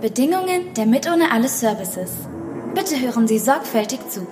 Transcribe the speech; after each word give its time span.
Bedingungen 0.00 0.74
der 0.74 0.86
Mit 0.86 1.10
ohne 1.10 1.32
alles 1.32 1.58
Services. 1.58 2.12
Bitte 2.72 3.00
hören 3.00 3.26
Sie 3.26 3.40
sorgfältig 3.40 3.98
zu. 4.08 4.28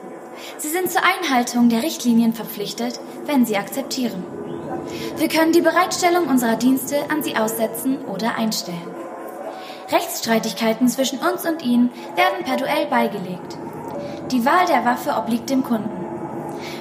Sie 0.58 0.68
sind 0.68 0.92
zur 0.92 1.02
Einhaltung 1.02 1.68
der 1.68 1.82
Richtlinien 1.82 2.34
verpflichtet, 2.34 3.00
wenn 3.24 3.44
Sie 3.44 3.56
akzeptieren. 3.56 4.22
Wir 5.16 5.26
können 5.26 5.50
die 5.50 5.62
Bereitstellung 5.62 6.28
unserer 6.28 6.54
Dienste 6.54 7.10
an 7.10 7.24
Sie 7.24 7.34
aussetzen 7.34 8.04
oder 8.04 8.36
einstellen. 8.36 8.94
Rechtsstreitigkeiten 9.90 10.86
zwischen 10.86 11.18
uns 11.18 11.44
und 11.44 11.64
Ihnen 11.64 11.90
werden 12.14 12.44
per 12.44 12.58
Duell 12.58 12.86
beigelegt. 12.86 13.58
Die 14.30 14.44
Wahl 14.44 14.66
der 14.66 14.84
Waffe 14.84 15.16
obliegt 15.16 15.50
dem 15.50 15.64
Kunden. 15.64 15.90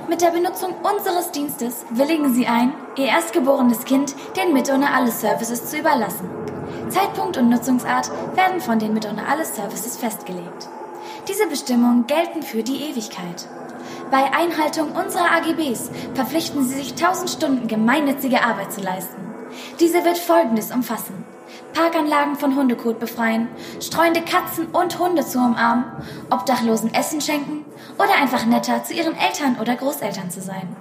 Mit 0.08 0.22
der 0.22 0.30
Benutzung 0.30 0.75
unseres 0.83 1.31
Dienstes 1.31 1.86
willigen 1.89 2.36
Sie 2.36 2.45
ein, 2.45 2.72
Ihr 2.97 3.08
erstgeborenes 3.08 3.86
Kind 3.86 4.14
den 4.38 4.53
Mit 4.53 4.72
ohne 4.72 4.94
alles 4.94 5.22
Services 5.22 5.72
zu 5.72 5.80
überlassen. 5.80 6.44
Zeitpunkt 6.89 7.38
und 7.38 7.50
Nutzungsart 7.50 8.09
werden 8.36 8.61
von 8.61 8.80
den 8.80 8.91
ohne 8.91 9.28
alles 9.28 9.55
Services 9.55 9.97
festgelegt. 9.97 10.69
Diese 11.27 11.47
Bestimmungen 11.47 12.08
gelten 12.08 12.44
für 12.44 12.64
die 12.64 12.89
Ewigkeit. 12.89 13.47
Bei 14.11 14.31
Einhaltung 14.33 14.92
unserer 14.92 15.31
AGBs 15.31 15.89
verpflichten 16.14 16.64
Sie 16.64 16.75
sich 16.75 16.92
1000 16.92 17.30
Stunden 17.30 17.67
gemeinnützige 17.67 18.44
Arbeit 18.44 18.72
zu 18.72 18.81
leisten. 18.81 19.22
Diese 19.80 20.05
wird 20.05 20.17
Folgendes 20.17 20.72
umfassen. 20.72 21.25
Parkanlagen 21.73 22.36
von 22.36 22.55
Hundekot 22.55 22.99
befreien, 22.99 23.47
streunende 23.81 24.22
Katzen 24.22 24.67
und 24.67 24.97
Hunde 24.99 25.25
zu 25.25 25.39
umarmen, 25.39 25.86
Obdachlosen 26.30 26.94
Essen 26.94 27.22
schenken 27.22 27.66
oder 27.97 28.16
einfach 28.22 28.45
netter 28.45 28.83
zu 28.83 28.94
ihren 28.94 29.16
Eltern 29.16 29.58
oder 29.59 29.75
Großeltern 29.75 30.30
zu 30.30 30.42
sein. 30.42 30.75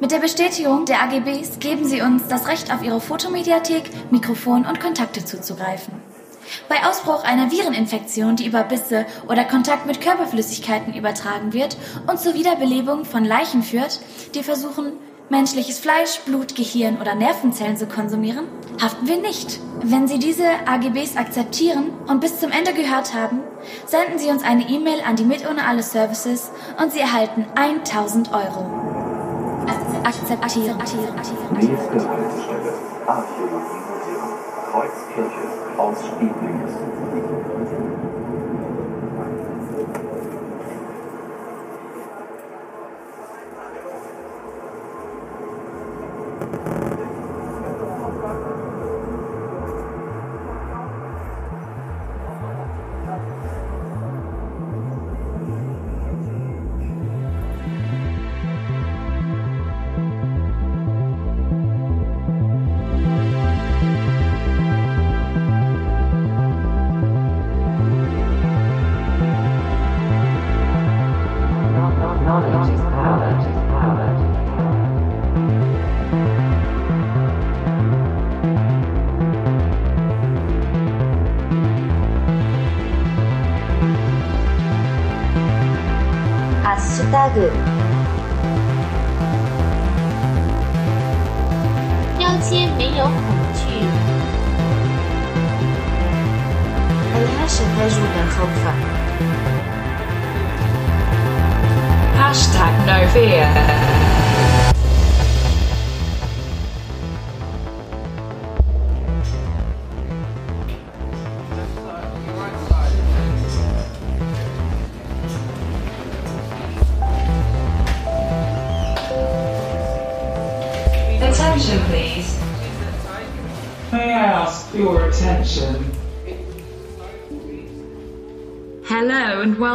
Mit 0.00 0.12
der 0.12 0.20
Bestätigung 0.20 0.84
der 0.84 1.02
AGBs 1.02 1.58
geben 1.58 1.84
Sie 1.84 2.02
uns 2.02 2.28
das 2.28 2.46
Recht 2.46 2.72
auf 2.72 2.84
Ihre 2.84 3.00
Fotomediathek, 3.00 4.12
Mikrofon 4.12 4.64
und 4.64 4.78
Kontakte 4.78 5.24
zuzugreifen. 5.24 5.92
Bei 6.68 6.86
Ausbruch 6.88 7.24
einer 7.24 7.50
Vireninfektion, 7.50 8.36
die 8.36 8.46
über 8.46 8.62
Bisse 8.62 9.06
oder 9.28 9.44
Kontakt 9.44 9.86
mit 9.86 10.00
Körperflüssigkeiten 10.00 10.94
übertragen 10.94 11.52
wird 11.52 11.76
und 12.06 12.20
zur 12.20 12.34
Wiederbelebung 12.34 13.04
von 13.04 13.24
Leichen 13.24 13.64
führt, 13.64 13.98
die 14.36 14.44
versuchen, 14.44 14.92
menschliches 15.30 15.80
Fleisch, 15.80 16.20
Blut, 16.20 16.54
Gehirn 16.54 17.00
oder 17.00 17.16
Nervenzellen 17.16 17.76
zu 17.76 17.86
konsumieren, 17.86 18.46
haften 18.80 19.08
wir 19.08 19.20
nicht. 19.20 19.58
Wenn 19.82 20.06
Sie 20.06 20.20
diese 20.20 20.46
AGBs 20.64 21.16
akzeptieren 21.16 21.90
und 22.06 22.20
bis 22.20 22.38
zum 22.38 22.52
Ende 22.52 22.72
gehört 22.72 23.14
haben, 23.14 23.40
senden 23.84 24.18
Sie 24.18 24.28
uns 24.28 24.44
eine 24.44 24.68
E-Mail 24.68 25.00
an 25.04 25.16
die 25.16 25.24
Mit 25.24 25.48
ohne 25.48 25.66
alle 25.66 25.82
Services 25.82 26.52
und 26.80 26.92
Sie 26.92 27.00
erhalten 27.00 27.46
1000 27.56 28.32
Euro. 28.32 29.07
Akzeptieren. 30.04 30.76
Nächste 30.78 32.08
Haltestelle. 32.08 32.72
Archäologie-Museum. 33.06 34.30
Kreuzkirche 34.70 35.44
aus 35.78 35.96
Stieglitz. 35.98 37.47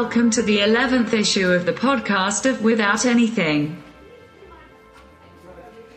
Welcome 0.03 0.29
to 0.29 0.41
the 0.41 0.57
11th 0.57 1.13
issue 1.13 1.49
of 1.49 1.65
the 1.65 1.71
podcast 1.71 2.45
of 2.45 2.61
Without 2.61 3.05
Anything. 3.05 3.81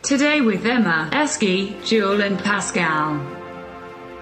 Today 0.01 0.39
with 0.39 0.65
Emma, 0.65 1.09
Eski, 1.11 1.75
Jewel, 1.83 2.21
and 2.21 2.39
Pascal. 2.39 3.19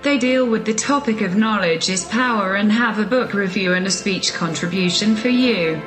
They 0.02 0.18
deal 0.18 0.50
with 0.50 0.66
the 0.66 0.74
topic 0.74 1.22
of 1.22 1.36
knowledge 1.36 1.88
is 1.88 2.04
power 2.06 2.56
and 2.56 2.72
have 2.72 2.98
a 2.98 3.06
book 3.06 3.36
review 3.36 3.74
and 3.74 3.86
a 3.86 3.92
speech 3.92 4.34
contribution 4.34 5.16
for 5.16 5.30
you. 5.30 5.80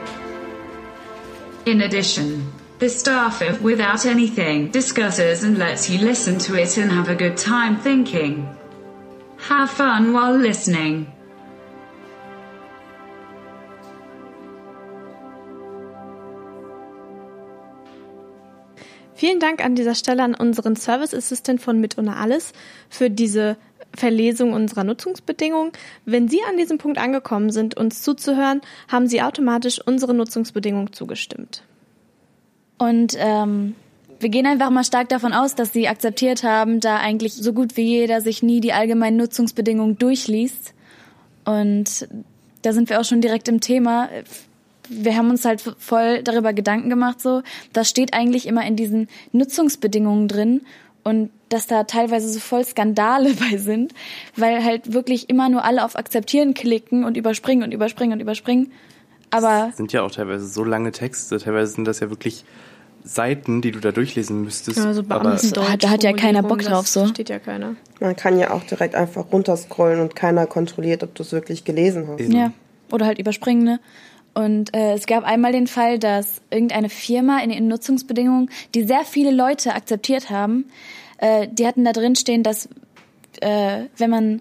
In 1.66 1.80
addition, 1.80 2.52
the 2.78 2.88
staff 2.88 3.42
of 3.42 3.62
Without 3.62 4.06
Anything 4.06 4.70
discusses 4.70 5.42
and 5.42 5.58
lets 5.58 5.90
you 5.90 5.98
listen 5.98 6.38
to 6.46 6.54
it 6.54 6.78
and 6.78 6.92
have 6.92 7.08
a 7.08 7.16
good 7.16 7.36
time 7.36 7.76
thinking. 7.76 8.48
Have 9.38 9.70
fun 9.70 10.12
while 10.12 10.36
listening. 10.36 11.12
Vielen 19.18 19.40
Dank 19.40 19.64
an 19.64 19.74
dieser 19.74 19.96
Stelle 19.96 20.22
an 20.22 20.36
unseren 20.36 20.76
Service 20.76 21.12
Assistant 21.12 21.60
von 21.60 21.80
Mit 21.80 21.98
ohne 21.98 22.14
alles 22.18 22.52
für 22.88 23.10
diese 23.10 23.56
Verlesung 23.92 24.52
unserer 24.52 24.84
Nutzungsbedingungen. 24.84 25.72
Wenn 26.04 26.28
Sie 26.28 26.38
an 26.48 26.56
diesem 26.56 26.78
Punkt 26.78 26.98
angekommen 26.98 27.50
sind, 27.50 27.76
uns 27.76 28.02
zuzuhören, 28.02 28.60
haben 28.86 29.08
Sie 29.08 29.20
automatisch 29.20 29.80
unsere 29.84 30.14
Nutzungsbedingungen 30.14 30.92
zugestimmt. 30.92 31.64
Und 32.78 33.16
ähm, 33.18 33.74
wir 34.20 34.28
gehen 34.28 34.46
einfach 34.46 34.70
mal 34.70 34.84
stark 34.84 35.08
davon 35.08 35.32
aus, 35.32 35.56
dass 35.56 35.72
sie 35.72 35.88
akzeptiert 35.88 36.44
haben, 36.44 36.78
da 36.78 36.98
eigentlich 36.98 37.34
so 37.34 37.52
gut 37.52 37.76
wie 37.76 37.88
jeder 37.98 38.20
sich 38.20 38.44
nie 38.44 38.60
die 38.60 38.72
allgemeinen 38.72 39.16
Nutzungsbedingungen 39.16 39.98
durchliest. 39.98 40.74
Und 41.44 42.06
da 42.62 42.72
sind 42.72 42.88
wir 42.88 43.00
auch 43.00 43.04
schon 43.04 43.20
direkt 43.20 43.48
im 43.48 43.60
Thema. 43.60 44.10
Wir 44.88 45.16
haben 45.16 45.30
uns 45.30 45.44
halt 45.44 45.60
voll 45.78 46.22
darüber 46.22 46.52
Gedanken 46.52 46.88
gemacht, 46.90 47.20
so, 47.20 47.42
das 47.72 47.88
steht 47.88 48.14
eigentlich 48.14 48.46
immer 48.46 48.64
in 48.66 48.76
diesen 48.76 49.08
Nutzungsbedingungen 49.32 50.28
drin 50.28 50.62
und 51.04 51.30
dass 51.48 51.66
da 51.66 51.84
teilweise 51.84 52.28
so 52.28 52.38
voll 52.40 52.64
Skandale 52.64 53.32
bei 53.50 53.56
sind, 53.56 53.94
weil 54.36 54.64
halt 54.64 54.92
wirklich 54.92 55.28
immer 55.30 55.48
nur 55.48 55.64
alle 55.64 55.84
auf 55.84 55.96
Akzeptieren 55.96 56.54
klicken 56.54 57.04
und 57.04 57.16
überspringen 57.16 57.62
und 57.64 57.72
überspringen 57.72 58.12
und 58.14 58.20
überspringen. 58.20 58.72
Aber 59.30 59.66
Das 59.68 59.76
sind 59.76 59.92
ja 59.92 60.02
auch 60.02 60.10
teilweise 60.10 60.46
so 60.46 60.64
lange 60.64 60.90
Texte, 60.92 61.38
teilweise 61.38 61.72
sind 61.74 61.84
das 61.86 62.00
ja 62.00 62.08
wirklich 62.10 62.44
Seiten, 63.04 63.62
die 63.62 63.70
du 63.70 63.78
da 63.80 63.92
durchlesen 63.92 64.42
müsstest. 64.42 64.78
Also 64.78 65.02
aber 65.08 65.38
Da 65.52 65.68
hat- 65.72 65.84
da 65.84 65.90
hat 65.90 66.02
ja 66.02 66.12
keiner 66.12 66.42
Bock 66.42 66.60
drauf, 66.62 66.86
so. 66.88 67.06
Steht 67.06 67.28
ja 67.30 67.38
keiner. 67.38 67.76
Man 68.00 68.16
kann 68.16 68.38
ja 68.38 68.50
auch 68.52 68.62
direkt 68.64 68.94
einfach 68.94 69.26
runterscrollen 69.32 70.00
und 70.00 70.14
keiner 70.16 70.46
kontrolliert, 70.46 71.02
ob 71.02 71.14
du 71.14 71.22
es 71.22 71.32
wirklich 71.32 71.64
gelesen 71.64 72.06
hast. 72.08 72.20
Eben. 72.20 72.32
Ja, 72.32 72.52
oder 72.90 73.06
halt 73.06 73.18
überspringen, 73.18 73.64
ne? 73.64 73.80
Und 74.38 74.72
äh, 74.72 74.92
es 74.92 75.06
gab 75.06 75.24
einmal 75.24 75.50
den 75.50 75.66
Fall, 75.66 75.98
dass 75.98 76.40
irgendeine 76.48 76.90
Firma 76.90 77.40
in 77.40 77.50
ihren 77.50 77.66
Nutzungsbedingungen, 77.66 78.50
die 78.72 78.84
sehr 78.84 79.04
viele 79.04 79.32
Leute 79.32 79.74
akzeptiert 79.74 80.30
haben, 80.30 80.66
äh, 81.16 81.48
die 81.50 81.66
hatten 81.66 81.84
da 81.84 81.90
drin 81.90 82.14
stehen, 82.14 82.44
dass 82.44 82.68
äh, 83.40 83.86
wenn 83.96 84.10
man 84.10 84.40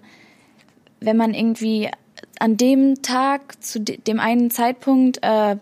wenn 1.00 1.16
man 1.16 1.34
irgendwie 1.34 1.90
an 2.38 2.56
dem 2.56 3.02
Tag 3.02 3.60
zu 3.60 3.80
de 3.80 3.96
dem 3.96 4.20
einen 4.20 4.52
Zeitpunkt 4.52 5.18
äh, 5.22 5.56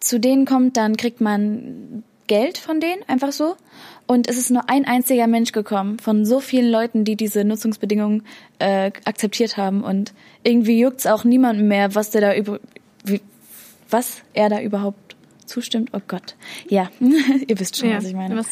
zu 0.00 0.20
denen 0.20 0.44
kommt, 0.44 0.76
dann 0.76 0.98
kriegt 0.98 1.22
man 1.22 2.04
Geld 2.26 2.58
von 2.58 2.78
denen 2.78 3.02
einfach 3.08 3.32
so. 3.32 3.56
Und 4.06 4.28
es 4.28 4.36
ist 4.36 4.50
nur 4.50 4.68
ein 4.68 4.84
einziger 4.84 5.26
Mensch 5.26 5.52
gekommen 5.52 5.98
von 5.98 6.26
so 6.26 6.40
vielen 6.40 6.70
Leuten, 6.70 7.06
die 7.06 7.16
diese 7.16 7.42
Nutzungsbedingungen 7.42 8.24
äh, 8.58 8.90
akzeptiert 9.06 9.56
haben. 9.56 9.82
Und 9.82 10.12
irgendwie 10.42 10.78
juckt's 10.78 11.06
auch 11.06 11.24
niemandem 11.24 11.68
mehr, 11.68 11.94
was 11.94 12.10
der 12.10 12.20
da 12.20 12.34
über, 12.34 12.60
was 13.92 14.22
er 14.34 14.48
da 14.48 14.60
überhaupt 14.60 15.16
zustimmt. 15.46 15.90
Oh 15.92 16.00
Gott. 16.08 16.34
Ja, 16.68 16.88
ihr 17.46 17.58
wisst 17.60 17.76
schon, 17.76 17.90
Ja, 17.90 17.98
was 17.98 18.04
ich 18.04 18.14
meine. 18.14 18.36
was, 18.36 18.46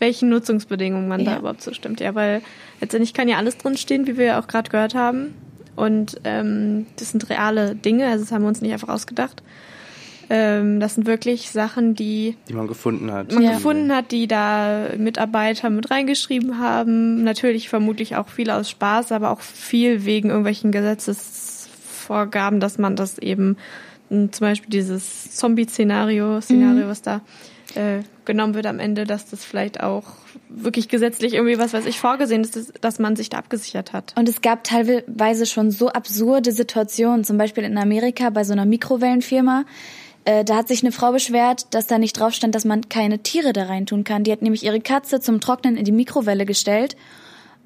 welchen 0.00 0.28
Nutzungsbedingungen 0.30 1.06
man 1.08 1.24
da 1.24 1.32
Ja. 1.32 1.38
überhaupt 1.38 1.62
zustimmt. 1.62 2.00
Ja, 2.00 2.14
weil 2.14 2.42
letztendlich 2.80 3.14
kann 3.14 3.28
ja 3.28 3.36
alles 3.36 3.56
drinstehen, 3.58 4.06
wie 4.06 4.16
wir 4.16 4.24
ja 4.24 4.40
auch 4.40 4.46
gerade 4.46 4.70
gehört 4.70 4.94
haben. 4.94 5.34
Und 5.76 6.20
ähm, 6.24 6.86
das 6.96 7.10
sind 7.10 7.28
reale 7.30 7.74
Dinge, 7.74 8.06
also 8.08 8.24
das 8.24 8.32
haben 8.32 8.42
wir 8.42 8.48
uns 8.48 8.60
nicht 8.60 8.72
einfach 8.72 8.88
ausgedacht. 8.88 9.42
Ähm, 10.30 10.80
das 10.80 10.94
sind 10.94 11.06
wirklich 11.06 11.50
Sachen, 11.50 11.94
die 11.94 12.36
Die 12.48 12.54
man 12.54 12.66
gefunden 12.68 13.12
hat. 13.12 13.32
man 13.32 13.42
Ja. 13.42 13.52
gefunden 13.54 13.92
hat, 13.92 14.10
die 14.12 14.26
da 14.28 14.88
Mitarbeiter 14.96 15.68
mit 15.68 15.90
reingeschrieben 15.90 16.58
haben. 16.58 17.24
Natürlich 17.24 17.68
vermutlich 17.68 18.16
auch 18.16 18.28
viel 18.28 18.50
aus 18.50 18.70
Spaß, 18.70 19.12
aber 19.12 19.30
auch 19.30 19.40
viel 19.40 20.04
wegen 20.06 20.28
irgendwelchen 20.28 20.72
Gesetzesvorgaben, 20.72 22.60
dass 22.60 22.78
man 22.78 22.96
das 22.96 23.18
eben 23.18 23.56
m, 24.10 24.32
zum 24.32 24.46
Beispiel 24.46 24.70
dieses 24.70 25.34
Zombie-Szenario, 25.36 26.40
Szenario, 26.40 26.88
was 26.88 27.02
da 27.02 27.20
äh, 27.74 28.00
genommen 28.24 28.54
wird 28.54 28.66
am 28.66 28.78
Ende, 28.78 29.04
dass 29.04 29.28
das 29.30 29.44
vielleicht 29.44 29.82
auch 29.82 30.04
wirklich 30.48 30.88
gesetzlich 30.88 31.34
irgendwie 31.34 31.58
was 31.58 31.72
weiß 31.72 31.86
ich 31.86 31.98
vorgesehen 31.98 32.42
ist, 32.42 32.54
dass- 32.56 32.72
dass 32.80 32.98
man 32.98 33.16
sich 33.16 33.30
da 33.30 33.38
abgesichert 33.38 33.92
hat. 33.92 34.12
Und 34.16 34.28
es 34.28 34.42
gab 34.42 34.62
teilweise 34.64 35.46
schon 35.46 35.70
so 35.70 35.88
absurde 35.88 36.52
Situationen, 36.52 37.24
zum 37.24 37.36
Beispiel 37.38 37.64
in 37.64 37.76
Amerika 37.78 38.30
bei 38.30 38.44
so 38.44 38.52
einer 38.52 38.64
Mikrowellenfirma. 38.66 39.64
Äh, 40.26 40.44
da 40.44 40.56
hat 40.56 40.68
sich 40.68 40.82
eine 40.82 40.92
Frau 40.92 41.12
beschwert, 41.12 41.74
dass 41.74 41.86
da 41.86 41.98
nicht 41.98 42.18
drauf 42.18 42.32
stand, 42.32 42.54
dass 42.54 42.64
man 42.64 42.88
keine 42.88 43.18
Tiere 43.20 43.52
da 43.52 43.64
reintun 43.64 44.04
kann. 44.04 44.24
Die 44.24 44.32
hat 44.32 44.40
nämlich 44.42 44.62
ihre 44.64 44.80
Katze 44.80 45.20
zum 45.20 45.40
Trocknen 45.40 45.76
in 45.76 45.84
die 45.84 45.92
Mikrowelle 45.92 46.46
gestellt. 46.46 46.96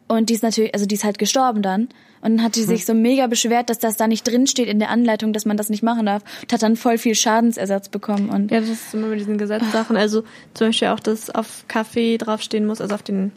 Und 0.09 0.31
die 0.31 0.35
ist 0.35 0.43
natürlich, 0.43 0.73
also 0.75 0.87
die 0.87 0.95
ist 0.95 1.05
halt 1.05 1.19
gestorben 1.19 1.63
dann. 1.63 1.89
Und 2.21 2.37
dann 2.37 2.43
hat 2.45 2.57
die 2.57 2.63
sich 2.65 2.85
so 2.85 2.95
mega 2.95 3.27
beschwert, 3.27 3.71
dass 3.71 3.79
das 3.79 3.97
da 3.97 4.07
nicht 4.07 4.27
drin 4.27 4.47
steht 4.47 4.69
in 4.69 4.79
der 4.79 4.91
Anleitung, 4.91 5.33
dass 5.33 5.45
man 5.45 5.57
das 5.57 5.69
nicht 5.69 5.83
machen 5.83 6.07
darf. 6.07 6.23
Und 6.43 6.53
hat 6.53 6.63
dann 6.63 6.77
voll 6.77 6.99
viel 6.99 7.15
Schadensersatz 7.15 7.89
bekommen. 7.89 8.29
Und 8.31 8.51
Ja, 8.51 8.61
das 8.61 8.69
ist 8.69 8.95
immer 8.95 9.07
mit 9.09 9.21
diesen 9.21 9.39
Gesetzsachen. 9.39 9.97
Also 9.97 10.25
zum 10.55 10.69
Beispiel 10.69 10.89
auch, 10.89 11.01
dass 11.01 11.31
auf 11.31 11.65
Kaffee 11.69 12.19
draufstehen 12.19 12.67
muss, 12.67 12.81
also 12.81 12.95
auf 12.95 13.03
den 13.03 13.33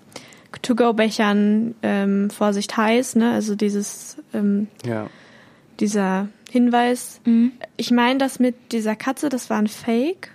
To-Go-Bechern 0.64 1.76
ähm, 1.82 2.30
Vorsicht 2.30 2.76
heiß, 2.76 3.16
ne? 3.16 3.32
Also 3.32 3.56
dieses 3.56 4.18
ähm, 4.34 4.68
Ja. 4.86 5.08
dieser 5.80 6.28
Hinweis. 6.50 7.22
Ich 7.78 7.92
meine, 7.92 8.20
das 8.20 8.40
mit 8.40 8.56
dieser 8.74 8.96
Katze, 8.96 9.30
das 9.30 9.50
war 9.50 9.58
ein 9.58 9.68
Fake. 9.68 10.32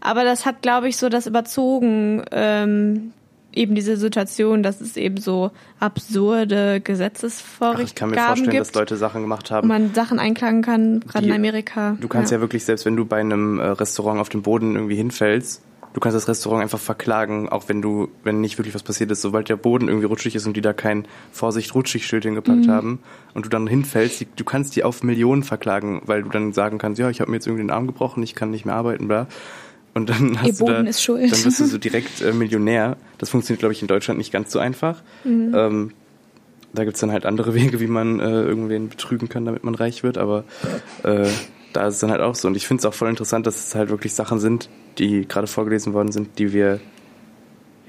Aber 0.00 0.24
das 0.24 0.46
hat, 0.46 0.62
glaube 0.62 0.88
ich, 0.88 0.96
so 0.96 1.10
das 1.10 1.26
überzogen, 1.26 2.22
ähm, 2.32 3.12
eben 3.52 3.74
diese 3.74 3.96
Situation, 3.96 4.62
dass 4.62 4.80
es 4.80 4.96
eben 4.96 5.16
so 5.18 5.50
absurde 5.78 6.72
Ach, 6.72 6.76
ich 6.78 6.84
Gesetzesvorgaben 6.84 7.94
kann 7.94 8.10
mir 8.10 8.16
vorstellen, 8.16 8.56
dass 8.56 8.68
gibt, 8.68 8.76
Leute 8.76 8.96
Sachen 8.96 9.22
gemacht 9.22 9.50
haben. 9.50 9.68
man 9.68 9.94
Sachen 9.94 10.18
einklagen 10.18 10.62
kann, 10.62 11.00
gerade 11.00 11.26
in 11.26 11.32
Amerika. 11.32 11.96
Du 12.00 12.08
kannst 12.08 12.32
ja. 12.32 12.40
wirklich, 12.40 12.64
selbst 12.64 12.86
wenn 12.86 12.96
du 12.96 13.04
bei 13.04 13.20
einem 13.20 13.58
äh, 13.58 13.64
Restaurant 13.66 14.20
auf 14.20 14.28
dem 14.28 14.42
Boden 14.42 14.74
irgendwie 14.76 14.96
hinfällst, 14.96 15.62
du 15.92 16.00
kannst 16.00 16.14
das 16.14 16.28
Restaurant 16.28 16.62
einfach 16.62 16.78
verklagen, 16.78 17.48
auch 17.48 17.68
wenn 17.68 17.82
du, 17.82 18.08
wenn 18.22 18.40
nicht 18.40 18.58
wirklich 18.58 18.74
was 18.74 18.82
passiert 18.82 19.10
ist, 19.10 19.22
sobald 19.22 19.48
der 19.48 19.56
Boden 19.56 19.88
irgendwie 19.88 20.06
rutschig 20.06 20.36
ist 20.36 20.46
und 20.46 20.56
die 20.56 20.60
da 20.60 20.72
kein 20.72 21.06
Vorsicht 21.32 21.74
rutschig 21.74 22.06
Schild 22.06 22.24
hingepackt 22.24 22.66
Mhm. 22.66 22.70
haben 22.70 22.98
und 23.34 23.44
du 23.44 23.48
dann 23.48 23.66
hinfällst, 23.66 24.20
die, 24.20 24.26
du 24.36 24.44
kannst 24.44 24.76
die 24.76 24.84
auf 24.84 25.02
Millionen 25.02 25.42
verklagen, 25.42 26.02
weil 26.06 26.22
du 26.22 26.28
dann 26.28 26.52
sagen 26.52 26.78
kannst, 26.78 27.00
ja, 27.00 27.10
ich 27.10 27.20
habe 27.20 27.30
mir 27.30 27.38
jetzt 27.38 27.46
irgendwie 27.46 27.64
den 27.64 27.70
Arm 27.70 27.86
gebrochen, 27.88 28.22
ich 28.22 28.34
kann 28.34 28.50
nicht 28.50 28.64
mehr 28.64 28.76
arbeiten, 28.76 29.08
bla. 29.08 29.26
Und 29.94 30.08
dann 30.08 30.38
hast 30.40 30.46
Ihr 30.46 30.52
du 30.54 30.64
da, 30.66 30.72
Boden 30.72 30.86
ist 30.86 31.02
schuld. 31.02 31.32
dann 31.32 31.42
bist 31.42 31.60
du 31.60 31.66
so 31.66 31.78
direkt 31.78 32.20
äh, 32.22 32.32
Millionär. 32.32 32.96
Das 33.18 33.30
funktioniert, 33.30 33.60
glaube 33.60 33.72
ich, 33.72 33.82
in 33.82 33.88
Deutschland 33.88 34.18
nicht 34.18 34.32
ganz 34.32 34.52
so 34.52 34.58
einfach. 34.58 35.02
Mhm. 35.24 35.52
Ähm, 35.54 35.92
da 36.72 36.84
gibt's 36.84 37.00
dann 37.00 37.10
halt 37.12 37.26
andere 37.26 37.54
Wege, 37.54 37.80
wie 37.80 37.86
man 37.86 38.20
äh, 38.20 38.42
irgendwen 38.42 38.88
betrügen 38.88 39.28
kann, 39.28 39.44
damit 39.44 39.64
man 39.64 39.74
reich 39.74 40.02
wird, 40.02 40.18
aber 40.18 40.44
äh, 41.02 41.28
da 41.72 41.86
ist 41.86 41.94
es 41.94 42.00
dann 42.00 42.10
halt 42.10 42.20
auch 42.20 42.34
so. 42.34 42.48
Und 42.48 42.56
ich 42.56 42.66
finde 42.66 42.80
es 42.80 42.86
auch 42.86 42.94
voll 42.94 43.08
interessant, 43.08 43.46
dass 43.46 43.68
es 43.68 43.74
halt 43.74 43.90
wirklich 43.90 44.14
Sachen 44.14 44.38
sind, 44.40 44.68
die 44.98 45.26
gerade 45.26 45.46
vorgelesen 45.46 45.92
worden 45.92 46.12
sind, 46.12 46.38
die 46.38 46.52
wir, 46.52 46.80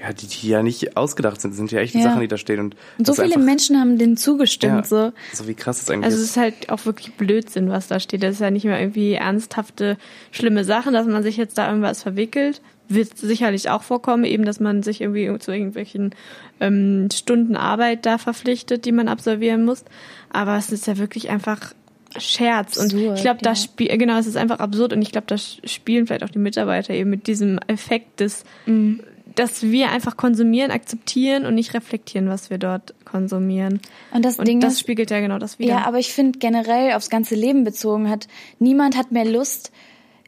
ja, 0.02 0.12
die, 0.12 0.26
die 0.26 0.48
ja 0.48 0.62
nicht 0.64 0.96
ausgedacht 0.96 1.40
sind. 1.40 1.52
Das 1.52 1.58
sind 1.58 1.70
ja 1.70 1.80
echte 1.80 1.98
Ja. 1.98 2.04
Sachen, 2.04 2.20
die 2.20 2.28
da 2.28 2.36
stehen. 2.36 2.58
Und, 2.58 2.74
Und 2.98 3.06
so 3.06 3.12
das 3.12 3.18
ist 3.18 3.22
viele 3.22 3.34
einfach- 3.36 3.46
Menschen 3.46 3.78
haben 3.80 3.98
denen 3.98 4.16
zugestimmt. 4.16 4.72
ja, 4.72 4.84
So. 4.84 5.12
so 5.32 5.46
wie 5.46 5.54
krass 5.54 5.78
das 5.78 5.90
eigentlich 5.90 6.06
Also 6.06 6.16
es 6.16 6.22
ist. 6.24 6.30
ist 6.30 6.36
halt 6.36 6.68
auch 6.70 6.84
wirklich 6.86 7.12
Blödsinn, 7.14 7.70
was 7.70 7.86
da 7.88 8.00
steht. 8.00 8.22
Das 8.22 8.34
ist 8.34 8.40
ja 8.40 8.50
nicht 8.50 8.64
mehr 8.64 8.80
irgendwie 8.80 9.12
ernsthafte, 9.12 9.96
schlimme 10.32 10.64
Sachen, 10.64 10.92
dass 10.92 11.06
man 11.06 11.22
sich 11.22 11.36
jetzt 11.36 11.56
da 11.58 11.68
irgendwas 11.68 12.02
verwickelt. 12.02 12.60
Wird 12.88 13.16
sicherlich 13.16 13.70
auch 13.70 13.82
vorkommen, 13.84 14.24
eben, 14.24 14.44
dass 14.44 14.58
man 14.60 14.82
sich 14.82 15.00
irgendwie 15.00 15.38
zu 15.38 15.52
irgendwelchen 15.52 16.14
ähm, 16.60 17.08
Stunden 17.14 17.56
Arbeit 17.56 18.04
da 18.04 18.18
verpflichtet, 18.18 18.84
die 18.84 18.92
man 18.92 19.08
absolvieren 19.08 19.64
muss. 19.64 19.84
Aber 20.30 20.56
es 20.56 20.70
ist 20.72 20.86
ja 20.88 20.98
wirklich 20.98 21.30
einfach 21.30 21.72
Scherz. 22.18 22.76
Und 22.76 22.92
Absurd, 22.92 23.16
ich 23.16 23.22
glaube, 23.22 23.40
ja. 23.42 23.54
spielt, 23.54 23.98
genau, 23.98 24.18
es 24.18 24.26
ist 24.26 24.36
einfach 24.36 24.58
absurd. 24.58 24.92
Und 24.92 25.00
ich 25.00 25.12
glaube, 25.12 25.26
da 25.28 25.38
spielen 25.38 26.06
vielleicht 26.06 26.24
auch 26.24 26.28
die 26.28 26.38
Mitarbeiter 26.38 26.92
eben 26.92 27.08
mit 27.08 27.26
diesem 27.26 27.58
Effekt 27.68 28.20
des, 28.20 28.44
Mhm. 28.66 29.00
Dass 29.34 29.62
wir 29.62 29.90
einfach 29.90 30.16
konsumieren, 30.16 30.70
akzeptieren 30.70 31.46
und 31.46 31.54
nicht 31.54 31.74
reflektieren, 31.74 32.28
was 32.28 32.50
wir 32.50 32.58
dort 32.58 32.94
konsumieren. 33.04 33.80
Und 34.12 34.24
das 34.24 34.38
Und 34.38 34.48
Ding 34.48 34.60
das 34.60 34.74
ist, 34.74 34.80
spiegelt 34.80 35.10
ja 35.10 35.20
genau 35.20 35.38
das 35.38 35.58
wieder. 35.58 35.70
Ja, 35.70 35.86
aber 35.86 35.98
ich 35.98 36.12
finde 36.12 36.38
generell 36.38 36.92
aufs 36.92 37.10
ganze 37.10 37.34
Leben 37.34 37.64
bezogen 37.64 38.08
hat, 38.08 38.28
niemand 38.58 38.96
hat 38.96 39.12
mehr 39.12 39.24
Lust, 39.24 39.72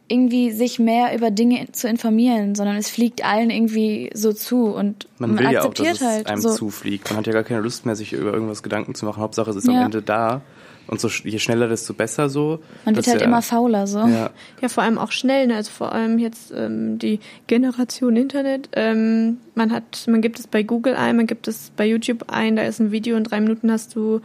irgendwie 0.07 0.51
sich 0.51 0.79
mehr 0.79 1.15
über 1.17 1.31
Dinge 1.31 1.73
zu 1.73 1.89
informieren, 1.89 2.55
sondern 2.55 2.77
es 2.77 2.91
fliegt 2.91 3.25
allen 3.25 3.49
irgendwie 3.49 4.11
so 4.13 4.33
zu 4.33 4.67
und 4.67 5.09
Man 5.19 5.35
man, 5.35 5.39
will 5.39 5.53
ja 5.53 5.61
auch, 5.63 5.69
akzeptiert 5.71 5.95
dass 5.95 6.01
es 6.03 6.07
halt 6.07 6.27
einem 6.27 6.43
so. 6.43 6.55
zufliegt. 6.55 7.09
Man 7.09 7.19
hat 7.19 7.27
ja 7.27 7.33
gar 7.33 7.43
keine 7.43 7.61
Lust 7.61 7.87
mehr, 7.87 7.97
sich 7.97 8.13
über 8.13 8.33
irgendwas 8.33 8.63
Gedanken 8.63 8.95
zu 8.95 9.07
machen. 9.07 9.23
Hauptsache, 9.23 9.49
es 9.51 9.57
ist 9.57 9.69
am 9.69 9.75
Ja. 9.77 9.85
Ende 9.87 10.03
da. 10.03 10.43
Und 10.87 11.01
so, 11.01 11.09
sch- 11.09 11.27
je 11.27 11.39
schneller, 11.39 11.67
desto 11.69 11.95
besser 11.95 12.29
so. 12.29 12.61
Man 12.85 12.95
wird 12.97 13.07
halt 13.07 13.21
ja, 13.21 13.27
immer 13.27 13.41
fauler 13.43 13.87
so. 13.87 14.01
Ja, 14.01 14.31
Ja, 14.61 14.69
vor 14.69 14.83
allem 14.83 14.99
auch 14.99 15.13
schnell, 15.13 15.47
ne? 15.47 15.57
also 15.57 15.71
vor 15.71 15.93
allem 15.93 16.19
jetzt 16.19 16.53
ähm, 16.55 16.99
die 16.99 17.21
Generation 17.47 18.17
Internet. 18.17 18.69
Ähm, 18.73 19.39
man 19.55 19.73
hat, 19.73 20.05
man 20.09 20.21
gibt 20.21 20.39
es 20.39 20.47
bei 20.47 20.63
Google 20.63 20.95
ein, 20.95 21.17
man 21.17 21.27
gibt 21.27 21.49
es 21.49 21.73
bei 21.77 21.87
YouTube 21.87 22.25
ein, 22.29 22.57
da 22.57 22.63
ist 22.63 22.81
ein 22.81 22.93
Video, 22.93 23.17
in 23.17 23.25
drei 23.25 23.41
Minuten 23.41 23.71
hast 23.73 23.97
du 23.97 24.21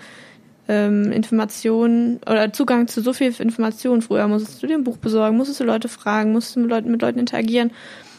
ähm, 0.68 1.12
Informationen 1.12 2.20
oder 2.30 2.52
Zugang 2.54 2.88
zu 2.88 3.02
so 3.02 3.14
viel 3.14 3.34
Informationen. 3.40 4.02
Früher 4.02 4.28
musstest 4.28 4.62
du 4.62 4.68
dir 4.68 4.76
ein 4.76 4.84
Buch 4.84 4.98
besorgen, 4.98 5.38
musstest 5.38 5.60
du 5.62 5.64
Leute 5.64 5.88
fragen, 5.88 6.32
musstest 6.34 6.58
du 6.58 6.60
mit 6.62 6.70
Leuten, 6.70 6.92
mit 6.92 7.02
Leuten 7.02 7.20
interagieren. 7.20 7.72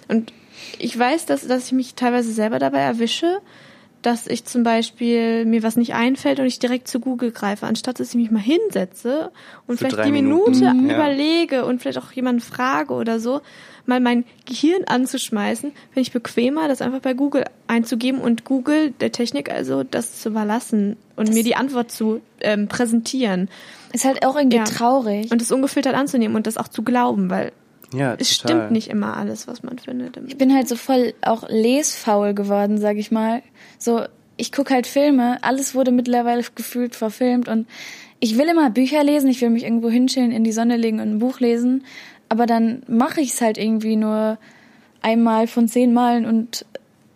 Und 0.08 0.32
ich 0.78 0.98
weiß, 0.98 1.26
dass, 1.26 1.46
dass 1.46 1.66
ich 1.66 1.72
mich 1.72 1.94
teilweise 1.94 2.32
selber 2.32 2.58
dabei 2.58 2.80
erwische, 2.80 3.38
dass 4.02 4.26
ich 4.26 4.44
zum 4.44 4.62
Beispiel 4.62 5.44
mir 5.44 5.62
was 5.62 5.76
nicht 5.76 5.94
einfällt 5.94 6.40
und 6.40 6.46
ich 6.46 6.58
direkt 6.58 6.88
zu 6.88 7.00
Google 7.00 7.32
greife, 7.32 7.66
anstatt 7.66 8.00
dass 8.00 8.10
ich 8.10 8.14
mich 8.14 8.30
mal 8.30 8.40
hinsetze 8.40 9.30
und 9.66 9.78
Für 9.78 9.86
vielleicht 9.88 10.06
die 10.06 10.12
Minute 10.12 10.50
Minuten. 10.60 10.88
Ja. 10.88 10.94
überlege 10.94 11.64
und 11.64 11.80
vielleicht 11.82 11.98
auch 11.98 12.12
jemanden 12.12 12.40
frage 12.40 12.94
oder 12.94 13.20
so, 13.20 13.40
mal 13.86 14.00
mein 14.00 14.24
Gehirn 14.46 14.84
anzuschmeißen, 14.86 15.72
finde 15.72 16.00
ich 16.00 16.12
bequemer, 16.12 16.68
das 16.68 16.80
einfach 16.82 17.00
bei 17.00 17.12
Google 17.14 17.44
einzugeben 17.66 18.20
und 18.20 18.44
Google, 18.44 18.92
der 18.92 19.12
Technik 19.12 19.50
also, 19.50 19.82
das 19.84 20.20
zu 20.20 20.28
überlassen 20.30 20.96
und 21.16 21.32
mir 21.32 21.42
die 21.42 21.56
Antwort 21.56 21.90
zu 21.90 22.20
ähm, 22.40 22.68
präsentieren. 22.68 23.48
Ist 23.92 24.04
halt 24.04 24.24
auch 24.24 24.36
irgendwie 24.36 24.58
Ja. 24.58 24.64
traurig. 24.64 25.30
Und 25.32 25.40
das 25.40 25.50
ungefiltert 25.50 25.94
anzunehmen 25.94 26.36
und 26.36 26.46
das 26.46 26.56
auch 26.56 26.68
zu 26.68 26.82
glauben, 26.82 27.28
weil 27.30 27.52
ja 27.92 28.14
es 28.18 28.38
total. 28.38 28.56
stimmt 28.56 28.70
nicht 28.72 28.88
immer 28.88 29.16
alles, 29.16 29.48
was 29.48 29.62
man 29.62 29.78
findet. 29.78 30.18
ich 30.26 30.38
bin 30.38 30.54
halt 30.54 30.68
so 30.68 30.76
voll 30.76 31.14
auch 31.22 31.48
lesfaul 31.48 32.34
geworden, 32.34 32.78
sag 32.78 32.96
ich 32.96 33.10
mal. 33.10 33.42
So, 33.78 34.02
ich 34.36 34.52
guck 34.52 34.70
halt 34.70 34.86
Filme, 34.86 35.38
alles 35.42 35.74
wurde 35.74 35.90
mittlerweile 35.90 36.42
gefühlt 36.54 36.94
verfilmt 36.94 37.48
und 37.48 37.66
ich 38.20 38.36
will 38.38 38.48
immer 38.48 38.70
Bücher 38.70 39.02
lesen, 39.02 39.28
ich 39.30 39.40
will 39.40 39.50
mich 39.50 39.64
irgendwo 39.64 39.88
hinschillen, 39.90 40.30
in 40.32 40.44
die 40.44 40.52
Sonne 40.52 40.76
legen 40.76 41.00
und 41.00 41.08
ein 41.10 41.18
Buch 41.18 41.40
lesen, 41.40 41.84
aber 42.28 42.46
dann 42.46 42.82
mache 42.86 43.20
ich 43.20 43.30
es 43.30 43.40
halt 43.40 43.58
irgendwie 43.58 43.96
nur 43.96 44.38
einmal 45.02 45.46
von 45.46 45.68
zehn 45.68 45.92
Malen 45.92 46.26
und 46.26 46.66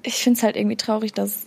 ich 0.03 0.15
find's 0.17 0.43
halt 0.43 0.57
irgendwie 0.57 0.77
traurig, 0.77 1.13
dass 1.13 1.47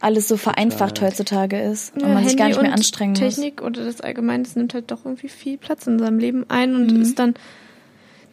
alles 0.00 0.28
so 0.28 0.36
vereinfacht 0.38 1.00
heutzutage 1.02 1.60
ist 1.60 1.94
und 1.94 2.02
Ja, 2.02 2.08
man 2.08 2.24
sich 2.24 2.36
gar 2.36 2.46
Handy 2.46 2.56
nicht 2.56 2.62
mehr 2.62 2.70
und 2.70 2.74
anstrengen 2.74 3.12
muss. 3.12 3.20
Technik 3.36 3.62
oder 3.62 3.84
das 3.84 4.00
Allgemeine, 4.00 4.42
das 4.44 4.56
nimmt 4.56 4.72
halt 4.72 4.90
doch 4.90 5.04
irgendwie 5.04 5.28
viel 5.28 5.58
Platz 5.58 5.86
in 5.86 5.94
unserem 5.94 6.18
Leben 6.18 6.46
ein 6.48 6.74
und 6.74 6.92
Mhm. 6.92 7.02
ist 7.02 7.18
dann 7.18 7.34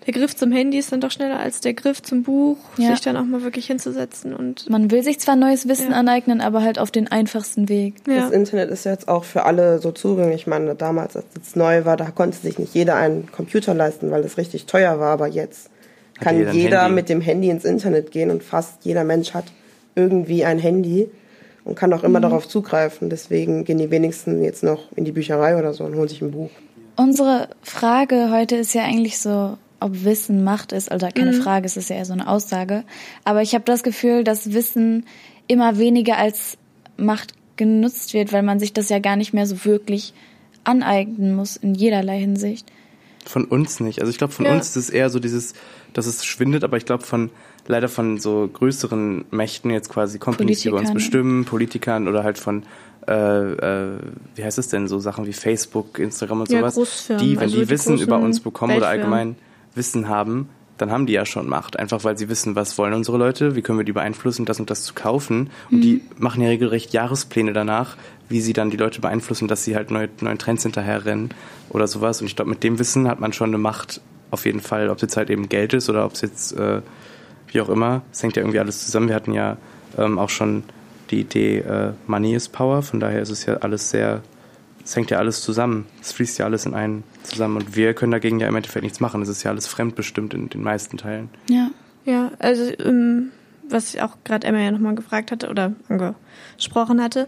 der 0.08 0.14
Griff 0.14 0.36
zum 0.36 0.52
Handy 0.52 0.78
ist 0.78 0.92
dann 0.92 1.02
doch 1.02 1.12
schneller 1.12 1.38
als 1.40 1.60
der 1.62 1.74
Griff 1.74 2.02
zum 2.02 2.24
Buch, 2.24 2.58
Ja. 2.78 2.92
sich 2.92 3.02
dann 3.02 3.18
auch 3.18 3.26
mal 3.26 3.44
wirklich 3.44 3.68
hinzusetzen 3.68 4.34
und 4.34 4.70
Man 4.70 4.90
will 4.90 5.04
sich 5.04 5.20
zwar 5.20 5.36
neues 5.36 5.68
Wissen 5.68 5.92
Ja. 5.92 5.98
aneignen, 5.98 6.42
aber 6.42 6.64
halt 6.64 6.80
auf 6.80 6.90
den 6.92 7.08
einfachsten 7.10 7.68
Weg. 7.70 7.96
ja. 8.08 8.22
Das 8.22 8.32
Internet 8.32 8.70
ist 8.72 8.86
jetzt 8.86 9.08
auch 9.10 9.26
für 9.26 9.44
alle 9.44 9.80
so 9.80 9.92
zugänglich. 9.92 10.42
Ich 10.42 10.48
meine, 10.48 10.74
damals, 10.76 11.16
als 11.18 11.26
es 11.42 11.56
neu 11.56 11.86
war, 11.86 11.98
da 11.98 12.06
konnte 12.10 12.38
sich 12.38 12.58
nicht 12.58 12.74
jeder 12.74 12.96
einen 12.96 13.32
Computer 13.32 13.74
leisten, 13.74 14.10
weil 14.10 14.24
es 14.24 14.38
richtig 14.38 14.66
teuer 14.66 15.00
war. 15.00 15.12
Aber 15.12 15.28
jetzt 15.28 15.70
Hat 16.16 16.24
kann 16.24 16.38
jeder 16.38 16.52
jeder, 16.54 16.90
mit 16.90 17.10
dem 17.10 17.22
Handy 17.22 17.50
ins 17.50 17.66
Internet 17.66 18.12
gehen 18.12 18.32
und 18.32 18.44
fast 18.44 18.86
jeder 18.86 19.04
Mensch 19.04 19.34
hat 19.34 19.46
irgendwie 19.96 20.46
ein 20.46 20.58
Handy 20.60 21.10
und 21.66 21.76
kann 21.76 21.92
auch 21.92 22.04
immer 22.04 22.22
darauf 22.22 22.48
zugreifen. 22.48 23.10
Deswegen 23.10 23.66
gehen 23.66 23.78
die 23.78 23.92
wenigsten 23.92 24.42
jetzt 24.44 24.64
noch 24.64 24.92
in 24.96 25.04
die 25.04 25.12
Bücherei 25.12 25.58
oder 25.60 25.74
so 25.74 25.84
und 25.84 25.96
holen 25.96 26.08
sich 26.08 26.22
ein 26.22 26.32
Buch. 26.32 26.50
Unsere 26.96 27.50
Frage 27.62 28.32
heute 28.32 28.56
ist 28.56 28.74
ja 28.74 28.84
eigentlich 28.84 29.20
so, 29.20 29.58
ob 29.80 30.04
Wissen 30.04 30.44
Macht 30.44 30.72
ist, 30.72 30.92
also 30.92 31.08
keine 31.14 31.32
Mhm. 31.34 31.42
Frage, 31.42 31.66
es 31.66 31.78
ist 31.78 31.90
ja 31.90 31.98
eher 31.98 32.06
so 32.06 32.14
eine 32.14 32.28
Aussage. 32.28 32.84
Aber 33.24 33.42
ich 33.42 33.54
habe 33.54 33.64
das 33.66 33.84
Gefühl, 33.84 34.24
dass 34.24 34.54
Wissen 34.54 35.06
immer 35.48 35.78
weniger 35.78 36.18
als 36.18 36.58
Macht 36.98 37.34
genutzt 37.58 38.14
wird, 38.14 38.34
weil 38.34 38.44
man 38.44 38.60
sich 38.60 38.74
das 38.74 38.90
ja 38.90 39.00
gar 39.00 39.16
nicht 39.16 39.34
mehr 39.34 39.46
so 39.46 39.66
wirklich 39.66 40.14
aneignen 40.64 41.36
muss 41.36 41.56
in 41.56 41.76
jederlei 41.76 42.20
Hinsicht. 42.20 42.72
Von 43.26 43.46
uns 43.46 43.80
nicht. 43.80 44.00
Also 44.00 44.10
ich 44.10 44.18
glaube, 44.18 44.34
von 44.34 44.46
Ja. 44.46 44.54
uns 44.54 44.70
ist 44.70 44.76
es 44.76 44.90
eher 44.90 45.10
so 45.10 45.20
dieses, 45.20 45.54
dass 45.94 46.06
es 46.06 46.26
schwindet, 46.26 46.64
aber 46.64 46.78
ich 46.78 46.86
glaube 46.86 47.04
von 47.04 47.30
leider 47.68 47.90
von 47.90 48.18
so 48.20 48.50
größeren 48.52 49.26
Mächten 49.32 49.72
jetzt 49.72 49.90
quasi 49.90 50.20
Companies, 50.20 50.62
die 50.62 50.70
über 50.70 50.80
uns 50.80 50.94
bestimmen, 50.94 51.46
Politikern 51.46 52.08
oder 52.08 52.24
halt 52.24 52.38
von 52.38 52.64
äh, 53.08 53.14
äh, 53.14 54.00
wie 54.36 54.44
heißt 54.44 54.58
es 54.58 54.68
denn, 54.68 54.88
so 54.90 55.00
Sachen 55.00 55.26
wie 55.26 55.34
Facebook, 55.34 55.98
Instagram 55.98 56.42
und 56.42 56.52
Ja, 56.52 56.70
sowas, 56.70 57.08
die, 57.08 57.36
wenn 57.38 57.44
also 57.44 57.58
die 57.58 57.64
die 57.66 57.70
Wissen 57.70 58.00
über 58.00 58.20
uns 58.20 58.42
bekommen 58.42 58.76
oder 58.76 58.88
allgemein 58.90 59.36
Wissen 59.78 60.10
haben, 60.10 60.50
dann 60.78 60.92
haben 60.92 61.06
die 61.06 61.14
ja 61.14 61.26
schon 61.26 61.48
Macht. 61.48 61.80
Einfach 61.80 62.04
weil 62.04 62.18
sie 62.18 62.30
wissen, 62.30 62.56
was 62.56 62.78
wollen 62.78 62.94
unsere 62.94 63.18
Leute, 63.18 63.56
wie 63.56 63.62
können 63.62 63.80
wir 63.80 63.86
die 63.86 63.94
beeinflussen, 63.94 64.46
das 64.46 64.60
und 64.60 64.70
das 64.70 64.84
zu 64.84 64.94
kaufen. 64.94 65.50
Und 65.72 65.82
die 65.82 66.04
machen 66.18 66.42
ja 66.42 66.50
regelrecht 66.50 66.94
Jahrespläne 66.94 67.54
danach, 67.54 67.98
wie 68.30 68.42
sie 68.42 68.54
dann 68.54 68.70
die 68.70 68.78
Leute 68.78 69.02
beeinflussen, 69.02 69.48
dass 69.48 69.64
sie 69.64 69.76
halt 69.76 69.92
neue, 69.92 70.10
neuen 70.22 70.38
Trends 70.38 70.64
hinterherrennen 70.64 71.34
oder 71.70 71.88
sowas. 71.88 72.22
Und 72.22 72.28
ich 72.28 72.36
glaube, 72.36 72.50
mit 72.50 72.64
dem 72.64 72.80
Wissen 72.80 73.08
hat 73.08 73.20
man 73.20 73.34
schon 73.34 73.50
eine 73.50 73.58
Macht 73.58 74.02
auf 74.30 74.46
jeden 74.46 74.60
Fall, 74.60 74.90
ob 74.90 74.98
es 74.98 75.04
jetzt 75.04 75.18
halt 75.18 75.30
eben 75.30 75.50
Geld 75.50 75.74
ist 75.74 75.90
oder 75.90 76.06
ob 76.06 76.14
es 76.14 76.22
jetzt 76.22 76.52
äh, 76.58 76.82
wie 77.48 77.62
auch 77.62 77.70
immer. 77.70 78.02
Es 78.12 78.22
hängt 78.22 78.36
ja 78.36 78.42
irgendwie 78.42 78.60
alles 78.60 78.86
zusammen. 78.86 79.08
Wir 79.08 79.16
hatten 79.16 79.34
ja 79.34 79.58
ähm, 79.98 80.20
auch 80.20 80.30
schon 80.30 80.64
die 81.10 81.22
Idee, 81.22 81.60
äh, 81.60 81.94
Money 82.06 82.36
is 82.36 82.50
Power. 82.50 82.82
Von 82.82 83.00
daher 83.00 83.22
ist 83.22 83.30
es 83.30 83.46
ja 83.46 83.56
alles 83.58 83.90
sehr, 83.90 84.22
es 84.88 84.96
hängt 84.96 85.12
ja 85.12 85.18
alles 85.18 85.42
zusammen. 85.42 85.86
Es 86.02 86.14
fließt 86.14 86.40
ja 86.40 86.46
alles 86.46 86.66
in 86.66 86.74
einen 86.74 87.04
zusammen. 87.24 87.58
Und 87.58 87.76
wir 87.76 87.94
können 87.94 88.14
dagegen 88.14 88.40
ja 88.40 88.48
im 88.48 88.56
Endeffekt 88.56 88.84
nichts 88.84 89.02
machen. 89.02 89.22
Es 89.22 89.28
ist 89.28 89.44
ja 89.44 89.52
alles 89.52 89.68
fremdbestimmt 89.68 90.34
in 90.34 90.48
den 90.48 90.64
meisten 90.64 90.98
Teilen. 90.98 91.30
Ja. 91.50 91.72
Ja, 92.06 92.32
also 92.40 92.64
ähm, 92.80 93.34
was 93.68 93.94
ich 93.94 94.02
auch 94.02 94.16
gerade 94.24 94.48
Emma 94.48 94.60
ja 94.60 94.72
nochmal 94.72 94.96
gefragt 94.96 95.34
hatte 95.34 95.50
oder 95.50 95.74
angesprochen 95.90 97.04
hatte, 97.04 97.28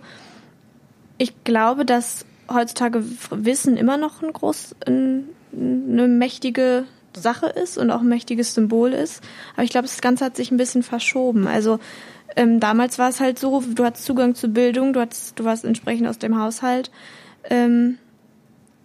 ich 1.17 1.43
glaube, 1.43 1.83
dass 1.83 2.25
heutzutage 2.49 3.03
Wissen 3.29 3.75
immer 3.75 3.97
noch 3.97 4.23
ein 4.23 4.31
groß, 4.31 4.77
ein, 4.87 5.25
eine 5.51 6.07
mächtige 6.07 6.85
Sache 7.13 7.47
ist 7.47 7.77
und 7.77 7.91
auch 7.91 7.99
ein 7.99 8.07
mächtiges 8.07 8.53
Symbol 8.53 8.93
ist. 8.93 9.21
Aber 9.55 9.63
ich 9.63 9.71
glaube, 9.71 9.87
das 9.87 9.99
Ganze 9.99 10.23
hat 10.23 10.37
sich 10.37 10.49
ein 10.49 10.57
bisschen 10.57 10.81
verschoben. 10.81 11.45
Also 11.45 11.81
ähm, 12.37 12.61
damals 12.61 12.97
war 12.99 13.09
es 13.09 13.19
halt 13.19 13.37
so, 13.37 13.61
du 13.61 13.83
hattest 13.83 14.05
Zugang 14.05 14.33
zur 14.33 14.51
Bildung, 14.51 14.93
du, 14.93 15.01
hattest, 15.01 15.37
du 15.37 15.43
warst 15.43 15.65
entsprechend 15.65 16.07
aus 16.07 16.19
dem 16.19 16.39
Haushalt 16.39 16.89
ähm, 17.45 17.97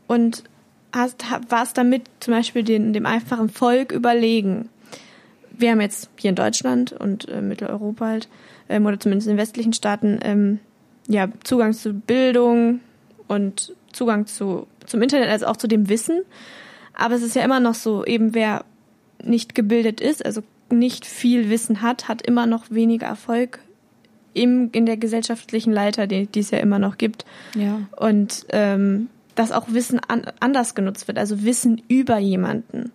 und 0.07 0.45
hast, 0.93 1.31
ha- 1.31 1.41
warst 1.49 1.77
damit 1.79 2.03
zum 2.21 2.35
Beispiel 2.35 2.63
den, 2.63 2.93
dem 2.93 3.07
einfachen 3.07 3.49
Volk 3.49 3.93
überlegen 3.93 4.69
wir 5.59 5.71
haben 5.71 5.81
jetzt 5.81 6.11
hier 6.17 6.31
in 6.31 6.37
Deutschland 6.37 6.93
und 6.93 7.29
äh, 7.29 7.41
Mitteleuropa 7.41 8.07
halt, 8.07 8.29
ähm, 8.69 8.87
oder 8.87 8.99
zumindest 8.99 9.29
in 9.29 9.37
westlichen 9.37 9.73
Staaten, 9.73 10.19
ähm, 10.23 10.59
ja, 11.09 11.29
Zugang 11.45 11.73
zu 11.73 11.93
Bildung 11.93 12.81
und 13.29 13.75
Zugang 13.93 14.27
zu, 14.27 14.67
zum 14.87 15.03
Internet, 15.03 15.29
also 15.29 15.47
auch 15.47 15.57
zu 15.57 15.69
dem 15.69 15.89
Wissen. 15.89 16.23
Aber 16.95 17.15
es 17.15 17.23
ist 17.23 17.37
ja 17.37 17.43
immer 17.43 17.61
noch 17.61 17.75
so, 17.75 18.05
eben 18.05 18.35
wer 18.35 18.65
nicht 19.23 19.55
gebildet 19.55 20.01
ist, 20.01 20.25
also 20.25 20.43
nicht 20.71 21.07
viel 21.07 21.51
Wissen 21.51 21.83
hat, 21.83 22.09
hat 22.09 22.23
immer 22.23 22.47
noch 22.47 22.71
weniger 22.71 23.07
Erfolg 23.07 23.61
im, 24.35 24.71
in 24.73 24.85
der 24.87 24.97
gesellschaftlichen 24.97 25.73
Leiter, 25.73 26.07
die, 26.07 26.27
die 26.27 26.41
es 26.41 26.51
ja 26.51 26.59
immer 26.59 26.79
noch 26.79 26.99
gibt. 26.99 27.25
Ja. 27.55 27.81
Und 27.97 28.47
ähm, 28.51 29.09
dass 29.35 29.53
auch 29.53 29.67
Wissen 29.69 30.01
an, 30.01 30.27
anders 30.41 30.75
genutzt 30.75 31.09
wird, 31.09 31.19
also 31.19 31.43
Wissen 31.43 31.83
über 31.89 32.19
jemanden. 32.19 32.93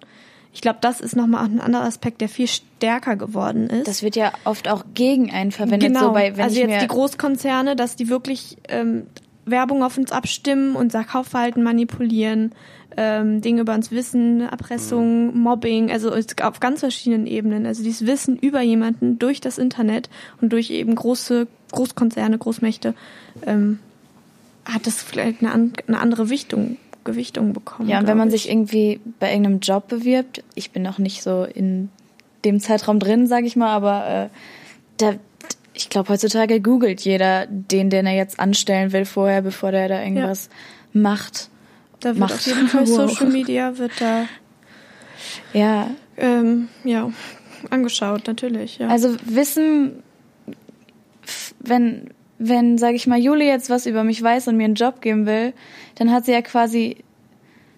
Ich 0.54 0.62
glaube, 0.62 0.80
das 0.82 1.00
ist 1.00 1.16
nochmal 1.16 1.46
ein 1.46 1.62
anderer 1.62 1.84
Aspekt, 1.84 2.22
der 2.22 2.30
viel 2.30 2.48
stärker 2.48 3.16
geworden 3.16 3.68
ist. 3.68 3.88
Das 3.88 4.02
wird 4.02 4.16
ja 4.16 4.32
oft 4.46 4.68
auch 4.68 4.84
gegen 4.94 5.32
einen 5.32 5.52
verwendet. 5.52 5.90
genau. 5.90 6.08
So 6.08 6.12
bei, 6.12 6.36
wenn 6.36 6.44
also 6.44 6.60
jetzt 6.60 6.82
die 6.82 6.88
Großkonzerne, 6.88 7.76
dass 7.76 7.96
die 7.96 8.10
wirklich 8.10 8.58
ähm, 8.68 9.08
Werbung 9.46 9.84
auf 9.84 9.98
uns 9.98 10.12
abstimmen, 10.12 10.76
unser 10.76 11.04
Kaufverhalten 11.04 11.64
manipulieren, 11.64 12.54
ähm, 12.98 13.42
Dinge 13.42 13.62
über 13.62 13.74
uns 13.76 13.92
wissen, 13.92 14.42
Erpressung, 14.42 15.38
Mobbing, 15.38 15.92
also 15.92 16.12
auf 16.12 16.60
ganz 16.60 16.82
verschiedenen 16.82 17.28
Ebenen. 17.28 17.66
Also 17.66 17.84
dieses 17.84 18.06
Wissen 18.06 18.38
über 18.38 18.62
jemanden 18.62 19.20
durch 19.20 19.42
das 19.42 19.58
Internet 19.58 20.10
und 20.42 20.52
durch 20.52 20.70
eben 20.70 20.96
große 20.96 21.48
Großkonzerne, 21.72 22.38
Großmächte, 22.38 22.94
ähm, 23.46 23.80
hat 24.66 24.86
das 24.88 25.02
vielleicht 25.02 25.42
eine, 25.42 25.52
an, 25.52 25.74
eine 25.88 26.00
andere 26.00 26.30
Wichtung, 26.30 26.78
Gewichtung 27.04 27.54
bekommen. 27.54 27.90
Ja, 27.90 28.00
und 28.00 28.08
wenn 28.08 28.18
man 28.18 28.30
ich. 28.30 28.44
sich 28.44 28.52
irgendwie 28.52 29.00
bei 29.20 29.30
irgendeinem 29.30 29.60
Job 29.60 29.88
bewirbt, 29.88 30.44
ich 30.56 30.72
bin 30.72 30.84
noch 30.84 30.98
nicht 30.98 31.24
so 31.24 31.44
in 31.44 31.90
dem 32.46 32.60
Zeitraum 32.60 33.00
drin, 33.00 33.28
sage 33.28 33.48
ich 33.48 33.56
mal, 33.56 33.72
aber 33.72 34.08
äh, 34.08 34.30
da, 34.98 35.14
ich 35.82 35.90
glaube, 35.90 36.10
heutzutage 36.10 36.62
googelt 36.62 37.02
jeder 37.02 37.46
den, 37.48 37.90
den 37.90 38.06
er 38.06 38.16
jetzt 38.16 38.40
anstellen 38.40 38.92
will 38.92 39.06
vorher, 39.06 39.42
bevor 39.42 39.72
der 39.72 39.88
da 39.88 40.02
irgendwas 40.02 40.50
macht. 40.94 41.50
da 42.00 42.10
wird 42.10 42.20
macht. 42.20 42.34
auf 42.34 42.46
jeden 42.46 42.68
Fall. 42.68 42.88
Social 42.88 43.28
Media 43.28 43.78
wird 43.78 43.92
da 44.00 44.26
Ja, 45.54 45.90
ähm, 46.18 46.70
ja 46.84 47.12
angeschaut, 47.70 48.28
natürlich. 48.28 48.78
Ja. 48.78 48.88
also 48.88 49.16
Wissen, 49.26 50.04
wenn, 51.60 52.10
wenn, 52.38 52.78
sage 52.78 52.96
ich 52.96 53.08
mal, 53.08 53.20
Juli 53.20 53.46
jetzt 53.46 53.70
was 53.70 53.86
über 53.86 54.04
mich 54.04 54.22
weiß 54.22 54.48
und 54.48 54.58
mir 54.58 54.66
einen 54.66 54.76
Job 54.76 55.02
geben 55.02 55.26
will, 55.26 55.54
dann 55.96 56.12
hat 56.12 56.26
sie 56.26 56.32
ja 56.32 56.42
quasi, 56.42 56.98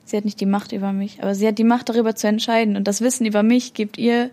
sie 0.05 0.17
hat 0.17 0.25
nicht 0.25 0.39
die 0.39 0.45
Macht 0.45 0.71
über 0.71 0.93
mich, 0.93 1.21
aber 1.21 1.35
sie 1.35 1.47
hat 1.47 1.57
die 1.57 1.63
Macht 1.63 1.89
darüber 1.89 2.15
zu 2.15 2.27
entscheiden 2.27 2.75
und 2.75 2.87
das 2.87 3.01
Wissen 3.01 3.25
über 3.25 3.43
mich 3.43 3.73
gibt 3.73 3.97
ihr 3.97 4.29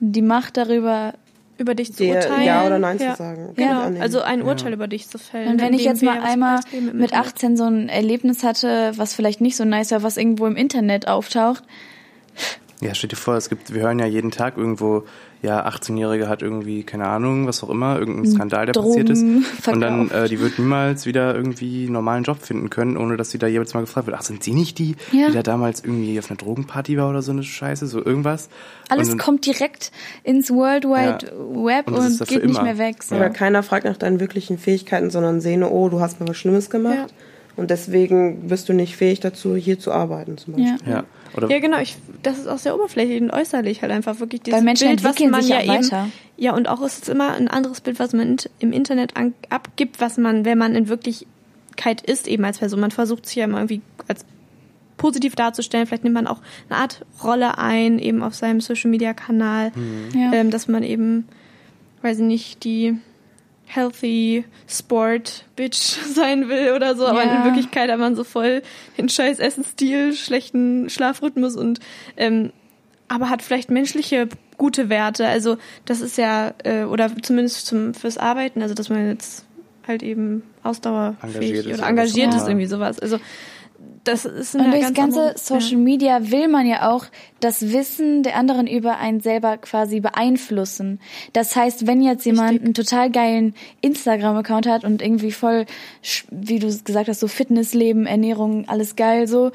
die 0.00 0.22
Macht 0.22 0.56
darüber, 0.56 1.14
über 1.60 1.74
dich 1.74 1.94
zu 1.94 2.04
urteilen. 2.04 2.42
Ja 2.42 2.66
oder 2.66 2.78
Nein 2.78 2.98
zu 2.98 3.14
sagen. 3.14 3.52
Genau, 3.54 3.82
annehmen. 3.82 4.02
also 4.02 4.22
ein 4.22 4.42
Urteil 4.42 4.72
über 4.72 4.88
dich 4.88 5.08
zu 5.08 5.18
fällen. 5.18 5.52
Und 5.52 5.60
wenn 5.60 5.74
ich 5.74 5.84
jetzt 5.84 6.02
mal 6.02 6.20
einmal 6.20 6.60
mit 6.72 7.12
Internet. 7.12 7.14
18 7.14 7.56
so 7.56 7.64
ein 7.64 7.88
Erlebnis 7.88 8.42
hatte, 8.42 8.92
was 8.96 9.14
vielleicht 9.14 9.40
nicht 9.40 9.56
so 9.56 9.64
nice 9.64 9.92
war, 9.92 10.02
was 10.02 10.16
irgendwo 10.16 10.46
im 10.46 10.56
Internet 10.56 11.06
auftaucht, 11.06 11.62
Ja, 12.80 12.94
stell 12.94 13.08
dir 13.08 13.16
vor, 13.16 13.34
es 13.36 13.50
gibt, 13.50 13.74
wir 13.74 13.82
hören 13.82 13.98
ja 13.98 14.06
jeden 14.06 14.30
Tag 14.30 14.56
irgendwo, 14.56 15.04
ja, 15.42 15.66
18-Jährige 15.66 16.28
hat 16.28 16.42
irgendwie, 16.42 16.82
keine 16.82 17.06
Ahnung, 17.06 17.46
was 17.46 17.62
auch 17.62 17.70
immer, 17.70 17.98
irgendein 17.98 18.30
Skandal, 18.30 18.66
der 18.66 18.74
Drogen 18.74 18.88
passiert 18.90 19.10
ist. 19.10 19.68
Und 19.68 19.80
dann, 19.80 20.10
äh, 20.10 20.28
die 20.28 20.38
wird 20.38 20.58
niemals 20.58 21.06
wieder 21.06 21.34
irgendwie 21.34 21.84
einen 21.84 21.92
normalen 21.92 22.24
Job 22.24 22.42
finden 22.42 22.68
können, 22.68 22.96
ohne 22.98 23.16
dass 23.16 23.30
sie 23.30 23.38
da 23.38 23.46
jeweils 23.46 23.72
mal 23.72 23.80
gefragt 23.80 24.06
wird, 24.06 24.16
ach, 24.18 24.22
sind 24.22 24.42
sie 24.44 24.52
nicht 24.52 24.78
die, 24.78 24.96
Ja. 25.12 25.28
die 25.28 25.32
da 25.32 25.42
damals 25.42 25.82
irgendwie 25.82 26.18
auf 26.18 26.30
einer 26.30 26.36
Drogenparty 26.36 26.98
war 26.98 27.08
oder 27.08 27.22
so 27.22 27.32
eine 27.32 27.42
Scheiße, 27.42 27.86
so 27.86 28.04
irgendwas? 28.04 28.48
alles 28.90 29.08
dann, 29.08 29.18
kommt 29.18 29.46
direkt 29.46 29.92
ins 30.24 30.50
World 30.50 30.84
Wide 30.84 31.32
Web 31.64 31.86
Und 31.88 31.96
und, 31.98 32.18
geht 32.28 32.44
nicht 32.44 32.56
immer. 32.56 32.62
mehr 32.64 32.78
weg. 32.78 33.02
So. 33.02 33.14
Aber 33.14 33.30
keiner 33.30 33.62
fragt 33.62 33.84
nach 33.86 33.96
deinen 33.96 34.20
wirklichen 34.20 34.58
Fähigkeiten, 34.58 35.10
sondern 35.10 35.40
sehen, 35.40 35.62
oh, 35.62 35.88
du 35.88 36.00
hast 36.00 36.20
mal 36.20 36.28
was 36.28 36.36
Schlimmes 36.36 36.68
gemacht. 36.70 36.96
Ja. 36.96 37.06
Und 37.60 37.70
deswegen 37.70 38.48
bist 38.48 38.70
du 38.70 38.72
nicht 38.72 38.96
fähig 38.96 39.20
dazu, 39.20 39.54
hier 39.54 39.78
zu 39.78 39.92
arbeiten 39.92 40.38
zum 40.38 40.54
Beispiel. 40.54 40.78
Ja. 40.88 40.92
Ja. 40.92 41.04
Oder 41.36 41.50
Ja, 41.50 41.58
genau. 41.58 41.78
Ich, 41.78 41.96
das 42.22 42.38
ist 42.38 42.46
auch 42.48 42.56
sehr 42.56 42.74
oberflächlich 42.74 43.20
und 43.20 43.30
äußerlich 43.30 43.82
halt 43.82 43.92
einfach 43.92 44.18
wirklich 44.18 44.40
dieses 44.40 44.56
Weil 44.56 44.64
Menschen 44.64 44.88
Bild, 44.88 45.04
was 45.04 45.10
entwickeln 45.10 45.30
man 45.30 45.42
sich 45.42 45.50
ja 45.50 45.60
ja 45.60 45.74
eben, 45.74 45.84
weiter. 45.84 46.08
ja 46.38 46.54
und 46.54 46.68
auch 46.70 46.80
ist 46.80 47.02
es 47.02 47.08
immer 47.10 47.34
ein 47.34 47.48
anderes 47.48 47.82
Bild, 47.82 47.98
was 47.98 48.14
man 48.14 48.36
im 48.60 48.72
Internet 48.72 49.14
an, 49.18 49.34
abgibt, 49.50 50.00
was 50.00 50.16
man, 50.16 50.46
wenn 50.46 50.56
man 50.56 50.74
in 50.74 50.88
Wirklichkeit 50.88 52.00
ist, 52.00 52.26
eben 52.28 52.44
als 52.46 52.58
Person. 52.60 52.80
Man 52.80 52.92
versucht 52.92 53.26
sich 53.26 53.36
ja 53.36 53.44
immer 53.44 53.58
irgendwie 53.58 53.82
als 54.08 54.24
positiv 54.96 55.34
darzustellen. 55.34 55.86
Vielleicht 55.86 56.04
nimmt 56.04 56.14
man 56.14 56.26
auch 56.26 56.40
eine 56.70 56.78
Art 56.78 57.04
Rolle 57.22 57.58
ein, 57.58 57.98
eben 57.98 58.22
auf 58.22 58.34
seinem 58.34 58.62
Social 58.62 58.90
Media 58.90 59.12
Kanal, 59.12 59.70
Ja. 60.14 60.32
ähm, 60.32 60.50
dass 60.50 60.66
man 60.66 60.82
eben, 60.82 61.26
weiß 62.00 62.20
ich 62.20 62.24
nicht, 62.24 62.64
die 62.64 62.96
healthy 63.74 64.44
Sport 64.68 65.44
Bitch 65.56 65.96
sein 66.14 66.48
will 66.48 66.72
oder 66.74 66.96
so, 66.96 67.06
aber 67.06 67.24
Ja. 67.24 67.38
in 67.38 67.44
Wirklichkeit 67.44 67.90
hat 67.90 67.98
man 67.98 68.16
so 68.16 68.24
voll 68.24 68.62
den 68.98 69.08
scheiß 69.08 69.38
Essensstil, 69.38 70.12
schlechten 70.14 70.90
Schlafrhythmus 70.90 71.56
und 71.56 71.80
ähm, 72.16 72.52
aber 73.08 73.28
hat 73.28 73.42
vielleicht 73.42 73.70
menschliche 73.70 74.28
gute 74.56 74.88
Werte. 74.88 75.26
Also 75.26 75.56
das 75.84 76.00
ist 76.00 76.16
ja 76.18 76.52
äh, 76.64 76.84
oder 76.84 77.10
zumindest 77.22 77.66
zum 77.66 77.94
fürs 77.94 78.18
Arbeiten, 78.18 78.62
also 78.62 78.74
dass 78.74 78.88
man 78.88 79.08
jetzt 79.08 79.44
halt 79.86 80.02
eben 80.02 80.42
ausdauerfähig 80.62 81.34
Engagiert 81.34 81.56
ist 81.58 81.66
oder 81.66 81.78
oder 81.78 81.88
engagiert 81.88 82.28
ist 82.34 82.40
immer. 82.42 82.48
irgendwie 82.50 82.66
sowas. 82.66 83.00
Also 83.00 83.18
das 84.10 84.24
ist 84.24 84.54
Und 84.54 84.60
eine 84.62 84.70
durchs 84.72 84.86
ganz 84.86 84.96
ganze 84.96 85.20
andere- 85.20 85.38
Social 85.38 85.76
Media 85.78 86.30
will 86.30 86.48
man 86.48 86.66
ja 86.66 86.90
auch 86.90 87.06
das 87.40 87.72
Wissen 87.72 88.22
der 88.22 88.36
anderen 88.36 88.66
über 88.66 88.98
einen 88.98 89.20
selber 89.20 89.56
quasi 89.56 90.00
beeinflussen. 90.00 91.00
Das 91.32 91.56
heißt, 91.56 91.86
wenn 91.86 92.02
jetzt 92.02 92.24
jemand 92.26 92.50
Richtig. 92.50 92.64
einen 92.64 92.74
total 92.74 93.10
geilen 93.10 93.54
Instagram-Account 93.80 94.66
hat 94.66 94.84
und 94.84 95.02
irgendwie 95.02 95.32
voll, 95.32 95.66
wie 96.30 96.58
du 96.58 96.66
gesagt 96.84 97.08
hast, 97.08 97.20
so 97.20 97.28
Fitnessleben, 97.28 98.06
Ernährung, 98.06 98.68
alles 98.68 98.96
geil 98.96 99.26
so, 99.26 99.52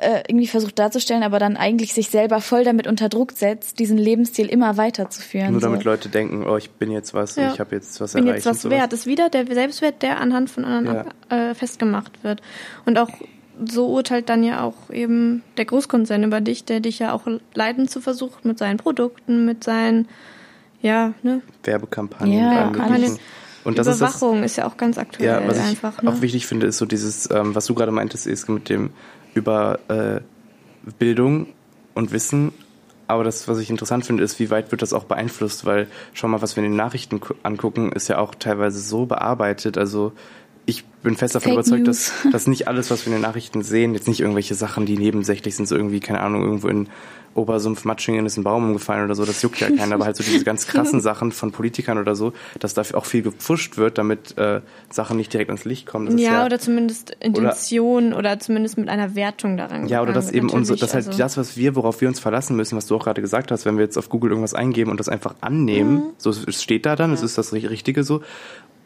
äh, 0.00 0.22
irgendwie 0.28 0.46
versucht 0.46 0.78
darzustellen, 0.78 1.24
aber 1.24 1.40
dann 1.40 1.56
eigentlich 1.56 1.92
sich 1.92 2.08
selber 2.08 2.40
voll 2.40 2.62
damit 2.62 2.86
unter 2.86 3.08
Druck 3.08 3.32
setzt, 3.32 3.80
diesen 3.80 3.98
Lebensstil 3.98 4.46
immer 4.46 4.76
weiterzuführen. 4.76 5.50
nur 5.50 5.60
so. 5.60 5.66
damit 5.66 5.82
Leute 5.82 6.08
denken, 6.08 6.46
oh, 6.46 6.56
ich 6.56 6.70
bin 6.70 6.92
jetzt 6.92 7.14
was, 7.14 7.34
Ja. 7.34 7.52
ich 7.52 7.58
habe 7.58 7.74
jetzt 7.74 8.00
was 8.00 8.12
bin 8.12 8.24
erreicht. 8.28 8.44
jetzt 8.44 8.54
was 8.58 8.64
und 8.64 8.70
wert. 8.70 8.92
Ist 8.92 9.06
wieder 9.06 9.28
der 9.28 9.44
Selbstwert, 9.52 10.02
der 10.02 10.20
anhand 10.20 10.50
von 10.50 10.64
anderen 10.64 10.94
Ja. 10.98 11.00
ab, 11.00 11.14
äh, 11.32 11.54
festgemacht 11.54 12.22
wird. 12.22 12.42
Und 12.86 12.96
auch 12.96 13.08
so 13.66 13.88
urteilt 13.88 14.28
dann 14.28 14.44
ja 14.44 14.62
auch 14.62 14.90
eben 14.90 15.42
der 15.56 15.64
Großkonzern 15.64 16.22
über 16.24 16.40
dich, 16.40 16.64
der 16.64 16.80
dich 16.80 16.98
ja 16.98 17.12
auch 17.12 17.22
leiden 17.54 17.88
zu 17.88 18.00
versucht 18.00 18.44
mit 18.44 18.58
seinen 18.58 18.76
Produkten, 18.76 19.44
mit 19.44 19.64
seinen, 19.64 20.08
ja, 20.82 21.14
ne? 21.22 21.42
Werbekampagnen 21.64 22.32
Ja, 22.38 22.66
möglichen. 22.66 23.18
Und 23.64 23.76
das 23.78 23.86
ist 23.86 24.00
das, 24.00 24.16
Überwachung 24.16 24.42
ist, 24.44 24.56
ja 24.56 24.66
auch 24.66 24.76
ganz 24.76 24.96
aktuell 24.98 25.28
ja, 25.28 25.46
was 25.46 25.58
ich 25.58 25.64
einfach. 25.64 26.00
Ne? 26.02 26.10
auch 26.10 26.20
wichtig 26.22 26.46
finde, 26.46 26.66
ist 26.66 26.78
so 26.78 26.86
dieses, 26.86 27.28
ähm, 27.30 27.54
was 27.54 27.66
du 27.66 27.74
gerade 27.74 27.92
meintest, 27.92 28.26
ist 28.26 28.48
mit 28.48 28.68
dem 28.68 28.90
über 29.34 29.78
äh, 29.88 30.20
Bildung 30.98 31.48
und 31.94 32.12
Wissen. 32.12 32.52
Aber 33.08 33.24
das, 33.24 33.48
was 33.48 33.58
ich 33.58 33.70
interessant 33.70 34.04
finde, 34.06 34.22
ist, 34.22 34.38
wie 34.38 34.50
weit 34.50 34.70
wird 34.70 34.82
das 34.82 34.92
auch 34.92 35.04
beeinflusst, 35.04 35.64
weil 35.64 35.86
schau 36.12 36.28
mal, 36.28 36.42
was 36.42 36.56
wir 36.56 36.62
in 36.62 36.70
den 36.70 36.76
Nachrichten 36.76 37.20
gu- 37.20 37.34
angucken, 37.42 37.90
ist 37.92 38.08
ja 38.08 38.18
auch 38.18 38.34
teilweise 38.34 38.80
so 38.80 39.06
bearbeitet. 39.06 39.78
Also 39.78 40.12
ich 40.68 40.84
bin 41.02 41.16
fest 41.16 41.34
davon 41.34 41.52
Fake 41.52 41.54
überzeugt, 41.60 41.88
dass, 41.88 42.12
News. 42.24 42.32
dass 42.32 42.46
nicht 42.46 42.68
alles, 42.68 42.90
was 42.90 43.06
wir 43.06 43.12
in 43.12 43.18
den 43.18 43.22
Nachrichten 43.22 43.62
sehen, 43.62 43.94
jetzt 43.94 44.06
nicht 44.08 44.20
irgendwelche 44.20 44.54
Sachen, 44.54 44.84
die 44.86 44.98
nebensächlich 44.98 45.56
sind, 45.56 45.66
so 45.66 45.74
irgendwie, 45.76 46.00
keine 46.00 46.20
Ahnung, 46.20 46.42
irgendwo 46.42 46.68
in 46.68 46.88
Obersumpf 47.34 47.84
Matschingen 47.84 48.26
ist 48.26 48.36
ein 48.36 48.42
Baum 48.42 48.64
umgefallen 48.64 49.04
oder 49.04 49.14
so, 49.14 49.24
das 49.24 49.40
juckt 49.42 49.60
ja 49.60 49.70
keinen, 49.76 49.92
aber 49.92 50.04
halt 50.06 50.16
so 50.16 50.24
diese 50.24 50.42
ganz 50.44 50.66
krassen 50.66 51.00
Sachen 51.00 51.30
von 51.30 51.52
Politikern 51.52 51.96
oder 51.98 52.16
so, 52.16 52.32
dass 52.58 52.74
dafür 52.74 52.98
auch 52.98 53.04
viel 53.04 53.22
gepfuscht 53.22 53.76
wird, 53.76 53.96
damit 53.96 54.36
äh, 54.38 54.60
Sachen 54.90 55.16
nicht 55.16 55.32
direkt 55.32 55.48
ans 55.50 55.64
Licht 55.64 55.86
kommen. 55.86 56.08
Ist 56.08 56.18
ja, 56.20 56.44
oder 56.44 56.58
zumindest 56.58 57.10
Intention 57.20 58.12
oder, 58.12 58.38
zumindest 58.40 58.76
mit 58.76 58.88
einer 58.88 59.14
Wertung 59.14 59.56
daran. 59.56 59.86
ja, 59.88 60.02
oder 60.02 60.12
dass 60.12 60.32
eben 60.32 60.46
unsere, 60.50 60.74
natürlich, 60.76 60.80
das 60.80 60.94
halt 60.94 61.06
also- 61.06 61.18
das, 61.18 61.36
was 61.36 61.56
wir, 61.56 61.76
worauf 61.76 62.00
wir 62.00 62.08
uns 62.08 62.18
verlassen 62.18 62.56
müssen, 62.56 62.76
was 62.76 62.86
du 62.86 62.96
auch 62.96 63.04
gerade 63.04 63.20
gesagt 63.20 63.52
hast, 63.52 63.64
wenn 63.66 63.76
wir 63.78 63.84
jetzt 63.84 63.96
auf 63.98 64.08
Google 64.08 64.30
irgendwas 64.30 64.54
eingeben 64.54 64.90
und 64.90 64.98
das 64.98 65.08
einfach 65.08 65.36
annehmen, 65.40 65.94
Mhm. 65.94 66.02
so 66.18 66.30
es 66.30 66.62
steht 66.62 66.86
da 66.86 66.96
dann, 66.96 67.12
es 67.12 67.22
ist 67.22 67.38
das 67.38 67.52
Ri- 67.54 67.68
Richtige 67.70 68.02
so. 68.04 68.20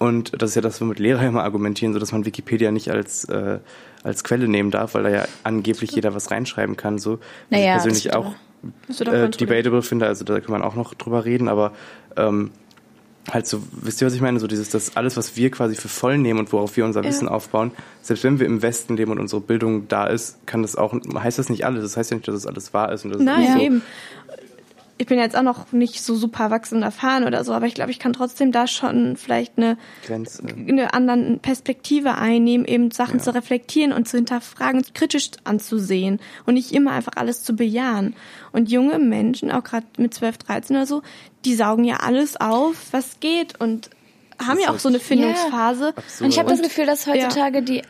Und 0.02 0.32
das 0.42 0.50
ist 0.50 0.56
ja 0.56 0.62
das, 0.62 0.80
womit 0.80 0.99
Lehrer 0.99 1.25
immer 1.25 1.44
argumentieren, 1.44 1.92
so 1.92 2.00
dass 2.00 2.11
man 2.11 2.25
Wikipedia 2.25 2.73
nicht 2.73 2.90
als, 2.90 3.23
äh, 3.26 3.61
als 4.02 4.25
Quelle 4.25 4.49
nehmen 4.49 4.73
darf, 4.73 4.94
weil 4.94 5.04
da 5.04 5.09
ja 5.11 5.25
angeblich 5.44 5.92
jeder 5.92 6.12
was 6.12 6.32
reinschreiben 6.32 6.76
kann. 6.76 6.99
So. 6.99 7.12
Was 7.12 7.21
Naja, 7.50 7.76
ich 7.76 7.85
das 7.85 7.85
persönlich 7.85 8.14
auch 8.16 8.35
äh, 8.99 9.30
debatable 9.30 9.80
finde, 9.82 10.06
also 10.09 10.25
da 10.25 10.40
kann 10.40 10.50
man 10.50 10.62
auch 10.62 10.75
noch 10.75 10.94
drüber 10.94 11.25
reden, 11.25 11.47
aber 11.47 11.73
ähm, 12.16 12.50
halt 13.30 13.47
so, 13.47 13.62
wisst 13.71 14.00
ihr, 14.00 14.09
was 14.09 14.14
ich 14.14 14.21
meine? 14.21 14.40
So 14.40 14.49
dieses, 14.49 14.71
das 14.71 14.97
alles, 14.97 15.16
was 15.16 15.37
wir 15.37 15.52
quasi 15.52 15.76
für 15.76 15.87
voll 15.87 16.18
nehmen 16.18 16.40
und 16.40 16.52
worauf 16.52 16.76
wir 16.76 16.85
unser 16.85 17.04
Ja. 17.04 17.09
Wissen 17.09 17.28
aufbauen, 17.28 17.71
selbst 18.02 18.25
wenn 18.25 18.40
wir 18.40 18.47
im 18.47 18.61
Westen 18.61 18.97
leben 18.97 19.12
und 19.12 19.21
unsere 19.21 19.40
Bildung 19.40 19.87
da 19.87 20.09
ist, 20.09 20.44
kann 20.47 20.62
das 20.62 20.75
auch, 20.75 20.94
heißt 21.14 21.38
das 21.38 21.49
nicht 21.49 21.64
alles. 21.64 21.85
Das 21.85 21.97
heißt 21.97 22.11
ja 22.11 22.16
nicht, 22.16 22.26
dass 22.26 22.35
das 22.35 22.47
alles 22.49 22.75
wahr 22.75 22.90
ist. 22.90 23.04
Und 23.04 23.12
das 23.12 23.21
ist 23.21 23.26
Nein, 23.26 23.52
so, 23.52 23.62
eben. 23.62 23.82
Ich 25.02 25.09
bin 25.09 25.18
jetzt 25.18 25.37
auch 25.37 25.42
noch 25.42 25.73
nicht 25.73 26.00
so 26.00 26.14
super 26.14 26.44
erwachsen 26.44 26.76
und 26.76 26.82
erfahren 26.85 27.25
oder 27.25 27.42
so, 27.42 27.52
aber 27.52 27.66
ich 27.66 27.75
glaube, 27.75 27.90
ich 27.90 27.99
kann 27.99 28.12
trotzdem 28.12 28.52
da 28.52 28.68
schon 28.68 29.16
vielleicht 29.16 29.59
eine, 29.59 29.76
Grenze. 30.06 30.44
eine 30.47 30.94
andere 30.94 31.38
Perspektive 31.42 32.14
einnehmen, 32.14 32.64
eben 32.64 32.92
Sachen 32.92 33.16
Ja. 33.18 33.25
zu 33.25 33.35
reflektieren 33.35 33.92
und 33.92 34.06
zu 34.06 34.16
hinterfragen 34.16 34.78
und 34.78 34.94
kritisch 34.94 35.32
anzusehen 35.42 36.21
und 36.47 36.54
nicht 36.54 36.71
immer 36.71 36.92
einfach 36.92 37.14
alles 37.16 37.42
zu 37.42 37.56
bejahen. 37.56 38.14
Und 38.52 38.71
junge 38.71 39.00
Menschen, 39.00 39.50
auch 39.50 39.64
gerade 39.64 39.87
mit 39.97 40.15
12, 40.15 40.38
13 40.38 40.76
oder 40.76 40.86
so, 40.86 41.02
die 41.45 41.56
saugen 41.56 41.82
ja 41.82 41.97
alles 41.97 42.41
auf, 42.41 42.76
was 42.93 43.19
geht 43.19 43.60
und 43.60 43.91
haben 44.38 44.60
ja 44.60 44.71
auch 44.71 44.78
so 44.78 44.88
eine 44.88 45.00
Findungsphase. 45.00 45.95
Und 46.21 46.28
ich 46.28 46.38
habe 46.38 46.49
das 46.49 46.62
Gefühl, 46.62 46.86
dass 46.86 47.08
heutzutage 47.08 47.62
die 47.62 47.82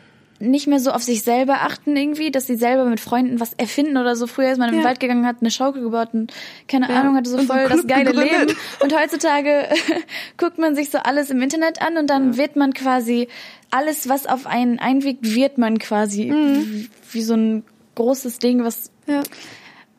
nicht 0.49 0.67
mehr 0.67 0.79
so 0.79 0.91
auf 0.91 1.01
sich 1.03 1.23
selber 1.23 1.61
achten 1.61 1.95
irgendwie, 1.95 2.31
dass 2.31 2.47
sie 2.47 2.55
selber 2.55 2.85
mit 2.85 2.99
Freunden 2.99 3.39
was 3.39 3.53
erfinden 3.53 3.97
oder 3.97 4.15
so. 4.15 4.27
Früher 4.27 4.51
ist 4.51 4.57
man 4.57 4.69
in 4.69 4.75
den 4.75 4.81
Ja. 4.81 4.87
Wald 4.87 4.99
gegangen, 4.99 5.25
hat 5.25 5.37
eine 5.41 5.51
Schaukel 5.51 5.81
gebaut 5.81 6.09
und 6.13 6.31
keine 6.67 6.89
Ja. 6.89 7.01
Ahnung, 7.01 7.15
hatte 7.15 7.29
so 7.29 7.37
voll 7.39 7.67
das 7.69 7.87
geile 7.87 8.11
gegründet. 8.11 8.47
Leben. 8.49 8.59
Und 8.81 8.93
heutzutage 8.95 9.65
guckt 10.37 10.57
man 10.59 10.75
sich 10.75 10.89
so 10.89 10.97
alles 10.99 11.29
im 11.29 11.41
Internet 11.41 11.81
an 11.81 11.97
und 11.97 12.07
dann 12.09 12.37
wird 12.37 12.55
man 12.55 12.73
quasi 12.73 13.27
alles, 13.71 14.07
was 14.09 14.27
auf 14.27 14.45
einen 14.45 14.79
einwirkt, 14.79 15.23
wird 15.35 15.57
man 15.57 15.79
quasi 15.79 16.29
wie, 16.31 16.89
wie 17.11 17.21
so 17.21 17.33
ein 17.35 17.63
großes 17.95 18.39
Ding, 18.39 18.63
was 18.63 18.91
Ja. 19.07 19.23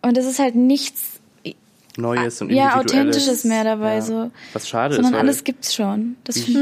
und 0.03 0.17
das 0.17 0.27
ist 0.27 0.39
halt 0.39 0.55
nichts 0.55 1.21
Neues 1.97 2.41
und 2.43 2.51
ja 2.51 2.77
authentisches 2.77 3.45
mehr 3.45 3.63
dabei 3.63 3.95
Ja. 3.97 4.03
so. 4.03 4.31
Was 4.53 4.69
schade 4.69 4.95
sondern 4.97 5.13
ist, 5.13 5.17
weil 5.17 5.21
alles 5.27 5.45
gibt's 5.45 5.75
schon. 5.75 6.17
Das 6.25 6.37
ich, 6.37 6.57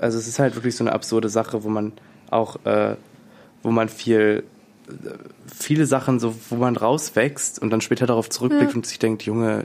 also 0.00 0.18
es 0.18 0.26
ist 0.26 0.38
halt 0.40 0.56
wirklich 0.56 0.74
so 0.74 0.82
eine 0.82 0.92
absurde 0.92 1.28
Sache, 1.28 1.62
wo 1.62 1.68
man 1.68 1.92
auch, 2.30 2.56
äh, 2.64 2.96
wo 3.62 3.70
man 3.70 3.88
viel, 3.88 4.44
viele 5.54 5.86
Sachen 5.86 6.18
so, 6.20 6.34
wo 6.50 6.56
man 6.56 6.76
rauswächst 6.76 7.60
und 7.60 7.70
dann 7.70 7.80
später 7.80 8.06
darauf 8.06 8.28
zurückblickt 8.28 8.74
und 8.74 8.86
sich 8.86 8.98
denkt, 8.98 9.22
Junge, 9.22 9.64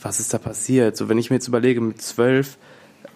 was 0.00 0.20
ist 0.20 0.32
da 0.32 0.38
passiert? 0.38 0.96
So, 0.96 1.08
wenn 1.08 1.18
ich 1.18 1.30
mir 1.30 1.36
jetzt 1.36 1.48
überlege, 1.48 1.80
mit 1.80 2.00
zwölf, 2.00 2.56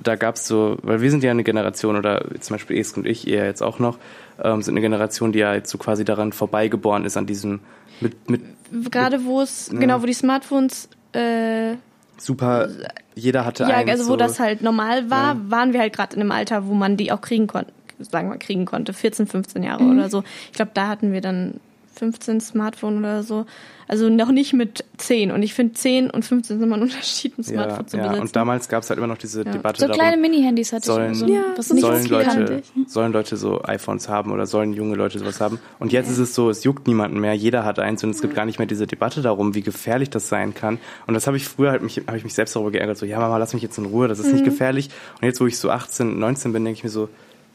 da 0.02 0.16
gab's 0.16 0.46
so, 0.46 0.78
weil 0.82 1.00
wir 1.00 1.10
sind 1.10 1.22
ja 1.22 1.30
eine 1.30 1.44
Generation, 1.44 1.96
oder 1.96 2.24
zum 2.40 2.54
Beispiel 2.54 2.76
Esk 2.78 2.96
und 2.96 3.06
ich, 3.06 3.26
eher 3.28 3.46
jetzt 3.46 3.62
auch 3.62 3.78
noch, 3.78 3.98
ähm, 4.42 4.62
sind 4.62 4.74
eine 4.74 4.80
Generation, 4.80 5.32
die 5.32 5.38
ja 5.38 5.54
jetzt 5.54 5.70
so 5.70 5.78
quasi 5.78 6.04
daran 6.04 6.32
vorbeigeboren 6.32 7.04
ist, 7.04 7.16
an 7.16 7.26
diesem, 7.26 7.60
mit, 8.00 8.28
mit 8.28 8.42
Gerade 8.90 9.24
wo 9.24 9.40
es, 9.40 9.70
Ja. 9.72 9.78
genau, 9.78 10.02
wo 10.02 10.06
die 10.06 10.12
Smartphones 10.14 10.88
äh, 11.12 11.74
super, 12.18 12.68
jeder 13.14 13.44
hatte 13.44 13.64
Ja, 13.64 13.76
eins. 13.76 13.90
also 13.90 14.04
wo 14.06 14.10
so. 14.10 14.16
das 14.16 14.40
halt 14.40 14.62
normal 14.62 15.10
war, 15.10 15.34
Ja. 15.34 15.40
waren 15.50 15.72
wir 15.72 15.80
halt 15.80 15.92
gerade 15.94 16.16
in 16.16 16.22
einem 16.22 16.32
Alter, 16.32 16.66
wo 16.66 16.74
man 16.74 16.96
die 16.96 17.12
auch 17.12 17.20
kriegen 17.20 17.46
konnte, 17.46 17.72
sagen 18.04 18.30
wir 18.30 18.38
kriegen 18.38 18.64
konnte, 18.64 18.92
14, 18.92 19.26
15 19.26 19.62
Jahre 19.62 19.82
Mhm. 19.82 19.98
oder 19.98 20.10
so. 20.10 20.22
Ich 20.46 20.52
glaube, 20.56 20.72
da 20.74 20.88
hatten 20.88 21.12
wir 21.12 21.20
dann 21.20 21.54
15 21.94 22.40
Smartphone 22.40 22.98
oder 22.98 23.22
so. 23.22 23.44
Also 23.86 24.08
noch 24.08 24.30
nicht 24.30 24.54
mit 24.54 24.82
10. 24.96 25.30
Und 25.30 25.42
ich 25.42 25.52
finde 25.52 25.74
10 25.74 26.08
und 26.08 26.24
15 26.24 26.56
sind 26.58 26.66
immer 26.66 26.76
ein 26.78 26.82
Unterschied, 26.82 27.38
ein 27.38 27.42
ja, 27.42 27.52
Smartphone 27.52 27.86
zu 27.88 27.96
ja. 27.98 28.04
besitzen. 28.04 28.22
Und 28.22 28.34
damals 28.36 28.68
gab's 28.70 28.88
halt 28.88 28.96
immer 28.96 29.06
noch 29.08 29.18
diese 29.18 29.44
Debatte 29.44 29.80
so 29.80 29.86
darum, 29.88 30.00
kleine 30.00 30.16
Mini-Handys 30.16 30.72
hatte 30.72 30.86
sollen, 30.86 31.12
ich 31.12 31.18
immer 31.20 31.28
so, 31.28 31.34
Ja, 31.34 31.44
was 31.54 31.70
nicht 31.70 31.82
sollen 31.82 31.96
so 32.02 32.08
viel 32.08 32.12
Leute, 32.16 32.62
sollen 32.86 33.12
Leute 33.12 33.36
so 33.36 33.62
iPhones 33.64 34.08
haben 34.08 34.32
oder 34.32 34.46
sollen 34.46 34.72
junge 34.72 34.94
Leute 34.96 35.18
sowas 35.18 35.42
haben? 35.42 35.58
Und 35.78 35.92
jetzt 35.92 36.10
ist 36.10 36.16
es 36.16 36.34
so, 36.34 36.48
es 36.48 36.64
juckt 36.64 36.86
niemanden 36.86 37.20
mehr, 37.20 37.34
jeder 37.34 37.66
hat 37.66 37.78
eins 37.78 38.02
und 38.02 38.10
es 38.10 38.22
gibt 38.22 38.34
gar 38.34 38.46
nicht 38.46 38.58
mehr 38.58 38.66
diese 38.66 38.86
Debatte 38.86 39.20
darum, 39.20 39.54
wie 39.54 39.60
gefährlich 39.60 40.08
das 40.08 40.30
sein 40.30 40.54
kann. 40.54 40.78
Und 41.06 41.12
das 41.12 41.26
habe 41.26 41.36
ich 41.36 41.46
früher 41.46 41.72
halt 41.72 41.82
mich, 41.82 41.98
habe 42.06 42.16
ich 42.16 42.24
mich 42.24 42.32
selbst 42.32 42.56
darüber 42.56 42.70
geärgert, 42.70 42.96
so, 42.96 43.04
ja 43.04 43.18
Mama, 43.20 43.36
lass 43.36 43.52
mich 43.52 43.62
jetzt 43.62 43.76
in 43.76 43.84
Ruhe, 43.84 44.08
das 44.08 44.18
ist 44.18 44.28
Mhm. 44.28 44.32
nicht 44.32 44.44
gefährlich. 44.46 44.88
Und 45.20 45.26
jetzt, 45.26 45.38
wo 45.42 45.46
ich 45.46 45.58
so 45.58 45.68
18, 45.70 46.18
19 46.18 46.54
bin, 46.54 46.64
denke 46.64 46.78
ich 46.78 46.84
mir 46.84 46.90
so, 46.90 47.10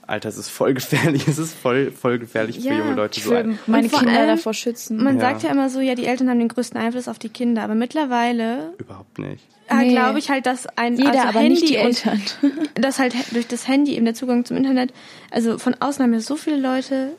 Alter, 0.07 0.29
es 0.29 0.37
ist 0.37 0.49
voll 0.49 0.73
gefährlich, 0.73 1.27
es 1.27 1.37
ist 1.37 1.53
voll, 1.53 1.91
voll 1.91 2.17
gefährlich 2.17 2.57
Ja, 2.57 2.71
für 2.71 2.77
junge 2.79 2.93
Leute. 2.95 3.19
Ich 3.19 3.25
So 3.25 3.31
will 3.31 3.37
ein, 3.37 3.59
meine 3.67 3.89
Kinder 3.89 4.11
allem- 4.13 4.27
davor 4.37 4.53
schützen. 4.53 5.03
Man 5.03 5.15
Ja. 5.15 5.21
sagt 5.21 5.43
ja 5.43 5.51
immer 5.51 5.69
so, 5.69 5.79
ja, 5.81 5.95
die 5.95 6.05
Eltern 6.05 6.29
haben 6.29 6.39
den 6.39 6.47
größten 6.47 6.79
Einfluss 6.79 7.07
auf 7.09 7.19
die 7.19 7.29
Kinder. 7.29 7.61
Aber 7.63 7.75
mittlerweile 7.75 8.73
überhaupt 8.77 9.19
nicht. 9.19 9.43
äh, 9.69 9.75
Nee. 9.75 9.89
glaube 9.91 10.19
ich 10.19 10.29
halt, 10.29 10.45
dass 10.45 10.65
ein 10.77 10.95
Jeder, 10.95 11.09
also 11.09 11.21
aber 11.27 11.39
Handy 11.39 11.49
nicht 11.59 11.69
die 11.69 11.77
und 11.77 11.83
Eltern. 11.85 12.21
dass 12.75 12.99
halt 12.99 13.13
durch 13.33 13.47
das 13.47 13.67
Handy 13.67 13.95
eben 13.95 14.05
der 14.05 14.13
Zugang 14.13 14.45
zum 14.45 14.55
Internet, 14.55 14.93
also 15.29 15.57
von 15.57 15.75
außen 15.77 16.01
haben 16.03 16.13
ja 16.13 16.21
so 16.21 16.37
viele 16.37 16.57
Leute 16.57 17.11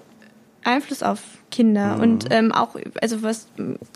Einfluss 0.65 1.03
auf 1.03 1.21
Kinder 1.51 1.97
Mhm. 1.97 2.03
und 2.03 2.27
ähm, 2.31 2.53
auch, 2.53 2.77
also 3.01 3.23
was, 3.23 3.49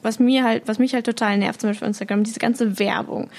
was 0.02 0.18
mir 0.18 0.44
halt, 0.44 0.62
was 0.66 0.78
mich 0.78 0.94
halt 0.94 1.06
total 1.06 1.36
nervt, 1.38 1.60
zum 1.60 1.70
Beispiel 1.70 1.86
auf 1.86 1.88
Instagram, 1.90 2.24
diese 2.24 2.38
ganze 2.40 2.78
Werbung. 2.78 3.30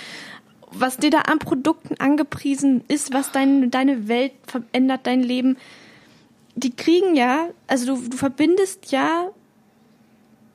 Was 0.75 0.97
dir 0.97 1.09
da 1.09 1.19
an 1.19 1.39
Produkten 1.39 1.95
angepriesen 1.99 2.83
ist, 2.88 3.13
was 3.13 3.31
dein, 3.31 3.71
deine 3.71 4.07
Welt 4.07 4.33
verändert, 4.47 5.01
dein 5.03 5.21
Leben. 5.21 5.57
Die 6.55 6.75
kriegen 6.75 7.15
ja, 7.15 7.49
also 7.67 7.95
du, 7.95 8.09
du 8.09 8.17
verbindest 8.17 8.91
ja 8.91 9.29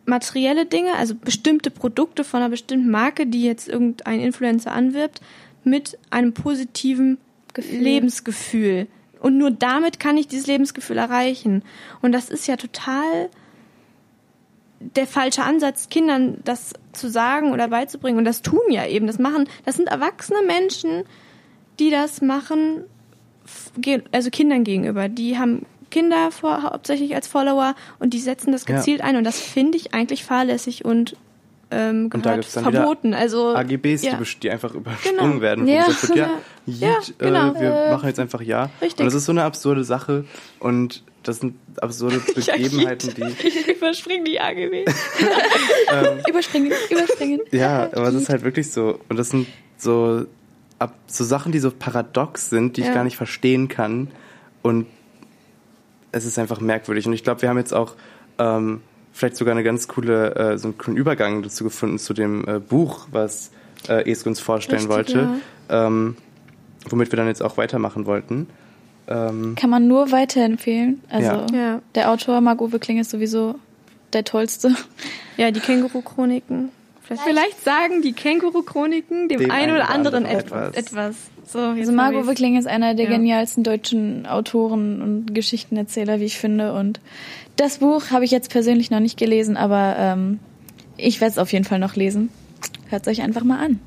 materielle 0.07 0.67
Dinge, 0.67 0.95
also 0.95 1.15
bestimmte 1.15 1.71
Produkte 1.71 2.25
von 2.25 2.41
einer 2.41 2.51
bestimmten 2.51 2.91
Marke, 2.91 3.27
die 3.27 3.45
jetzt 3.45 3.69
irgendein 3.69 4.21
Influencer 4.21 4.73
anwirbt, 4.73 5.21
mit 5.65 5.99
einem 6.11 6.33
positiven 6.33 7.19
Gefühl. 7.55 7.79
Lebensgefühl. 7.79 8.87
Und 9.21 9.37
nur 9.37 9.51
damit 9.51 10.01
kann 10.01 10.17
ich 10.17 10.29
dieses 10.29 10.47
Lebensgefühl 10.47 10.97
erreichen. 10.97 11.63
Und 12.03 12.13
das 12.13 12.31
ist 12.31 12.47
ja 12.47 12.57
total 12.57 13.29
der 14.81 15.07
falsche 15.07 15.43
Ansatz, 15.43 15.89
Kindern 15.89 16.39
das 16.45 16.73
zu 16.93 17.09
sagen 17.09 17.53
oder 17.53 17.69
beizubringen. 17.69 18.19
Und 18.19 18.25
das 18.25 18.43
tun 18.43 18.61
ja 18.71 18.87
eben. 18.87 19.07
Das 19.07 19.19
machen, 19.19 19.49
das 19.65 19.77
sind 19.77 19.89
erwachsene 19.89 20.43
Menschen, 20.47 21.05
die 21.79 21.91
das 21.91 22.21
machen, 22.23 22.85
also 24.13 24.31
Kindern 24.31 24.65
gegenüber. 24.65 25.09
Die 25.09 25.39
haben 25.39 25.67
Kinder 25.91 26.31
vor, 26.31 26.63
hauptsächlich 26.63 27.15
als 27.15 27.27
Follower 27.29 27.75
und 27.99 28.13
die 28.15 28.19
setzen 28.21 28.53
das 28.53 28.67
Ja. 28.69 28.77
gezielt 28.77 29.01
ein. 29.01 29.17
Und 29.17 29.25
das 29.25 29.41
finde 29.41 29.79
ich 29.79 29.95
eigentlich 29.95 30.25
fahrlässig 30.25 30.85
und 30.85 31.17
ähm, 31.71 32.09
Und 32.15 32.25
da 32.25 32.31
gehört 32.37 32.47
verboten. 32.47 33.13
Also 33.13 33.55
AGBs, 33.55 34.03
ja. 34.03 34.19
die, 34.43 34.51
einfach 34.51 34.75
übersprungen 34.75 35.19
Genau. 35.33 35.41
werden. 35.43 35.67
Ja. 35.67 35.85
gesagt 35.87 36.09
wird, 36.09 36.19
ja, 36.19 36.31
Ja, 36.67 36.89
Yeet, 36.99 37.15
genau. 37.19 37.53
äh, 37.53 37.61
wir 37.61 37.75
Äh, 37.75 37.91
machen 37.93 38.07
jetzt 38.07 38.21
einfach 38.21 38.41
ja. 38.41 38.71
richtig. 38.81 39.01
Und 39.01 39.07
das 39.07 39.15
ist 39.15 39.27
so 39.27 39.33
eine 39.33 39.43
absurde 39.45 39.85
Sache 39.85 40.25
und 40.61 41.03
das 41.29 41.41
sind 41.41 41.57
absurde 41.81 42.21
Ja, 42.37 42.57
Begebenheiten, 42.57 43.15
die 43.15 43.23
Ich 43.47 43.69
überspringe 43.69 44.25
die 44.25 44.41
AGB. 44.41 44.85
Überspringen, 46.29 46.73
überspringen. 46.91 47.41
Ja, 47.51 47.85
aber 47.93 48.09
es 48.09 48.15
ist 48.15 48.29
halt 48.29 48.43
wirklich 48.45 48.71
so. 48.71 48.99
Und 49.09 49.19
das 49.19 49.31
sind 49.31 49.47
so, 49.77 50.25
ab, 50.79 50.95
so 51.07 51.25
Sachen, 51.25 51.53
die 51.53 51.59
so 51.59 51.71
paradox 51.71 52.51
sind, 52.51 52.77
die 52.77 52.81
ich 52.83 52.87
Ja. 52.89 52.95
gar 52.95 53.05
nicht 53.05 53.17
verstehen 53.17 53.69
kann. 53.69 54.11
Und 54.63 54.87
es 56.13 56.25
ist 56.25 56.39
einfach 56.39 56.61
merkwürdig. 56.61 57.07
Und 57.07 57.13
ich 57.13 57.23
glaube, 57.23 57.43
wir 57.43 57.49
haben 57.49 57.59
jetzt 57.59 57.75
auch 57.75 57.95
ähm, 58.39 58.81
vielleicht 59.13 59.37
sogar 59.37 59.53
eine 59.53 59.63
ganz 59.65 59.89
coole, 59.89 60.35
äh, 60.35 60.59
so 60.59 60.69
einen 60.69 60.79
coolen 60.79 60.97
Übergang 60.97 61.43
dazu 61.43 61.65
gefunden, 61.65 61.99
zu 61.99 62.15
dem 62.15 62.47
äh, 62.49 62.59
Buch, 62.59 63.09
was 63.13 63.51
äh, 63.89 64.11
Esk 64.11 64.27
uns 64.27 64.41
vorstellen 64.41 64.91
Richtig, 64.91 65.17
wollte. 65.17 65.29
Ähm, 65.69 66.17
womit 66.89 67.13
wir 67.13 67.17
dann 67.17 67.27
jetzt 67.27 67.43
auch 67.43 67.57
weitermachen 67.59 68.07
wollten. 68.07 68.49
Ähm, 69.09 69.55
Kann 69.57 69.71
man 69.71 69.89
nur 69.89 70.13
weiterempfehlen. 70.13 71.01
Also 71.09 71.47
Ja. 71.55 71.81
Der 71.95 72.11
Autor 72.11 72.41
Marc-Uwe 72.41 72.79
Kling 72.79 72.99
ist 72.99 73.11
sowieso 73.11 73.55
der 74.13 74.25
tollste. 74.25 74.75
Ja, 75.37 75.51
die 75.51 75.61
Känguru-Chroniken. 75.61 76.71
Vielleicht, 77.03 77.23
vielleicht 77.25 77.65
sagen 77.65 78.03
die 78.03 78.13
Känguru-Chroniken 78.13 79.29
dem, 79.29 79.41
Dem 79.41 79.51
einen 79.51 79.73
oder 79.73 79.89
anderen 79.89 80.27
etwas. 80.27 80.75
etwas. 80.75 80.77
etwas. 80.77 81.17
So, 81.51 81.59
Also 81.61 81.93
Margot. 81.93 82.27
Wickling 82.27 82.59
ist 82.59 82.67
einer 82.67 82.95
der 82.95 83.07
Ja. 83.07 83.13
genialsten 83.13 83.65
deutschen 83.65 84.27
Autoren 84.27 85.01
und 85.01 85.35
Geschichtenerzähler, 85.35 86.21
wie 86.21 86.25
ich 86.25 86.37
finde. 86.39 86.75
Und 86.75 87.01
das 87.57 87.79
Buch 87.79 88.11
habe 88.11 88.27
ich 88.27 88.31
jetzt 88.31 88.51
persönlich 88.51 88.91
noch 88.91 89.01
nicht 89.01 89.17
gelesen, 89.17 89.57
aber 89.57 89.97
ähm, 89.99 90.39
ich 90.99 91.23
werde 91.23 91.33
es 91.33 91.39
auf 91.39 91.51
jeden 91.53 91.65
Fall 91.65 91.79
noch 91.79 91.97
lesen. 91.97 92.29
Hört 92.91 93.09
euch 93.09 93.23
einfach 93.23 93.45
mal 93.45 93.59
an. 93.65 93.81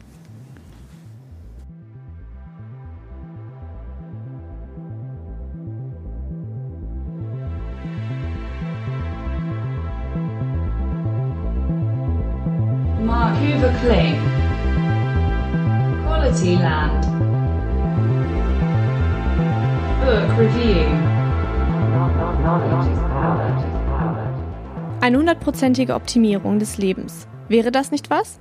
Hundertprozentige 25.61 25.93
Optimierung 25.93 26.57
des 26.57 26.79
Lebens. 26.79 27.27
Wäre 27.47 27.71
das 27.71 27.91
nicht 27.91 28.09
was? 28.09 28.39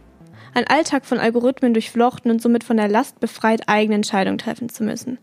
Ein 0.54 0.66
Alltag 0.66 1.04
von 1.04 1.18
Algorithmen 1.18 1.74
durchflochten 1.74 2.30
und 2.30 2.40
somit 2.40 2.64
von 2.64 2.78
der 2.78 2.88
Last 2.88 3.20
befreit, 3.20 3.68
eigene 3.68 3.96
Entscheidungen 3.96 4.38
treffen 4.38 4.70
zu 4.70 4.84
müssen. 4.84 5.18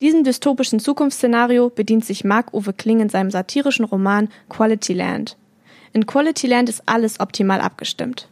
Diesem 0.00 0.22
dystopischen 0.22 0.78
Zukunftsszenario 0.78 1.68
bedient 1.68 2.04
sich 2.04 2.24
Marc-Uwe 2.24 2.72
Kling 2.72 3.00
in 3.00 3.08
seinem 3.08 3.32
satirischen 3.32 3.84
Roman 3.84 4.28
Quality 4.48 4.94
Land. 4.94 5.36
In 5.92 6.06
Quality 6.06 6.46
Land 6.46 6.68
ist 6.68 6.84
alles 6.86 7.18
optimal 7.18 7.60
abgestimmt. 7.60 8.28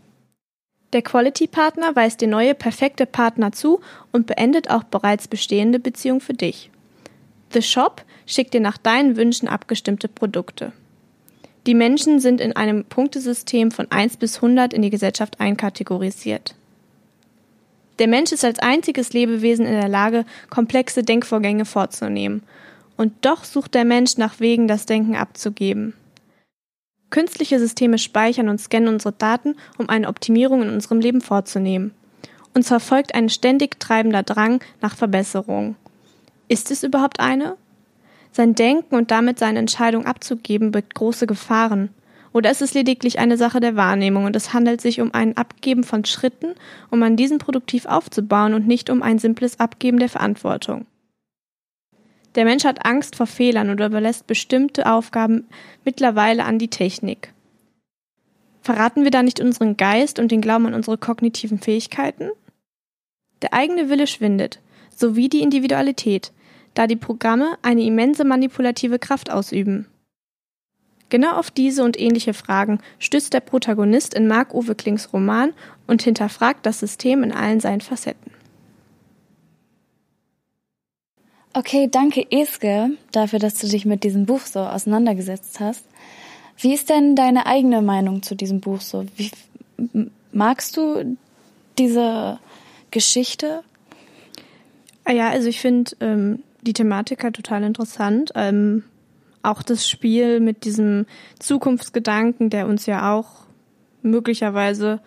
Der 0.92 1.02
Quality-Partner 1.02 1.96
weist 1.96 2.20
dir 2.20 2.28
neue, 2.28 2.54
perfekte 2.54 3.06
Partner 3.06 3.50
zu 3.50 3.80
und 4.12 4.26
beendet 4.26 4.70
auch 4.70 4.84
bereits 4.84 5.26
bestehende 5.26 5.80
Beziehungen 5.80 6.20
für 6.20 6.32
dich. 6.32 6.70
The 7.52 7.60
Shop 7.60 8.04
schickt 8.24 8.54
dir 8.54 8.60
nach 8.60 8.78
deinen 8.78 9.16
Wünschen 9.16 9.48
abgestimmte 9.48 10.06
Produkte. 10.08 10.72
Die 11.68 11.74
Menschen 11.74 12.18
sind 12.18 12.40
in 12.40 12.56
einem 12.56 12.86
Punktesystem 12.86 13.70
von 13.70 13.90
1 13.90 14.16
bis 14.16 14.36
100 14.36 14.72
in 14.72 14.80
die 14.80 14.88
Gesellschaft 14.88 15.38
einkategorisiert. 15.38 16.54
Der 17.98 18.08
Mensch 18.08 18.32
ist 18.32 18.42
als 18.42 18.58
einziges 18.58 19.12
Lebewesen 19.12 19.66
in 19.66 19.74
der 19.74 19.88
Lage, 19.88 20.24
komplexe 20.48 21.02
Denkvorgänge 21.02 21.66
vorzunehmen. 21.66 22.42
Und 22.96 23.12
doch 23.20 23.44
sucht 23.44 23.74
der 23.74 23.84
Mensch 23.84 24.16
nach 24.16 24.40
Wegen, 24.40 24.66
das 24.66 24.86
Denken 24.86 25.14
abzugeben. 25.14 25.92
Künstliche 27.10 27.58
Systeme 27.58 27.98
speichern 27.98 28.48
und 28.48 28.62
scannen 28.62 28.94
unsere 28.94 29.12
Daten, 29.12 29.54
um 29.76 29.90
eine 29.90 30.08
Optimierung 30.08 30.62
in 30.62 30.70
unserem 30.70 31.00
Leben 31.00 31.20
vorzunehmen. 31.20 31.92
Uns 32.54 32.68
verfolgt 32.68 33.14
ein 33.14 33.28
ständig 33.28 33.78
treibender 33.78 34.22
Drang 34.22 34.64
nach 34.80 34.96
Verbesserung. 34.96 35.76
Ist 36.48 36.70
es 36.70 36.82
überhaupt 36.82 37.20
eine? 37.20 37.58
Sein 38.32 38.54
Denken 38.54 38.94
und 38.94 39.10
damit 39.10 39.38
seine 39.38 39.58
Entscheidung 39.58 40.06
abzugeben 40.06 40.70
birgt 40.70 40.94
große 40.94 41.26
Gefahren. 41.26 41.90
Oder 42.32 42.50
ist 42.50 42.62
es 42.62 42.74
lediglich 42.74 43.18
eine 43.18 43.36
Sache 43.36 43.58
der 43.58 43.74
Wahrnehmung 43.74 44.24
und 44.24 44.36
es 44.36 44.52
handelt 44.52 44.80
sich 44.80 45.00
um 45.00 45.12
ein 45.14 45.36
Abgeben 45.36 45.82
von 45.82 46.04
Schritten, 46.04 46.54
um 46.90 47.02
an 47.02 47.16
diesen 47.16 47.38
produktiv 47.38 47.86
aufzubauen 47.86 48.54
und 48.54 48.66
nicht 48.66 48.90
um 48.90 49.02
ein 49.02 49.18
simples 49.18 49.58
Abgeben 49.60 49.98
der 49.98 50.08
Verantwortung? 50.08 50.86
Der 52.34 52.44
Mensch 52.44 52.64
hat 52.64 52.84
Angst 52.84 53.16
vor 53.16 53.26
Fehlern 53.26 53.70
oder 53.70 53.86
überlässt 53.86 54.26
bestimmte 54.26 54.90
Aufgaben 54.90 55.46
mittlerweile 55.84 56.44
an 56.44 56.58
die 56.58 56.68
Technik. 56.68 57.32
Verraten 58.60 59.04
wir 59.04 59.10
da 59.10 59.22
nicht 59.22 59.40
unseren 59.40 59.76
Geist 59.76 60.18
und 60.18 60.30
den 60.30 60.42
Glauben 60.42 60.66
an 60.66 60.74
unsere 60.74 60.98
kognitiven 60.98 61.58
Fähigkeiten? 61.58 62.28
Der 63.40 63.54
eigene 63.54 63.88
Wille 63.88 64.06
schwindet, 64.06 64.60
sowie 64.94 65.28
die 65.28 65.40
Individualität, 65.40 66.32
da 66.78 66.86
die 66.86 66.94
Programme 66.94 67.58
eine 67.62 67.82
immense 67.82 68.22
manipulative 68.22 69.00
Kraft 69.00 69.32
ausüben. 69.32 69.86
Genau 71.08 71.32
auf 71.32 71.50
diese 71.50 71.82
und 71.82 71.98
ähnliche 71.98 72.34
Fragen 72.34 72.78
stößt 73.00 73.34
der 73.34 73.40
Protagonist 73.40 74.14
in 74.14 74.28
Marc-Uwe 74.28 74.76
Klings 74.76 75.12
Roman 75.12 75.54
und 75.88 76.02
hinterfragt 76.02 76.64
das 76.64 76.78
System 76.78 77.24
in 77.24 77.32
allen 77.32 77.58
seinen 77.58 77.80
Facetten. 77.80 78.30
Okay, 81.52 81.88
danke 81.90 82.30
Eske 82.30 82.90
dafür, 83.10 83.40
dass 83.40 83.58
du 83.58 83.66
dich 83.66 83.84
mit 83.84 84.04
diesem 84.04 84.26
Buch 84.26 84.42
so 84.42 84.60
auseinandergesetzt 84.60 85.58
hast. 85.58 85.84
Wie 86.58 86.74
ist 86.74 86.90
denn 86.90 87.16
deine 87.16 87.46
eigene 87.46 87.82
Meinung 87.82 88.22
zu 88.22 88.36
diesem 88.36 88.60
Buch 88.60 88.82
so? 88.82 89.04
Wie, 89.16 89.32
magst 90.30 90.76
du 90.76 91.16
diese 91.76 92.38
Geschichte? 92.92 93.64
Ah 95.04 95.12
Ja, 95.12 95.30
also 95.30 95.48
ich 95.48 95.60
finde 95.60 95.96
ähm, 95.98 96.44
die 96.68 96.74
Thematik 96.74 97.24
halt 97.24 97.34
total 97.34 97.62
interessant. 97.62 98.30
Ähm, 98.34 98.84
auch 99.42 99.62
das 99.62 99.88
Spiel 99.88 100.40
mit 100.40 100.64
diesem 100.64 101.06
Zukunftsgedanken, 101.38 102.50
der 102.50 102.66
uns 102.66 102.84
ja 102.84 103.14
auch 103.14 103.46
möglicherweise 104.02 105.00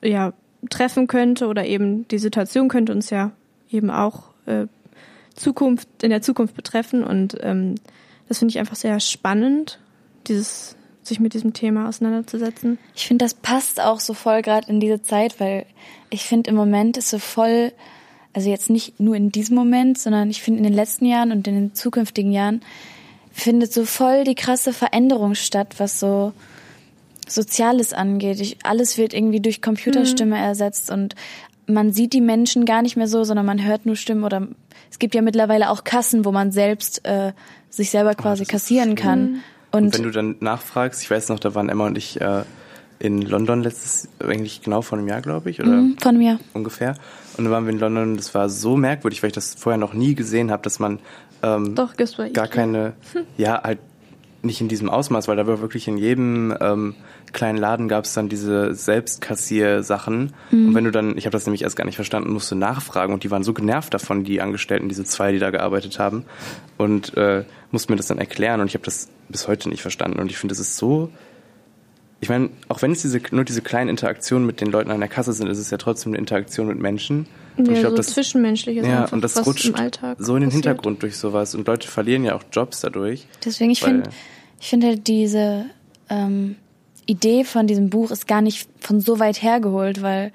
ja 0.00 0.32
treffen 0.70 1.08
könnte 1.08 1.48
oder 1.48 1.66
eben 1.66 2.06
die 2.08 2.18
Situation 2.18 2.68
könnte 2.68 2.92
uns 2.92 3.10
ja 3.10 3.32
eben 3.68 3.90
auch 3.90 4.30
äh, 4.46 4.66
Zukunft 5.34 5.88
in 6.02 6.10
der 6.10 6.22
Zukunft 6.22 6.54
betreffen 6.54 7.02
und 7.02 7.36
ähm, 7.40 7.74
das 8.28 8.38
finde 8.38 8.52
ich 8.52 8.58
einfach 8.60 8.76
sehr 8.76 9.00
spannend, 9.00 9.80
dieses 10.28 10.76
sich 11.02 11.18
mit 11.18 11.34
diesem 11.34 11.52
Thema 11.52 11.88
auseinanderzusetzen. 11.88 12.78
Ich 12.94 13.08
finde, 13.08 13.24
das 13.24 13.34
passt 13.34 13.80
auch 13.80 13.98
so 13.98 14.14
voll 14.14 14.40
gerade 14.42 14.68
in 14.70 14.78
diese 14.78 15.02
Zeit, 15.02 15.40
weil 15.40 15.66
ich 16.10 16.22
finde, 16.22 16.50
im 16.50 16.56
Moment 16.56 16.96
ist 16.96 17.10
so 17.10 17.18
voll, 17.18 17.72
also 18.32 18.48
jetzt 18.48 18.70
nicht 18.70 18.98
nur 18.98 19.14
in 19.14 19.30
diesem 19.30 19.56
Moment, 19.56 19.98
sondern 19.98 20.30
ich 20.30 20.42
finde 20.42 20.58
in 20.58 20.64
den 20.64 20.72
letzten 20.72 21.04
Jahren 21.06 21.32
und 21.32 21.46
in 21.46 21.54
den 21.54 21.74
zukünftigen 21.74 22.32
Jahren 22.32 22.62
findet 23.32 23.72
so 23.72 23.84
voll 23.84 24.24
die 24.24 24.34
krasse 24.34 24.72
Veränderung 24.72 25.34
statt, 25.34 25.74
was 25.78 26.00
so 26.00 26.32
Soziales 27.28 27.92
angeht. 27.92 28.40
Ich, 28.40 28.58
alles 28.62 28.98
wird 28.98 29.14
irgendwie 29.14 29.40
durch 29.40 29.62
Computerstimme 29.62 30.36
ersetzt 30.38 30.90
und 30.90 31.14
man 31.66 31.92
sieht 31.92 32.12
die 32.12 32.20
Menschen 32.20 32.64
gar 32.64 32.82
nicht 32.82 32.96
mehr 32.96 33.06
so, 33.06 33.24
sondern 33.24 33.46
man 33.46 33.64
hört 33.64 33.86
nur 33.86 33.96
Stimmen 33.96 34.24
oder 34.24 34.48
es 34.90 34.98
gibt 34.98 35.14
ja 35.14 35.22
mittlerweile 35.22 35.70
auch 35.70 35.84
Kassen, 35.84 36.24
wo 36.24 36.32
man 36.32 36.52
selbst 36.52 37.06
äh, 37.06 37.32
sich 37.70 37.90
selber 37.90 38.14
quasi 38.14 38.44
kassieren 38.44 38.94
kann. 38.96 39.42
Und, 39.70 39.84
Und, 39.84 39.94
wenn 39.94 40.02
du 40.02 40.10
dann 40.10 40.36
nachfragst, 40.40 41.02
ich 41.02 41.10
weiß 41.10 41.28
noch, 41.30 41.38
da 41.38 41.54
waren 41.54 41.68
Emma 41.68 41.86
und 41.86 41.96
ich 41.96 42.20
äh, 42.20 42.42
in 42.98 43.22
London 43.22 43.62
letztes, 43.62 44.08
eigentlich 44.18 44.60
genau 44.62 44.82
vor 44.82 44.98
einem 44.98 45.08
Jahr, 45.08 45.22
glaube 45.22 45.50
ich, 45.50 45.60
oder 45.60 45.70
Mhm, 45.70 45.96
von 45.98 46.18
mir. 46.18 46.38
ungefähr. 46.52 46.94
Und 47.36 47.44
dann 47.44 47.52
waren 47.52 47.64
wir 47.64 47.72
in 47.72 47.78
London 47.78 48.10
und 48.10 48.16
das 48.16 48.34
war 48.34 48.48
so 48.48 48.76
merkwürdig, 48.76 49.22
weil 49.22 49.28
ich 49.28 49.34
das 49.34 49.54
vorher 49.54 49.78
noch 49.78 49.94
nie 49.94 50.14
gesehen 50.14 50.50
habe, 50.50 50.62
dass 50.62 50.78
man 50.78 50.98
ähm, 51.42 51.74
Doch, 51.74 51.94
gar 52.32 52.48
keine, 52.48 52.94
ja, 53.36 53.62
halt 53.62 53.78
nicht 54.42 54.60
in 54.60 54.68
diesem 54.68 54.90
Ausmaß, 54.90 55.28
weil 55.28 55.36
da 55.36 55.46
war 55.46 55.60
wirklich 55.60 55.86
in 55.86 55.98
jedem 55.98 56.54
ähm, 56.60 56.94
kleinen 57.32 57.58
Laden 57.58 57.88
gab 57.88 58.04
es 58.04 58.14
dann 58.14 58.28
diese 58.28 58.74
Selbstkassier-Sachen. 58.74 60.32
Mhm. 60.50 60.68
Und 60.68 60.74
wenn 60.74 60.84
du 60.84 60.90
dann, 60.90 61.16
ich 61.16 61.26
habe 61.26 61.32
das 61.32 61.46
nämlich 61.46 61.62
erst 61.62 61.76
gar 61.76 61.84
nicht 61.84 61.96
verstanden, 61.96 62.32
musste 62.32 62.54
nachfragen. 62.54 63.14
Und 63.14 63.24
die 63.24 63.30
waren 63.30 63.44
so 63.44 63.52
genervt 63.52 63.94
davon, 63.94 64.24
die 64.24 64.40
Angestellten, 64.40 64.88
diese 64.88 65.04
zwei, 65.04 65.32
die 65.32 65.38
da 65.38 65.50
gearbeitet 65.50 65.98
haben. 65.98 66.24
Und 66.76 67.16
äh, 67.16 67.44
mussten 67.70 67.92
mir 67.92 67.96
das 67.96 68.08
dann 68.08 68.18
erklären. 68.18 68.60
Und 68.60 68.66
ich 68.66 68.74
habe 68.74 68.84
das 68.84 69.08
bis 69.28 69.48
heute 69.48 69.68
nicht 69.68 69.82
verstanden. 69.82 70.20
Und 70.20 70.30
ich 70.30 70.38
finde, 70.38 70.52
das 70.52 70.60
ist 70.60 70.76
so 70.76 71.10
ich 72.22 72.28
meine, 72.28 72.50
auch 72.68 72.80
wenn 72.82 72.92
es 72.92 73.02
diese, 73.02 73.20
nur 73.32 73.44
diese 73.44 73.60
kleinen 73.62 73.90
Interaktionen 73.90 74.46
mit 74.46 74.60
den 74.60 74.68
Leuten 74.70 74.90
an 74.92 75.00
der 75.00 75.08
Kasse 75.08 75.32
sind, 75.32 75.48
ist 75.48 75.58
es 75.58 75.70
ja 75.70 75.76
trotzdem 75.76 76.12
eine 76.12 76.18
Interaktion 76.18 76.68
mit 76.68 76.78
Menschen. 76.78 77.26
Und 77.56 77.66
Ja, 77.66 77.72
ich 77.74 77.80
glaub, 77.80 77.90
so 77.90 77.96
das, 77.96 78.06
zwischenmenschliches 78.06 78.86
ja, 78.86 79.00
einfach, 79.02 79.12
und 79.12 79.22
das 79.24 79.34
was 79.36 79.44
rutscht 79.46 79.66
im 79.66 79.74
Alltag 79.74 80.16
so 80.20 80.36
in 80.36 80.40
den 80.42 80.48
passiert. 80.50 80.64
Hintergrund 80.66 81.02
durch 81.02 81.16
sowas. 81.16 81.54
Und 81.56 81.66
Leute 81.66 81.86
verlieren 81.88 82.24
ja 82.24 82.34
auch 82.36 82.44
Jobs 82.52 82.80
dadurch. 82.80 83.26
Deswegen, 83.44 83.70
ich 83.72 83.80
finde, 83.82 84.08
ich 84.60 84.68
finde 84.68 84.86
halt 84.86 85.06
diese 85.08 85.66
ähm, 86.08 86.54
Idee 87.06 87.42
von 87.44 87.66
diesem 87.66 87.90
Buch 87.90 88.10
ist 88.12 88.28
gar 88.28 88.40
nicht 88.40 88.68
von 88.78 89.00
so 89.00 89.18
weit 89.18 89.42
hergeholt, 89.42 90.00
weil 90.00 90.30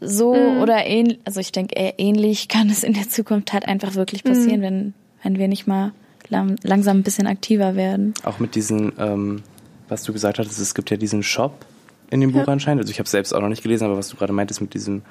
so 0.00 0.34
Mhm. 0.34 0.60
oder 0.62 0.86
ähnlich, 0.86 1.18
also 1.24 1.38
ich 1.40 1.52
denke 1.52 1.74
eher 1.76 1.98
ähnlich 1.98 2.48
kann 2.48 2.68
es 2.70 2.82
in 2.82 2.94
der 2.94 3.08
Zukunft 3.08 3.52
halt 3.52 3.68
einfach 3.68 3.94
wirklich 3.94 4.24
passieren, 4.24 4.60
Mhm. 4.60 4.64
wenn, 4.64 4.94
wenn 5.22 5.38
wir 5.38 5.48
nicht 5.48 5.66
mal 5.66 5.92
lang, 6.28 6.56
langsam 6.62 6.98
ein 6.98 7.02
bisschen 7.02 7.26
aktiver 7.26 7.76
werden. 7.76 8.14
Auch 8.24 8.38
mit 8.40 8.54
diesen, 8.54 8.92
ähm, 8.98 9.42
was 9.88 10.02
du 10.04 10.12
gesagt 10.12 10.38
hattest, 10.38 10.58
es 10.58 10.74
gibt 10.74 10.90
ja 10.90 10.96
diesen 10.96 11.22
Shop 11.22 11.64
in 12.10 12.20
dem 12.20 12.32
Buch 12.32 12.46
anscheinend. 12.46 12.82
Also 12.82 12.90
ich 12.90 12.98
habe 12.98 13.08
selbst 13.08 13.34
auch 13.34 13.40
noch 13.40 13.48
nicht 13.48 13.62
gelesen, 13.62 13.84
aber 13.84 13.96
was 13.96 14.08
du 14.08 14.16
gerade 14.16 14.32
meintest 14.32 14.60
mit 14.60 14.74
diesem 14.74 15.02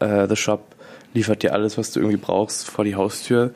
äh, 0.00 0.28
The 0.28 0.36
Shop 0.36 0.74
liefert 1.14 1.42
dir 1.42 1.52
alles, 1.52 1.78
was 1.78 1.92
du 1.92 2.00
irgendwie 2.00 2.18
brauchst, 2.18 2.68
vor 2.68 2.84
die 2.84 2.94
Haustür. 2.94 3.52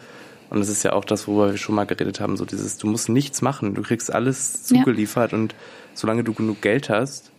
Und 0.51 0.61
das 0.61 0.69
ist 0.69 0.83
ja 0.83 0.93
auch 0.93 1.05
das, 1.05 1.27
worüber 1.27 1.51
wir 1.51 1.57
schon 1.59 1.75
mal 1.75 1.85
geredet 1.85 2.21
haben, 2.21 2.37
so 2.37 2.45
dieses, 2.45 2.79
du 2.79 2.87
musst 2.87 3.09
nichts 3.09 3.43
machen, 3.43 3.75
du 3.75 3.83
kriegst 3.83 4.13
alles 4.13 4.69
Ja. 4.71 4.79
zugeliefert 4.79 5.33
und 5.33 5.55
solange 5.95 6.23
du 6.25 6.33
genug 6.35 6.61
Geld 6.63 6.89
hast, 6.89 7.31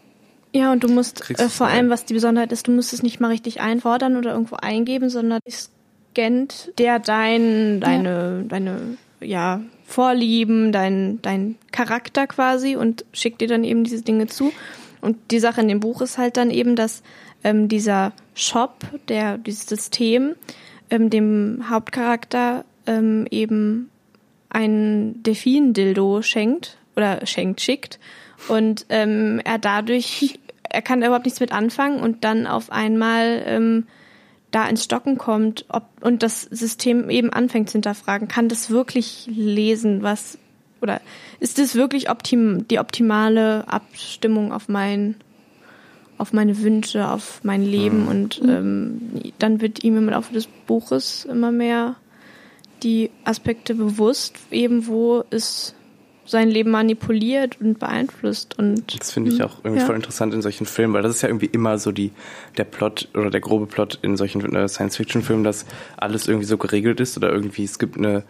Ja, 0.53 0.71
und 0.71 0.83
du 0.83 0.87
musst 0.87 1.29
äh, 1.29 1.49
vor 1.49 1.67
allem, 1.67 1.89
was 1.89 2.05
die 2.05 2.13
Besonderheit 2.13 2.51
ist, 2.51 2.67
du 2.67 2.71
musst 2.71 2.93
es 2.93 3.03
nicht 3.03 3.19
mal 3.19 3.29
richtig 3.29 3.61
einfordern 3.61 4.17
oder 4.17 4.31
irgendwo 4.31 4.55
eingeben, 4.55 5.09
sondern 5.09 5.39
es 5.45 5.69
Agent, 6.17 6.71
der 6.79 6.97
dein, 6.99 7.79
deine, 7.79 8.43
deine, 8.47 8.97
ja, 9.19 9.61
Vorlieben, 9.87 10.73
dein, 10.73 11.21
dein 11.21 11.55
Charakter 11.71 12.27
quasi 12.27 12.75
und 12.75 13.05
schickt 13.13 13.39
dir 13.39 13.47
dann 13.47 13.63
eben 13.63 13.85
diese 13.85 14.01
Dinge 14.01 14.27
zu. 14.27 14.51
Und 14.99 15.15
die 15.31 15.39
Sache 15.39 15.61
in 15.61 15.69
dem 15.69 15.79
Buch 15.79 16.01
ist 16.01 16.17
halt 16.17 16.35
dann 16.35 16.51
eben, 16.51 16.75
dass 16.75 17.03
ähm, 17.43 17.69
dieser 17.69 18.11
Shop, 18.35 18.83
der, 19.07 19.37
dieses 19.37 19.65
System, 19.65 20.35
ähm, 20.89 21.09
dem 21.09 21.69
Hauptcharakter 21.69 22.65
ähm, 22.85 23.27
eben 23.31 23.89
ein 24.49 25.23
Delfin-Dildo 25.23 26.21
schenkt 26.21 26.77
oder 26.97 27.25
schenkt, 27.25 27.61
schickt 27.61 27.97
und 28.49 28.85
ähm, 28.89 29.39
er 29.45 29.57
dadurch, 29.57 30.37
er 30.63 30.81
kann 30.81 31.01
überhaupt 31.01 31.25
nichts 31.25 31.39
mit 31.39 31.53
anfangen 31.53 32.01
und 32.01 32.25
dann 32.25 32.45
auf 32.45 32.71
einmal 32.73 33.41
ähm, 33.45 33.87
da 34.51 34.67
ins 34.67 34.83
Stocken 34.83 35.17
kommt 35.17 35.65
ob, 35.69 35.83
und 36.01 36.23
das 36.23 36.43
System 36.43 37.09
eben 37.09 37.31
anfängt 37.31 37.69
zu 37.69 37.73
hinterfragen, 37.73 38.27
kann 38.27 38.49
das 38.49 38.69
wirklich 38.69 39.27
lesen, 39.31 40.03
was 40.03 40.37
oder 40.81 41.01
ist 41.39 41.57
das 41.57 41.75
wirklich 41.75 42.09
optim, 42.09 42.67
die 42.67 42.79
optimale 42.79 43.67
Abstimmung 43.67 44.51
auf 44.53 44.69
mein 44.69 45.15
auf 46.19 46.33
meine 46.33 46.59
Wünsche, 46.63 47.07
auf 47.09 47.41
mein 47.43 47.63
Leben 47.63 48.03
Mhm. 48.03 48.07
und 48.07 48.41
ähm, 48.47 49.01
dann 49.37 49.61
wird 49.61 49.83
ihm 49.83 49.97
im 49.97 50.09
Laufe 50.09 50.33
des 50.33 50.47
Buches 50.47 51.25
immer 51.25 51.51
mehr 51.51 51.95
die 52.83 53.11
Aspekte 53.23 53.75
bewusst, 53.75 54.35
eben 54.51 54.87
wo 54.87 55.23
es 55.29 55.73
sein 56.27 56.49
Leben 56.49 56.71
manipuliert 56.71 57.57
und 57.61 57.79
beeinflusst 57.79 58.57
und 58.59 58.99
Das 58.99 59.11
finde 59.11 59.31
ich 59.31 59.41
auch 59.43 59.59
irgendwie 59.63 59.79
Ja. 59.79 59.85
voll 59.85 59.95
interessant 59.95 60.33
in 60.33 60.41
solchen 60.41 60.65
Filmen, 60.65 60.93
weil 60.93 61.01
das 61.01 61.15
ist 61.15 61.21
ja 61.21 61.29
irgendwie 61.29 61.47
immer 61.47 61.77
so 61.77 61.91
die 61.91 62.11
der 62.57 62.65
Plot 62.65 63.09
oder 63.15 63.29
der 63.29 63.41
grobe 63.41 63.65
Plot 63.65 63.99
in 64.01 64.17
solchen 64.17 64.53
äh, 64.55 64.67
Science-Fiction-Filmen, 64.67 65.43
dass 65.43 65.65
alles 65.97 66.27
irgendwie 66.27 66.45
so 66.47 66.57
geregelt 66.57 66.99
ist 66.99 67.17
oder 67.17 67.31
irgendwie 67.31 67.63
es 67.63 67.79
gibt 67.79 67.97
eine, 67.97 68.23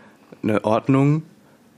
eine 0.43 0.63
Ordnung 0.63 1.23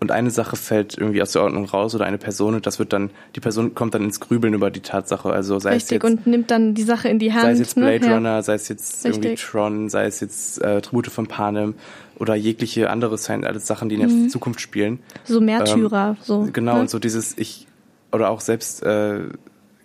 und 0.02 0.12
eine 0.12 0.32
Sache 0.32 0.56
fällt 0.56 0.98
irgendwie 0.98 1.22
aus 1.22 1.34
der 1.34 1.42
Ordnung 1.44 1.66
raus 1.66 1.94
oder 1.94 2.06
eine 2.06 2.18
Person 2.18 2.56
und 2.56 2.66
das 2.66 2.80
wird 2.80 2.94
dann, 2.94 3.10
die 3.36 3.42
Person 3.42 3.76
kommt 3.76 3.94
dann 3.96 4.04
ins 4.06 4.22
Grübeln 4.22 4.54
über 4.54 4.72
die 4.72 4.80
Tatsache. 4.80 5.30
Also 5.30 5.60
sei 5.60 5.72
es 5.72 5.76
richtig 5.92 6.04
jetzt 6.04 6.06
und 6.06 6.26
nimmt 6.26 6.52
dann 6.52 6.74
die 6.74 6.84
Sache 6.84 7.10
in 7.10 7.20
die 7.20 7.34
Hand. 7.34 7.42
sei 7.44 7.52
es 7.52 7.60
jetzt 7.60 7.76
ne? 7.76 7.84
Blade 7.86 8.06
Ja. 8.06 8.16
Runner, 8.16 8.42
sei 8.42 8.54
es 8.54 8.70
jetzt 8.70 9.06
irgendwie 9.06 9.28
Richtig. 9.30 9.50
Tron, 9.50 9.90
sei 9.90 10.06
es 10.06 10.22
jetzt 10.22 10.62
äh, 10.62 10.80
Tribute 10.82 11.08
von 11.08 11.28
Panem 11.28 11.76
oder 12.20 12.36
jegliche 12.36 12.90
andere 12.90 13.18
Science, 13.18 13.46
alles 13.46 13.66
Sachen, 13.66 13.90
die 13.90 13.96
in 13.96 14.02
der 14.02 14.10
Mhm. 14.10 14.30
Zukunft 14.30 14.62
spielen. 14.62 15.00
So 15.24 15.42
Märtyrer, 15.42 16.18
so. 16.22 16.48
Genau, 16.54 16.76
ne? 16.76 16.80
und 16.82 16.90
so 16.90 17.00
dieses 17.00 17.38
ich 17.38 17.66
oder 18.12 18.30
auch 18.30 18.42
selbst 18.42 18.84
äh, 18.84 19.22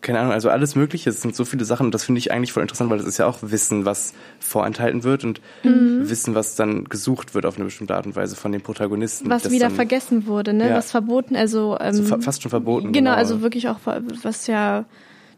keine 0.01 0.19
Ahnung, 0.21 0.33
also 0.33 0.51
alles 0.51 0.75
Mögliche. 0.77 1.09
Es 1.09 1.23
sind 1.23 1.35
so 1.35 1.47
viele 1.47 1.65
Sachen 1.65 1.87
und 1.87 1.95
das 1.95 2.05
finde 2.05 2.19
ich 2.19 2.31
eigentlich 2.31 2.53
voll 2.53 2.63
interessant, 2.63 2.91
weil 2.91 2.99
das 2.99 3.07
ist 3.07 3.17
ja 3.17 3.27
auch 3.27 3.39
Wissen, 3.41 3.87
was 3.87 4.13
vorenthalten 4.39 5.03
wird 5.03 5.25
und 5.25 5.41
Mhm. 5.63 6.11
Wissen, 6.11 6.35
was 6.35 6.57
dann 6.57 6.85
gesucht 6.85 7.35
wird 7.35 7.47
auf 7.47 7.57
eine 7.57 7.65
bestimmte 7.65 7.95
Art 7.97 8.05
und 8.05 8.15
Weise 8.15 8.37
von 8.37 8.53
den 8.53 8.61
Protagonisten. 8.61 9.31
was 9.31 9.51
wieder 9.51 9.67
dann, 9.69 9.75
vergessen 9.77 10.27
wurde, 10.27 10.53
ne? 10.53 10.69
Ja. 10.69 10.75
Was 10.77 10.91
verboten, 10.91 11.37
also 11.37 11.79
ähm, 11.81 11.95
So 11.95 12.03
fa- 12.03 12.19
fast 12.21 12.43
schon 12.43 12.51
verboten, 12.51 12.93
Genau, 12.93 13.11
genau. 13.11 13.17
also 13.17 13.41
wirklich 13.41 13.69
auch 13.71 13.79
was 14.23 14.47
ja 14.47 14.85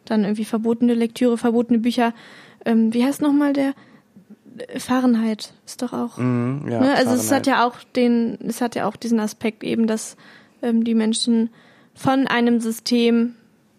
dann 0.05 0.25
irgendwie 0.25 0.45
verbotene 0.45 0.95
Lektüre, 0.95 1.39
verbotene 1.39 1.79
Bücher. 1.79 2.13
Ähm, 2.65 2.93
wie 2.93 3.05
heißt 3.05 3.23
nochmal 3.23 3.53
der 3.53 3.73
Fahrenheit 4.79 5.53
ist 5.67 5.83
doch 5.83 5.93
auch. 5.93 6.17
Mhm, 6.19 6.67
ja, 6.71 6.81
ne? 6.81 6.95
Also 6.95 7.15
es 7.15 7.29
Fahrenheit. 7.29 7.33
hat 7.33 7.47
ja 7.47 7.67
auch 7.67 7.77
den, 7.95 8.39
es 8.47 8.61
hat 8.61 8.75
ja 8.75 8.87
auch 8.89 8.97
diesen 8.97 9.21
Aspekt 9.21 9.65
eben, 9.65 9.87
dass 9.87 10.17
ähm, 10.63 10.85
die 10.85 10.95
Menschen 10.95 11.51
von 11.95 12.27
einem 12.27 12.61
System 12.61 13.35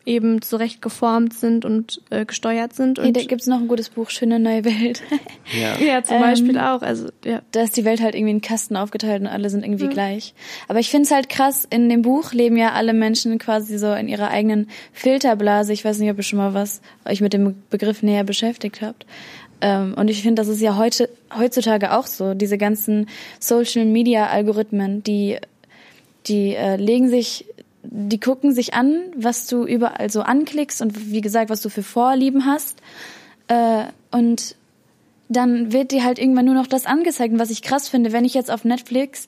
eben 0.05 0.41
zurecht 0.41 0.81
geformt 0.81 1.33
sind 1.33 1.65
und 1.65 2.01
äh, 2.11 2.23
gesteuert 2.23 2.71
sind. 2.71 2.97
Hey, 2.97 3.07
Und 3.07 3.17
da 3.17 3.23
gibt's 3.23 3.45
noch 3.45 3.59
ein 3.59 3.67
gutes 3.67 3.89
Buch, 3.89 4.09
Schöne 4.09 4.39
neue 4.39 4.63
Welt. 4.63 5.03
Ja. 5.51 5.75
ja, 5.85 6.01
zum 6.01 6.15
Ähm, 6.15 6.21
Beispiel 6.21 6.57
auch. 6.57 6.81
Also 6.81 7.09
ja. 7.25 7.41
Da 7.51 7.63
ist 7.63 7.75
die 7.75 7.83
Welt 7.83 7.99
halt 8.01 8.15
irgendwie 8.15 8.31
in 8.31 8.41
Kasten 8.41 8.77
aufgeteilt 8.77 9.19
und 9.21 9.27
alle 9.27 9.49
sind 9.49 9.65
irgendwie 9.65 9.87
Mhm. 9.87 9.89
gleich. 9.89 10.33
Aber 10.69 10.79
ich 10.79 10.89
finde 10.89 11.03
es 11.07 11.11
halt 11.11 11.27
krass, 11.27 11.67
in 11.69 11.89
dem 11.89 12.03
Buch 12.03 12.31
leben 12.31 12.55
ja 12.55 12.71
alle 12.71 12.93
Menschen 12.93 13.37
quasi 13.37 13.77
so 13.77 13.91
in 13.93 14.07
ihrer 14.07 14.29
eigenen 14.29 14.69
Filterblase. 14.93 15.73
Ich 15.73 15.83
weiß 15.83 15.99
nicht, 15.99 16.09
ob 16.09 16.15
ihr 16.17 16.23
schon 16.23 16.37
mal 16.39 16.53
was 16.53 16.79
euch 17.03 17.19
mit 17.19 17.33
dem 17.33 17.55
Begriff 17.69 18.01
näher 18.01 18.23
beschäftigt 18.23 18.81
habt. 18.81 19.05
Ähm, 19.61 19.93
und 19.95 20.09
ich 20.09 20.21
finde, 20.21 20.41
das 20.41 20.47
ist 20.47 20.61
ja 20.61 20.77
heute 20.77 21.09
heutzutage 21.35 21.97
auch 21.97 22.07
so. 22.07 22.33
Diese 22.33 22.57
ganzen 22.57 23.07
Social 23.39 23.85
Media 23.85 24.27
Algorithmen, 24.27 25.03
die 25.03 25.37
die 26.27 26.55
äh, 26.55 26.75
legen 26.75 27.09
sich, 27.09 27.45
die 27.83 28.19
gucken 28.19 28.53
sich 28.53 28.73
an, 28.73 29.01
was 29.15 29.47
du 29.47 29.65
überall 29.65 30.09
so 30.09 30.21
anklickst 30.21 30.81
und 30.81 31.11
wie 31.11 31.21
gesagt, 31.21 31.49
was 31.49 31.61
du 31.61 31.69
für 31.69 31.83
Vorlieben 31.83 32.45
hast. 32.45 32.77
Äh, 33.47 33.85
und 34.11 34.55
dann 35.29 35.73
wird 35.73 35.91
dir 35.91 36.03
halt 36.03 36.19
irgendwann 36.19 36.45
nur 36.45 36.55
noch 36.55 36.67
das 36.67 36.85
angezeigt. 36.85 37.33
Und 37.33 37.39
was 37.39 37.49
ich 37.49 37.61
krass 37.61 37.87
finde, 37.87 38.11
wenn 38.11 38.25
ich 38.25 38.33
jetzt 38.33 38.51
auf 38.51 38.65
Netflix 38.65 39.27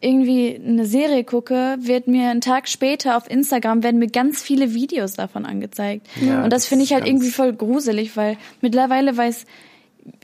irgendwie 0.00 0.60
eine 0.62 0.84
Serie 0.84 1.24
gucke, 1.24 1.76
wird 1.80 2.08
mir 2.08 2.28
einen 2.28 2.40
Tag 2.40 2.68
später 2.68 3.16
auf 3.16 3.30
Instagram 3.30 3.82
werden 3.82 3.98
mir 3.98 4.08
ganz 4.08 4.42
viele 4.42 4.74
Videos 4.74 5.14
davon 5.14 5.46
angezeigt. 5.46 6.06
Ja, 6.20 6.44
und 6.44 6.52
das 6.52 6.58
das 6.58 6.66
finde 6.66 6.84
ich 6.84 6.92
halt 6.92 7.06
irgendwie 7.06 7.30
voll 7.30 7.52
gruselig, 7.52 8.16
weil 8.16 8.36
mittlerweile 8.60 9.16
weiß, 9.16 9.46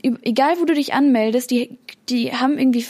egal 0.01 0.55
wo 0.59 0.65
du 0.65 0.73
dich 0.73 0.93
anmeldest, 0.93 1.49
die, 1.49 1.77
die 2.09 2.33
haben 2.33 2.57
irgendwie, 2.57 2.85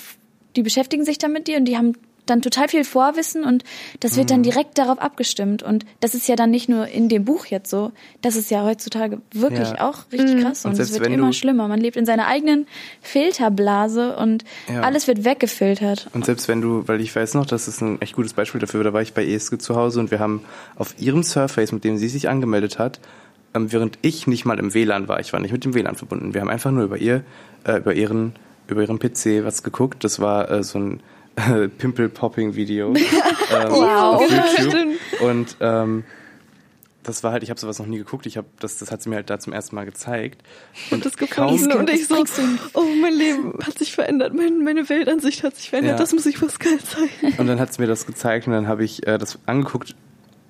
die 0.56 0.64
beschäftigen 0.64 1.06
sich 1.06 1.20
dann 1.20 1.32
mit 1.32 1.48
dir 1.48 1.58
und 1.58 1.66
die 1.66 1.78
haben 1.78 1.94
dann 2.26 2.42
total 2.42 2.68
viel 2.68 2.84
Vorwissen 2.84 3.44
und 3.44 3.64
das 4.00 4.18
wird 4.18 4.32
dann 4.32 4.40
Mhm. 4.40 4.44
direkt 4.44 4.78
darauf 4.78 5.00
abgestimmt. 5.00 5.64
Und 5.64 5.86
das 6.00 6.16
ist 6.16 6.28
ja 6.28 6.36
dann 6.36 6.52
nicht 6.52 6.70
nur 6.70 6.88
in 6.88 7.10
dem 7.10 7.26
Buch 7.26 7.46
jetzt 7.48 7.70
so, 7.70 7.92
das 8.22 8.36
ist 8.36 8.50
ja 8.52 8.64
heutzutage 8.64 9.20
wirklich 9.34 9.70
Ja. 9.70 9.88
auch 9.90 10.12
richtig 10.12 10.36
Mhm. 10.38 10.42
krass 10.42 10.66
Und 10.66 10.72
und, 10.72 10.80
es 10.80 10.88
selbst 10.88 10.94
wird 10.94 11.06
wenn 11.06 11.14
immer 11.20 11.28
du- 11.28 11.34
schlimmer. 11.34 11.68
Man 11.68 11.80
lebt 11.80 11.98
in 11.98 12.06
seiner 12.06 12.28
eigenen 12.28 12.68
Filterblase 13.30 14.16
und 14.18 14.44
Ja. 14.72 14.82
alles 14.82 15.08
wird 15.08 15.26
weggefiltert. 15.26 16.08
Und 16.14 16.26
selbst 16.26 16.48
wenn 16.48 16.62
du, 16.62 16.88
weil 16.88 17.02
ich 17.02 17.16
weiß 17.16 17.34
noch, 17.34 17.46
das 17.46 17.68
ist 17.68 17.82
ein 17.82 18.02
echt 18.02 18.16
gutes 18.16 18.34
Beispiel 18.34 18.62
dafür, 18.62 18.84
da 18.84 18.94
war 18.94 19.02
ich 19.02 19.14
bei 19.14 19.26
Eske 19.26 19.58
zu 19.58 19.76
Hause 19.76 20.00
und 20.00 20.12
wir 20.12 20.20
haben 20.20 20.42
auf 20.76 20.96
ihrem 21.00 21.24
Surface, 21.24 21.72
mit 21.72 21.84
dem 21.84 21.98
sie 21.98 22.08
sich 22.08 22.30
angemeldet 22.30 22.78
hat, 22.78 23.00
ähm, 23.54 23.72
während 23.72 23.98
ich 24.02 24.28
nicht 24.28 24.46
mal 24.46 24.60
im 24.60 24.74
WLAN 24.74 25.08
war, 25.08 25.20
ich 25.20 25.34
war 25.34 25.40
nicht 25.40 25.52
mit 25.52 25.64
dem 25.66 25.74
WLAN 25.74 25.96
verbunden, 25.96 26.34
wir 26.34 26.42
haben 26.42 26.50
einfach 26.50 26.72
nur 26.72 26.84
über 26.84 26.98
ihr, 26.98 27.24
äh, 27.66 27.78
über 27.78 27.94
ihren, 27.94 28.34
über 28.68 28.82
ihren 28.82 29.00
PC 29.00 29.44
was 29.44 29.64
geguckt. 29.64 30.04
Das 30.04 30.20
war 30.20 30.50
äh, 30.52 30.64
so 30.64 30.80
ein 30.80 31.00
äh, 31.64 31.68
Pimple-Popping-Video 31.68 32.88
ähm, 32.96 33.04
Wow. 33.70 34.16
auf 34.16 34.22
YouTube. 34.32 34.70
stimmt. 34.72 35.22
Und 35.22 35.58
ähm, 35.60 36.04
das 37.04 37.24
war 37.24 37.32
halt, 37.32 37.44
ich 37.44 37.52
habe 37.52 37.60
sowas 37.60 37.78
noch 37.78 37.86
nie 37.86 37.98
geguckt. 38.00 38.26
Ich 38.26 38.36
habe 38.38 38.48
das, 38.60 38.78
das 38.78 38.92
hat 38.92 39.04
sie 39.04 39.10
mir 39.10 39.18
halt 39.18 39.30
da 39.30 39.38
zum 39.40 39.54
ersten 39.54 39.76
Mal 39.76 39.86
gezeigt. 39.86 40.42
Und 40.90 41.06
das 41.06 41.18
gefunden 41.18 41.72
und 41.74 41.90
ich 41.90 42.08
so, 42.08 42.16
oh, 42.74 42.82
mein 43.00 43.14
Leben 43.14 43.54
hat 43.64 43.78
sich 43.78 43.94
verändert, 43.94 44.34
mein, 44.34 44.64
meine 44.64 44.90
Weltansicht 44.90 45.44
hat 45.44 45.56
sich 45.56 45.70
verändert, 45.70 45.94
Ja. 45.94 45.98
das 46.00 46.14
muss 46.14 46.26
ich 46.26 46.40
Pascal 46.40 46.80
zeigen. 46.80 47.38
Und 47.38 47.46
dann 47.48 47.60
hat 47.60 47.72
sie 47.74 47.82
mir 47.82 47.88
das 47.88 48.08
gezeigt 48.08 48.48
und 48.48 48.54
dann 48.54 48.68
habe 48.68 48.84
ich 48.84 49.06
äh, 49.06 49.20
das 49.20 49.38
angeguckt, 49.46 49.96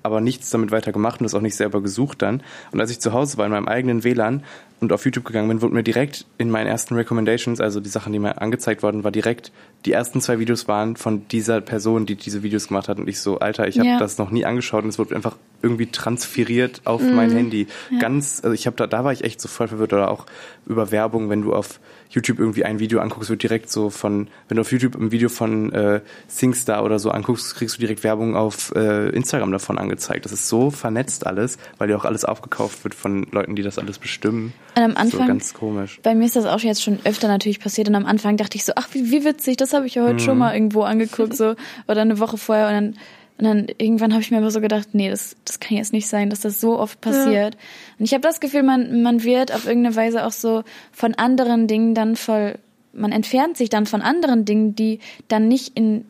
aber 0.01 0.21
nichts 0.21 0.49
damit 0.51 0.71
weiter 0.71 0.93
gemacht 0.93 1.19
und 1.19 1.25
das 1.25 1.33
auch 1.33 1.41
nicht 1.41 1.55
selber 1.55 1.81
gesucht 1.81 2.21
dann. 2.21 2.41
Und 2.71 2.79
als 2.79 2.89
ich 2.91 2.99
zu 3.01 3.11
Hause 3.11 3.37
war 3.37 3.45
in 3.47 3.51
meinem 3.51 3.67
eigenen 3.67 4.03
WLAN 4.05 4.43
und 4.79 4.93
auf 4.93 5.03
YouTube 5.03 5.25
gegangen 5.25 5.49
bin, 5.49 5.61
wurde 5.61 5.73
mir 5.73 5.83
direkt 5.83 6.25
in 6.37 6.49
meinen 6.51 6.67
ersten 6.67 6.95
Recommendations, 6.95 7.59
also 7.59 7.81
die 7.81 7.89
Sachen, 7.89 8.13
die 8.13 8.19
mir 8.19 8.39
angezeigt 8.41 8.81
worden, 8.81 9.03
war 9.03 9.11
direkt, 9.11 9.51
die 9.85 9.91
ersten 9.91 10.19
zwei 10.21 10.39
Videos 10.39 10.67
waren 10.67 10.95
von 10.95 11.27
dieser 11.27 11.61
Person, 11.61 12.05
die 12.05 12.15
diese 12.15 12.41
Videos 12.43 12.67
gemacht 12.67 12.89
hat. 12.89 12.97
Und 12.97 13.07
ich 13.07 13.19
so, 13.19 13.39
Alter, 13.39 13.67
ich 13.67 13.77
habe 13.79 13.87
Ja. 13.87 13.99
das 13.99 14.17
noch 14.17 14.31
nie 14.31 14.45
angeschaut 14.45 14.83
und 14.83 14.89
es 14.89 14.97
wurde 14.99 15.15
einfach 15.15 15.37
irgendwie 15.61 15.85
transferiert 15.87 16.81
auf 16.85 17.01
Mhm. 17.01 17.15
mein 17.15 17.31
Handy. 17.31 17.67
Ja. 17.91 17.99
Ganz, 17.99 18.41
also 18.43 18.53
ich 18.53 18.65
habe 18.67 18.75
da, 18.77 18.87
da 18.87 19.03
war 19.03 19.13
ich 19.13 19.23
echt 19.23 19.39
so 19.39 19.47
voll 19.47 19.67
verwirrt 19.67 19.93
oder 19.93 20.09
auch 20.11 20.25
über 20.65 20.91
Werbung, 20.91 21.29
wenn 21.29 21.41
du 21.41 21.53
auf 21.53 21.79
YouTube 22.15 22.39
irgendwie 22.39 22.63
ein 22.65 22.79
Video 22.79 22.99
anguckst, 23.01 23.29
wird 23.29 23.43
direkt 23.43 23.69
so 23.69 23.89
von, 23.89 24.27
wenn 24.47 24.55
du 24.55 24.61
auf 24.61 24.71
YouTube 24.71 24.95
ein 24.95 25.11
Video 25.11 25.29
von 25.29 25.71
äh, 25.73 26.01
SingStar 26.27 26.83
oder 26.83 26.97
so 26.97 27.11
anguckst, 27.11 27.55
kriegst 27.55 27.75
du 27.75 27.79
direkt 27.81 28.03
Werbung 28.03 28.35
auf 28.35 28.73
äh, 28.75 29.09
Instagram 29.09 29.51
davon 29.51 29.77
angezeigt. 29.77 30.25
Das 30.25 30.31
ist 30.31 30.47
so 30.47 30.71
vernetzt 30.71 31.27
alles, 31.27 31.57
weil 31.77 31.89
ja 31.89 31.97
auch 31.97 32.05
alles 32.05 32.25
aufgekauft 32.25 32.83
wird 32.83 32.95
von 32.95 33.27
Leuten, 33.31 33.55
die 33.55 33.61
das 33.61 33.77
alles 33.77 33.99
bestimmen. 33.99 34.53
Und 34.75 34.83
am 34.83 34.91
so 34.91 34.97
Anfang, 34.97 35.27
ganz 35.27 35.53
komisch. 35.53 35.99
bei 36.03 36.15
mir 36.15 36.25
ist 36.25 36.35
das 36.35 36.45
auch 36.45 36.59
jetzt 36.61 36.81
schon 36.81 36.99
öfter 37.03 37.27
natürlich 37.27 37.59
passiert 37.59 37.89
und 37.89 37.95
am 37.95 38.05
Anfang 38.05 38.37
dachte 38.37 38.57
ich 38.57 38.65
so, 38.65 38.73
ach, 38.75 38.87
wie, 38.93 39.11
wie 39.11 39.25
witzig, 39.25 39.57
das 39.57 39.73
habe 39.73 39.85
ich 39.85 39.95
ja 39.95 40.03
heute 40.03 40.15
Mhm. 40.15 40.19
schon 40.19 40.37
mal 40.37 40.53
irgendwo 40.53 40.83
angeguckt, 40.83 41.35
so, 41.35 41.55
oder 41.87 42.01
eine 42.01 42.19
Woche 42.19 42.37
vorher 42.37 42.67
und 42.67 42.73
dann, 42.73 42.95
und 43.37 43.43
dann 43.45 43.67
irgendwann 43.77 44.13
habe 44.13 44.21
ich 44.21 44.31
mir 44.31 44.37
aber 44.37 44.51
so 44.51 44.61
gedacht, 44.61 44.89
nee, 44.93 45.09
das, 45.09 45.35
das 45.43 45.59
kann 45.59 45.77
jetzt 45.77 45.91
nicht 45.93 46.07
sein, 46.07 46.29
dass 46.29 46.39
das 46.41 46.61
so 46.61 46.79
oft 46.79 47.01
passiert. 47.01 47.57
Und 47.99 48.05
ich 48.05 48.13
habe 48.13 48.21
das 48.21 48.39
Gefühl, 48.39 48.63
man, 48.63 49.01
man 49.01 49.23
wird 49.23 49.53
auf 49.53 49.67
irgendeine 49.67 49.95
Weise 49.95 50.25
auch 50.25 50.31
so 50.31 50.63
von 50.93 51.15
anderen 51.15 51.67
Dingen 51.67 51.93
dann 51.95 52.15
voll, 52.15 52.57
man 52.93 53.11
entfernt 53.11 53.57
sich 53.57 53.69
dann 53.69 53.85
von 53.85 54.01
anderen 54.01 54.45
Dingen, 54.45 54.73
die 54.75 54.99
dann 55.27 55.49
nicht 55.49 55.77
in 55.77 56.05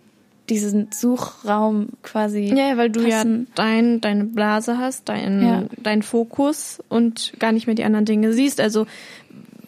diesen 0.49 0.89
Suchraum 0.91 1.89
quasi 2.03 2.53
Ja, 2.55 2.77
weil 2.77 2.91
du 2.91 3.03
passen. 3.03 3.47
ja 3.49 3.51
dein, 3.55 4.01
deine 4.01 4.25
Blase 4.25 4.77
hast, 4.77 5.09
dein, 5.09 5.41
Ja. 5.41 5.63
dein 5.81 6.03
Fokus 6.03 6.83
und 6.89 7.33
gar 7.39 7.51
nicht 7.51 7.65
mehr 7.65 7.75
die 7.75 7.83
anderen 7.83 8.05
Dinge 8.05 8.31
siehst. 8.33 8.61
Also, 8.61 8.85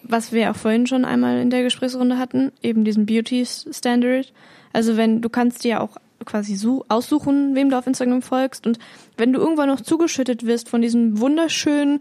was 0.04 0.32
wir 0.32 0.52
auch 0.52 0.56
vorhin 0.56 0.86
schon 0.86 1.06
einmal 1.06 1.40
in 1.40 1.50
der 1.50 1.64
Gesprächsrunde 1.64 2.20
hatten, 2.20 2.52
eben 2.62 2.84
diesen 2.86 3.08
Beauty 3.08 3.44
Standard. 3.46 4.32
Also, 4.72 4.96
wenn, 4.96 5.22
du 5.22 5.30
kannst 5.30 5.64
dir 5.64 5.70
ja 5.70 5.80
auch 5.82 5.98
quasi 6.28 6.56
so 6.56 6.86
aussuchen, 6.90 7.56
wem 7.56 7.70
du 7.72 7.78
auf 7.78 7.88
Instagram 7.88 8.22
folgst 8.22 8.68
und 8.68 8.78
wenn 9.18 9.34
du 9.34 9.40
irgendwann 9.40 9.70
noch 9.70 9.82
zugeschüttet 9.82 10.46
wirst 10.46 10.70
von 10.70 10.82
diesen 10.82 11.20
wunderschönen, 11.20 12.00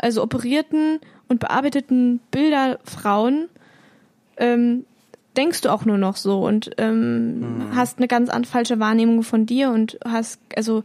also 0.00 0.22
operierten 0.22 0.98
und 1.28 1.38
bearbeiteten 1.38 2.18
Bilderfrauen, 2.32 3.48
ähm, 4.36 4.84
denkst 5.36 5.60
du 5.60 5.70
auch 5.70 5.84
nur 5.84 5.98
noch 5.98 6.16
so 6.16 6.44
und 6.44 6.70
ähm, 6.78 7.38
Mhm. 7.40 7.76
hast 7.76 7.98
eine 7.98 8.08
ganz 8.08 8.30
an 8.30 8.44
falsche 8.44 8.78
Wahrnehmung 8.80 9.22
von 9.22 9.46
dir 9.46 9.70
und 9.70 9.98
hast, 10.04 10.40
also 10.56 10.82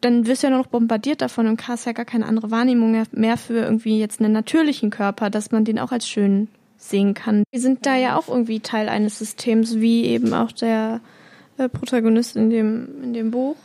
dann 0.00 0.26
wirst 0.26 0.42
du 0.42 0.46
ja 0.46 0.50
nur 0.50 0.60
noch 0.60 0.66
bombardiert 0.68 1.20
davon 1.20 1.46
und 1.46 1.66
hast 1.68 1.84
ja 1.86 1.92
gar 1.92 2.04
keine 2.04 2.26
andere 2.26 2.50
Wahrnehmung 2.50 2.92
mehr- 2.92 3.06
mehr 3.12 3.36
für 3.36 3.58
irgendwie 3.58 3.98
jetzt 3.98 4.20
einen 4.20 4.32
natürlichen 4.32 4.90
Körper, 4.90 5.30
dass 5.30 5.50
man 5.52 5.64
den 5.64 5.78
auch 5.78 5.92
als 5.92 6.08
schön 6.08 6.48
sehen 6.84 7.14
kann. 7.14 7.44
Wir 7.50 7.60
sind 7.60 7.86
da 7.86 7.96
ja 7.96 8.18
auch 8.18 8.28
irgendwie 8.28 8.60
Teil 8.60 8.88
eines 8.88 9.18
Systems, 9.18 9.80
wie 9.80 10.04
eben 10.04 10.34
auch 10.34 10.52
der 10.52 11.00
äh, 11.56 11.68
Protagonist 11.68 12.36
in 12.36 12.50
dem, 12.50 13.02
in 13.02 13.14
dem 13.14 13.30
Buch. 13.30 13.56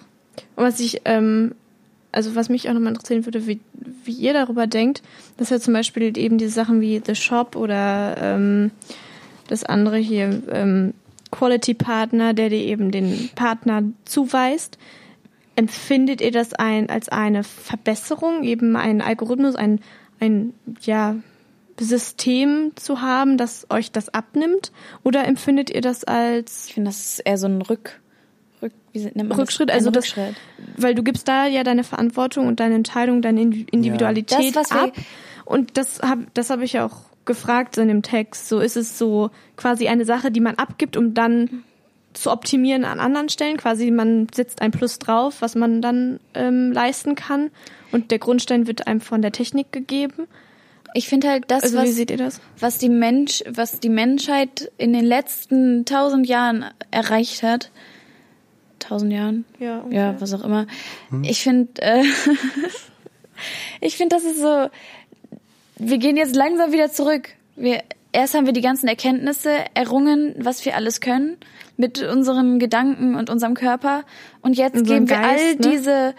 Und 0.55 0.63
was 0.63 0.79
ich, 0.79 1.01
ähm, 1.05 1.53
also 2.12 2.36
was 2.36 2.49
mich 2.49 2.69
auch 2.69 2.73
nochmal 2.73 2.93
interessieren 2.93 3.25
würde, 3.25 3.45
wie, 3.45 3.60
wie 4.05 4.13
ihr 4.13 4.34
darüber 4.34 4.67
denkt, 4.67 5.03
dass 5.38 5.49
ja 5.49 5.60
zum 5.60 5.73
Beispiel 5.73 6.17
eben 6.17 6.38
diese 6.38 6.53
Sachen 6.53 6.82
wie 6.82 7.01
The 7.05 7.15
Shop 7.15 7.55
oder 7.55 8.15
ähm, 8.21 8.71
das 9.47 9.63
andere 9.63 9.97
hier, 9.97 10.41
ähm, 10.51 10.93
Quality 11.32 11.73
Partner, 11.73 12.34
der 12.34 12.49
dir 12.49 12.63
eben 12.63 12.91
den 12.91 13.29
Partner 13.36 13.84
zuweist. 14.05 14.77
Empfindet 15.55 16.21
ihr 16.21 16.32
das 16.32 16.53
ein, 16.53 16.89
als 16.89 17.10
eine 17.10 17.43
Verbesserung, 17.43 18.43
eben 18.43 18.75
ein 18.75 19.01
Algorithmus, 19.01 19.55
ein, 19.55 19.82
ein 20.19 20.53
ja, 20.82 21.17
System 21.86 22.72
zu 22.76 23.02
haben, 23.02 23.38
das 23.38 23.68
euch 23.70 23.92
das 23.92 24.10
abnimmt? 24.13 24.72
Oder 25.04 25.26
empfindet 25.26 25.70
ihr 25.70 25.82
das 25.82 26.04
als 26.04 26.65
Ich 26.68 26.74
finde, 26.74 26.89
das 26.89 27.00
ist 27.13 27.20
eher 27.20 27.38
so 27.38 27.48
ein 27.48 27.62
Rück, 27.62 28.00
Rück 28.62 28.74
wie 28.92 29.00
nennt 29.00 29.30
man 29.30 29.32
Rückschritt? 29.39 29.70
das? 29.70 29.76
Also 29.76 29.92
das, 29.92 30.06
Rückschritt. 30.06 30.36
weil 30.78 30.96
du 30.96 31.04
gibst 31.04 31.28
da 31.28 31.46
ja 31.48 31.63
deine 31.63 31.84
Verantwortung 31.84 32.48
und 32.48 32.60
deine 32.60 32.76
Entscheidung, 32.76 33.22
deine 33.22 33.42
Indi- 33.42 33.68
Individualität 33.72 34.56
Das, 34.56 34.70
was 34.70 34.74
wir- 34.74 34.84
ab. 34.84 34.94
Und 35.46 35.78
das 35.78 36.02
habe 36.02 36.28
das 36.34 36.50
hab 36.50 36.62
ich 36.62 36.74
ja 36.74 36.86
auch 36.86 36.98
gefragt 37.26 37.78
in 37.78 37.88
dem 37.88 38.02
Text. 38.02 38.50
So 38.50 38.60
ist 38.60 38.76
es 38.78 38.98
so 38.98 39.30
quasi 39.56 39.88
eine 39.88 40.06
Sache, 40.06 40.32
die 40.32 40.39
man 40.42 40.56
abgibt, 40.56 40.96
um 40.98 41.13
dann 41.13 41.63
zu 42.13 42.32
optimieren 42.32 42.86
an 42.86 43.00
anderen 43.00 43.30
Stellen. 43.30 43.58
Quasi 43.58 43.92
man 43.92 44.28
setzt 44.34 44.62
ein 44.62 44.72
Plus 44.72 45.00
drauf, 45.00 45.38
was 45.42 45.56
man 45.56 45.82
dann 45.82 46.20
ähm, 46.34 46.72
leisten 46.72 47.15
kann. 47.15 47.52
Und 47.92 48.12
der 48.12 48.20
Grundstein 48.20 48.68
wird 48.68 48.88
einem 48.88 49.00
von 49.02 49.22
der 49.22 49.32
Technik 49.32 49.72
gegeben. 49.72 50.28
Ich 50.93 51.08
finde 51.08 51.30
halt 51.30 51.45
das, 51.47 51.63
Also 51.63 51.78
was, 51.78 51.86
wie 51.86 51.91
seht 51.91 52.12
ihr 52.12 52.17
das? 52.17 52.41
was 52.60 52.78
die 52.78 52.89
Mensch, 52.89 53.43
was 53.47 53.80
die 53.80 53.89
Menschheit 53.89 54.71
in 54.78 54.93
den 54.93 55.06
letzten 55.06 55.86
tausend 55.86 56.28
Jahren 56.28 56.65
erreicht 56.91 57.43
hat. 57.43 57.71
Tausend 58.80 59.12
Jahren? 59.12 59.45
Ja, 59.60 59.84
Ja, 59.89 60.19
was 60.19 60.34
auch 60.34 60.43
immer. 60.43 60.65
Ich 61.23 61.41
finde, 61.43 61.82
äh, 61.82 62.04
ich 63.82 63.97
finde, 63.97 64.15
das 64.15 64.23
ist 64.23 64.39
so, 64.39 64.69
wir 65.78 65.97
gehen 65.97 66.17
jetzt 66.17 66.36
langsam 66.36 66.71
wieder 66.71 66.91
zurück. 66.91 67.30
Wir, 67.56 67.84
erst 68.12 68.34
haben 68.34 68.45
wir 68.45 68.54
die 68.54 68.62
ganzen 68.62 68.88
Erkenntnisse 68.88 69.52
errungen, 69.73 70.34
was 70.38 70.63
wir 70.65 70.75
alles 70.75 71.02
können 71.02 71.38
mit 71.78 72.02
unseren 72.02 72.60
Gedanken 72.60 73.15
und 73.15 73.30
unserem 73.30 73.54
Körper. 73.54 74.04
Und 74.41 74.58
jetzt 74.58 74.75
Unserem 74.75 75.06
geben 75.06 75.10
wir 75.10 75.28
all 75.28 75.56
ne? 75.56 75.58
diese, 75.58 76.15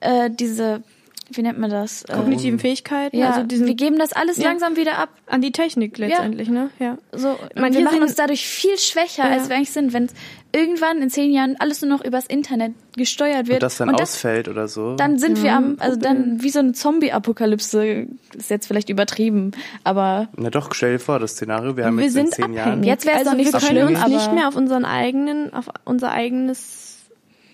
äh, 0.00 0.30
diese, 0.30 0.82
wie 1.30 1.42
nennt 1.42 1.58
man 1.58 1.70
das? 1.70 2.02
Äh, 2.04 2.12
Kognitiven 2.12 2.58
Fähigkeiten. 2.58 3.16
ja, 3.16 3.30
also 3.30 3.42
diesen, 3.46 3.66
wir 3.66 3.74
geben 3.74 3.98
das 3.98 4.12
alles 4.12 4.36
Ja. 4.36 4.44
langsam 4.50 4.76
wieder 4.76 4.98
ab. 4.98 5.08
an 5.26 5.40
die 5.40 5.52
Technik 5.52 5.96
letztendlich, 5.98 6.48
ne? 6.50 6.70
Ja. 6.78 6.98
So, 7.12 7.36
Man, 7.56 7.72
wir 7.72 7.82
machen 7.82 8.02
uns 8.02 8.14
dadurch 8.14 8.46
viel 8.46 8.76
schwächer, 8.78 9.24
Ja. 9.24 9.30
als 9.30 9.48
wir 9.48 9.56
eigentlich 9.56 9.70
sind, 9.70 9.92
wenn 9.94 10.08
irgendwann 10.52 10.98
in 11.02 11.10
zehn 11.10 11.32
Jahren 11.32 11.56
alles 11.58 11.80
nur 11.82 11.90
noch 11.90 12.04
übers 12.04 12.26
Internet 12.26 12.74
gesteuert 12.96 13.46
wird. 13.48 13.56
Und 13.56 13.62
das 13.62 13.78
dann 13.78 13.88
und 13.88 13.98
das, 13.98 14.12
ausfällt 14.14 14.48
oder 14.48 14.68
so. 14.68 14.94
dann 14.96 15.18
sind 15.18 15.42
wir 15.42 15.54
am, 15.54 15.76
also 15.80 15.98
dann 15.98 16.42
wie 16.42 16.50
so 16.50 16.60
eine 16.60 16.72
Zombie-Apokalypse, 16.74 18.06
ist 18.36 18.50
jetzt 18.50 18.66
vielleicht 18.66 18.88
übertrieben, 18.90 19.52
aber 19.82 20.28
Na 20.36 20.50
doch, 20.50 20.74
stell 20.74 20.92
dir 20.92 20.98
vor, 20.98 21.18
das 21.18 21.32
Szenario, 21.32 21.76
wir 21.76 21.86
haben 21.86 21.96
wir 21.96 22.04
jetzt 22.04 22.16
in 22.16 22.26
sind 22.26 22.34
zehn 22.34 22.52
Jahren. 22.52 22.68
abhängig. 22.68 22.86
Jetzt 22.86 23.06
wär's 23.06 23.18
also 23.18 23.30
doch 23.30 23.36
nicht 23.36 23.52
wir 23.52 23.60
so 23.60 23.66
können 23.66 23.88
schlimm, 23.88 23.96
uns 24.04 24.06
nicht 24.12 24.32
mehr 24.34 24.48
auf 24.48 24.56
unseren 24.56 24.84
eigenen, 24.84 25.52
auf 25.54 25.66
unser 25.84 26.12
eigenes, 26.12 26.98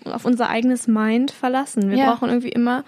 auf 0.05 0.25
unser 0.25 0.49
eigenes 0.49 0.87
Mind 0.87 1.31
verlassen. 1.31 1.89
Wir 1.89 1.97
Ja. 1.97 2.11
brauchen 2.13 2.29
irgendwie 2.29 2.49
immer 2.49 2.83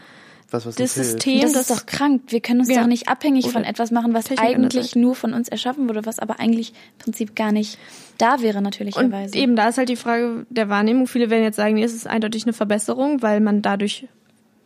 was, 0.53 0.65
was 0.65 0.75
das. 0.75 0.93
System, 0.95 1.41
das 1.41 1.53
ist 1.55 1.69
doch 1.71 1.85
krank. 1.85 2.21
Wir 2.27 2.39
können 2.39 2.59
uns 2.61 2.69
Ja. 2.69 2.81
doch 2.81 2.87
nicht 2.87 3.07
abhängig 3.09 3.51
von 3.51 3.61
Oder 3.61 3.69
etwas 3.69 3.91
machen, 3.91 4.13
was 4.13 4.25
Technik 4.25 4.41
eigentlich 4.55 4.95
nur 4.95 5.15
von 5.15 5.33
uns 5.33 5.49
erschaffen 5.49 5.89
wurde, 5.89 6.05
was 6.05 6.19
aber 6.19 6.39
eigentlich 6.39 6.69
im 6.69 6.99
Prinzip 6.99 7.35
gar 7.35 7.51
nicht 7.51 7.77
da 8.17 8.41
wäre, 8.41 8.59
und 8.59 8.63
natürlicherweise. 8.65 9.35
eben 9.37 9.55
da 9.55 9.67
ist 9.69 9.77
halt 9.77 9.89
die 9.89 9.95
Frage 9.95 10.45
der 10.49 10.69
Wahrnehmung. 10.69 11.07
Viele 11.07 11.29
werden 11.29 11.43
jetzt 11.43 11.55
sagen, 11.55 11.75
nee, 11.75 11.83
es 11.83 11.93
ist 11.93 12.07
eindeutig 12.07 12.43
eine 12.43 12.53
Verbesserung, 12.53 13.21
weil 13.21 13.39
man 13.41 13.61
dadurch 13.61 14.07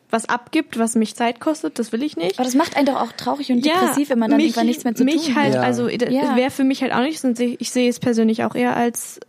was 0.09 0.29
abgibt, 0.29 0.77
was 0.79 0.95
mich 0.95 1.15
Zeit 1.15 1.39
kostet. 1.41 1.79
Das 1.79 1.91
will 1.91 2.01
ich 2.03 2.15
nicht. 2.15 2.35
aber 2.39 2.45
das 2.45 2.55
macht 2.55 2.77
einen 2.77 2.85
doch 2.85 2.95
auch 3.01 3.11
traurig 3.11 3.51
und 3.51 3.65
depressiv, 3.65 4.09
wenn 4.09 4.19
man 4.19 4.29
dann 4.29 4.37
mich, 4.37 4.47
irgendwann 4.47 4.67
nichts 4.67 4.83
mehr 4.85 4.95
zu 4.95 5.03
mich 5.03 5.25
tun 5.27 5.35
halt, 5.35 5.55
Ja. 5.55 5.61
also 5.61 5.89
Ja. 5.89 6.35
wäre 6.37 6.49
für 6.51 6.63
mich 6.63 6.81
halt 6.81 6.93
auch 6.93 7.01
nicht, 7.01 7.21
und 7.25 7.37
ich 7.39 7.71
sehe 7.71 7.89
es 7.89 7.99
persönlich 7.99 8.43
auch 8.45 8.55
eher 8.55 8.75
als 8.77 9.19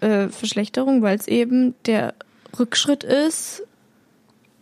äh, 0.00 0.28
Verschlechterung, 0.28 1.02
weil 1.02 1.16
es 1.18 1.26
eben 1.26 1.74
der 1.86 2.14
Rückschritt 2.56 3.02
ist, 3.02 3.64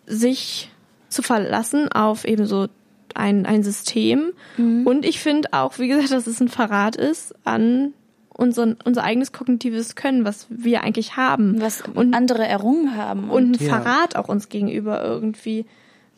sich 0.06 0.70
zu 1.08 1.22
verlassen 1.22 1.90
auf 1.90 2.24
eben 2.24 2.46
so 2.46 2.66
ein, 3.14 3.46
ein 3.46 3.62
System. 3.62 4.32
Mhm. 4.56 4.86
Und 4.86 5.04
ich 5.04 5.20
finde 5.20 5.48
auch, 5.52 5.78
wie 5.78 5.88
gesagt, 5.88 6.10
dass 6.12 6.26
es 6.26 6.40
ein 6.40 6.48
Verrat 6.48 6.96
ist 6.96 7.34
an 7.44 7.92
unseren, 8.28 8.76
unser 8.84 9.02
eigenes 9.02 9.32
kognitives 9.32 9.94
Können, 9.94 10.24
was 10.26 10.46
wir 10.50 10.82
eigentlich 10.82 11.16
haben. 11.16 11.60
was 11.60 11.82
und, 11.94 12.12
andere 12.14 12.46
errungen 12.46 12.94
haben. 12.96 13.30
und 13.30 13.58
ein 13.60 13.64
Ja. 13.66 13.80
Verrat 13.80 14.16
auch 14.16 14.28
uns 14.28 14.48
gegenüber 14.50 15.02
irgendwie. 15.02 15.64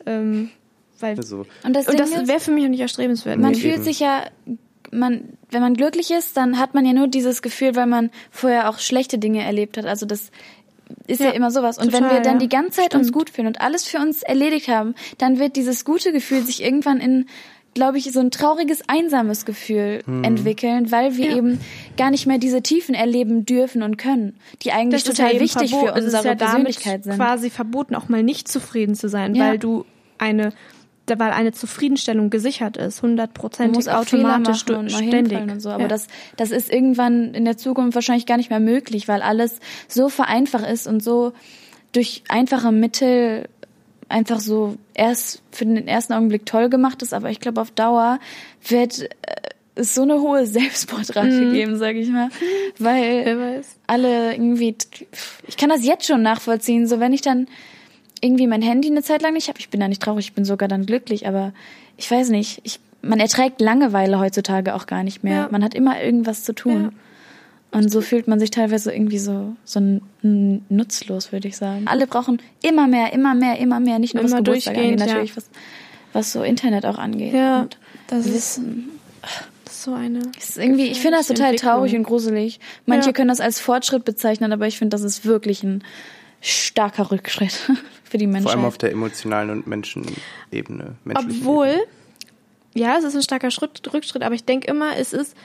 Ähm, 0.05 0.49
weil, 0.99 1.21
So. 1.23 1.45
und 1.63 1.73
das, 1.75 1.87
und 1.87 1.97
das 1.97 2.11
wäre 2.27 2.41
für 2.41 2.51
mich 2.51 2.65
auch 2.65 2.69
nicht 2.69 2.81
erstrebenswert. 2.81 3.39
Man 3.39 3.51
Nee, 3.51 3.59
fühlt 3.59 3.75
eben. 3.75 3.83
sich 3.83 4.01
ja, 4.01 4.23
man, 4.91 5.29
wenn 5.49 5.61
man 5.61 5.75
glücklich 5.75 6.11
ist, 6.11 6.35
dann 6.35 6.59
hat 6.59 6.73
man 6.73 6.85
ja 6.85 6.91
nur 6.91 7.07
dieses 7.07 7.41
Gefühl, 7.41 7.75
weil 7.77 7.87
man 7.87 8.09
vorher 8.31 8.69
auch 8.69 8.79
schlechte 8.79 9.17
Dinge 9.17 9.43
erlebt 9.43 9.77
hat. 9.77 9.85
Also 9.85 10.05
das 10.05 10.31
ist 11.07 11.19
ja, 11.19 11.27
Ja, 11.27 11.31
immer 11.33 11.51
sowas. 11.51 11.77
Und 11.77 11.91
wenn 11.93 12.03
total, 12.03 12.17
wir 12.17 12.21
dann 12.21 12.33
ja. 12.33 12.39
die 12.39 12.49
ganze 12.49 12.81
Zeit 12.81 12.95
uns 12.95 13.07
Stimmt. 13.07 13.13
gut 13.17 13.29
fühlen 13.29 13.47
und 13.47 13.61
alles 13.61 13.85
für 13.85 13.97
uns 13.99 14.23
erledigt 14.23 14.67
haben, 14.67 14.95
dann 15.17 15.39
wird 15.39 15.55
dieses 15.55 15.85
gute 15.85 16.11
Gefühl 16.11 16.43
sich 16.43 16.63
irgendwann 16.63 16.99
in 16.99 17.25
glaube 17.75 17.99
ich, 17.99 18.11
so 18.11 18.19
ein 18.19 18.31
trauriges, 18.31 18.81
einsames 18.89 19.45
Gefühl 19.45 20.01
entwickeln, 20.23 20.91
weil 20.91 21.17
wir 21.17 21.29
Ja. 21.29 21.37
eben 21.37 21.59
gar 21.97 22.09
nicht 22.09 22.25
mehr 22.25 22.39
diese 22.39 22.63
Tiefen 22.63 22.95
erleben 22.95 23.45
dürfen 23.45 23.83
und 23.83 23.97
können, 23.97 24.37
die 24.63 24.71
eigentlich 24.71 25.03
das 25.03 25.11
ist 25.13 25.17
total 25.17 25.35
ja 25.35 25.39
wichtig 25.39 25.69
für 25.75 25.89
es 25.95 26.03
ist 26.05 26.05
unsere 26.15 26.27
ja 26.29 26.35
damit 26.35 26.39
Persönlichkeit 26.39 27.03
sind. 27.03 27.15
quasi 27.15 27.51
verboten, 27.51 27.93
auch 27.95 28.09
mal 28.09 28.23
nicht 28.23 28.47
zufrieden 28.47 28.95
zu 28.95 29.07
sein, 29.07 29.35
Ja. 29.35 29.49
weil 29.49 29.59
du 29.59 29.85
eine, 30.17 30.51
weil 31.17 31.31
eine 31.31 31.51
Zufriedenstellung 31.51 32.29
gesichert 32.29 32.77
ist, 32.77 33.01
hundertprozentig 33.01 33.89
automatisch 33.89 34.67
und 34.69 34.91
ständig. 34.91 35.39
und 35.39 35.61
so. 35.61 35.69
Aber 35.69 35.83
ja. 35.83 35.87
das, 35.87 36.07
das 36.37 36.51
ist 36.51 36.71
irgendwann 36.71 37.33
in 37.33 37.45
der 37.45 37.57
Zukunft 37.57 37.95
wahrscheinlich 37.95 38.25
gar 38.25 38.37
nicht 38.37 38.49
mehr 38.49 38.59
möglich, 38.59 39.07
weil 39.07 39.21
alles 39.21 39.59
so 39.87 40.09
vereinfacht 40.09 40.69
ist 40.69 40.85
und 40.85 41.01
so 41.01 41.33
durch 41.93 42.23
einfache 42.27 42.71
Mittel 42.71 43.47
einfach 44.09 44.39
so 44.39 44.77
erst 44.93 45.41
für 45.51 45.65
den 45.65 45.87
ersten 45.87 46.13
Augenblick 46.13 46.45
toll 46.45 46.69
gemacht 46.69 47.01
ist. 47.01 47.13
Aber 47.13 47.29
ich 47.29 47.39
glaube, 47.39 47.61
auf 47.61 47.71
Dauer 47.71 48.19
wird 48.67 49.01
äh, 49.01 49.07
es 49.75 49.95
so 49.95 50.01
eine 50.01 50.19
hohe 50.19 50.45
Selbstmordrate 50.45 51.51
geben, 51.51 51.77
sage 51.77 51.99
ich 51.99 52.09
mal, 52.09 52.29
weil 52.79 53.63
alle 53.87 54.33
irgendwie, 54.33 54.75
ich 55.47 55.57
kann 55.57 55.69
das 55.69 55.85
jetzt 55.85 56.05
schon 56.05 56.21
nachvollziehen, 56.21 56.87
so 56.87 56.99
wenn 56.99 57.13
ich 57.13 57.21
dann 57.21 57.47
irgendwie 58.21 58.47
mein 58.47 58.61
Handy 58.61 58.89
eine 58.89 59.03
Zeit 59.03 59.21
lang 59.21 59.33
nicht 59.33 59.47
habe, 59.49 59.59
ich 59.59 59.69
bin 59.69 59.79
da 59.79 59.87
nicht 59.87 60.01
traurig, 60.01 60.25
ich 60.27 60.33
bin 60.33 60.45
sogar 60.45 60.67
dann 60.67 60.85
glücklich, 60.85 61.27
aber 61.27 61.53
ich 61.97 62.09
weiß 62.09 62.29
nicht, 62.29 62.61
ich, 62.63 62.79
man 63.01 63.19
erträgt 63.19 63.61
Langeweile 63.61 64.19
heutzutage 64.19 64.75
auch 64.75 64.85
gar 64.87 65.03
nicht 65.03 65.23
mehr. 65.23 65.35
Ja. 65.43 65.47
Man 65.51 65.63
hat 65.63 65.73
immer 65.73 66.01
irgendwas 66.01 66.43
zu 66.43 66.53
tun. 66.53 66.91
Und 67.71 67.91
so 67.91 68.01
fühlt 68.01 68.27
man 68.27 68.39
sich 68.39 68.49
teilweise 68.49 68.91
irgendwie 68.91 69.19
so, 69.19 69.55
so 69.63 69.99
nutzlos, 70.23 71.31
würde 71.31 71.47
ich 71.47 71.55
sagen. 71.55 71.83
Alle 71.87 72.07
brauchen 72.07 72.41
immer 72.63 72.87
mehr, 72.87 73.13
immer 73.13 73.35
mehr, 73.35 73.59
immer 73.59 73.79
mehr, 73.79 73.99
nicht 73.99 74.15
nur 74.15 74.23
was 74.23 74.31
Immer 74.31 74.41
Geburtstag 74.41 74.75
angeht, 74.75 74.89
durchgehend, 74.99 75.01
ja. 75.01 75.13
natürlich, 75.15 75.37
was, 75.37 75.49
was 76.13 76.31
so 76.31 76.41
Internet 76.43 76.85
auch 76.85 76.97
angeht. 76.97 77.33
Ja, 77.33 77.61
Und 77.61 77.77
das 78.07 78.25
ist, 78.25 78.33
Wissen. 78.33 78.89
ist 79.67 79.83
so 79.83 79.93
eine. 79.93 80.21
Ist 80.37 80.57
irgendwie, 80.57 80.87
ich 80.87 80.99
finde 80.99 81.17
das 81.17 81.27
total 81.27 81.55
traurig 81.55 81.95
und 81.95 82.03
gruselig. 82.03 82.59
Manche 82.87 83.09
Ja. 83.09 83.13
können 83.13 83.29
das 83.29 83.39
als 83.39 83.59
Fortschritt 83.59 84.03
bezeichnen, 84.03 84.51
aber 84.51 84.65
ich 84.65 84.79
finde, 84.79 84.95
das 84.95 85.03
ist 85.03 85.25
wirklich 85.25 85.61
ein 85.63 85.83
starker 86.41 87.11
Rückschritt 87.11 87.53
für 88.03 88.17
die 88.17 88.27
Menschheit. 88.27 88.51
Vor 88.51 88.59
allem 88.59 88.65
auf 88.65 88.77
der 88.77 88.91
emotionalen 88.91 89.49
und 89.49 89.67
Menschenebene. 89.67 90.95
Obwohl, 91.15 91.75
ja, 92.73 92.97
es 92.97 93.03
ist 93.03 93.15
ein 93.15 93.21
starker 93.21 93.51
Schritt, 93.51 93.93
Rückschritt, 93.93 94.23
aber 94.23 94.35
ich 94.35 94.45
denke 94.45 94.67
immer, 94.67 94.95
es 94.97 95.13
ist, 95.13 95.35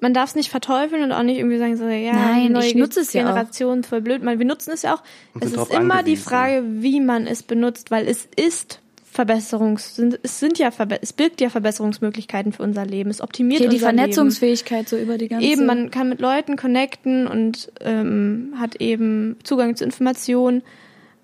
man 0.00 0.14
darf 0.14 0.30
es 0.30 0.34
nicht 0.36 0.50
verteufeln 0.50 1.02
und 1.02 1.12
auch 1.12 1.22
nicht 1.22 1.38
irgendwie 1.38 1.58
sagen, 1.58 1.76
so, 1.76 1.88
ja, 1.88 2.12
Nein, 2.12 2.46
die 2.48 2.52
neue 2.52 2.66
ich 2.66 2.74
nutze 2.74 3.00
es 3.00 3.12
ja 3.12 3.22
auch. 3.24 3.28
Generation 3.28 3.82
voll 3.84 4.00
blöd. 4.00 4.22
Man, 4.22 4.38
wir 4.38 4.46
nutzen 4.46 4.70
es 4.72 4.82
ja 4.82 4.94
auch. 4.94 5.02
Und 5.34 5.44
Es 5.44 5.52
ist 5.52 5.70
immer 5.72 6.02
die 6.02 6.12
angewiesen. 6.12 6.22
Frage, 6.24 6.62
wie 6.66 7.00
man 7.00 7.26
es 7.26 7.42
benutzt, 7.42 7.90
weil 7.90 8.06
es 8.06 8.28
ist 8.36 8.80
Verbesserungs, 9.18 9.96
sind, 9.96 10.20
es 10.22 10.38
sind 10.38 10.60
ja, 10.60 10.70
Verbe 10.70 11.02
es 11.02 11.12
birgt 11.12 11.40
ja 11.40 11.50
Verbesserungsmöglichkeiten 11.50 12.52
für 12.52 12.62
unser 12.62 12.86
Leben. 12.86 13.10
Es 13.10 13.20
optimiert 13.20 13.60
Hier 13.60 13.68
die 13.68 13.80
Vernetzungsfähigkeit 13.80 14.88
so 14.88 14.96
über 14.96 15.18
die 15.18 15.24
Leben. 15.24 15.40
ganze... 15.40 15.46
Eben, 15.48 15.66
man 15.66 15.90
kann 15.90 16.08
mit 16.08 16.20
Leuten 16.20 16.54
connecten 16.54 17.26
und 17.26 17.72
ähm, 17.80 18.54
hat 18.60 18.76
eben 18.76 19.34
Zugang 19.42 19.74
zu 19.74 19.82
Informationen. 19.82 20.62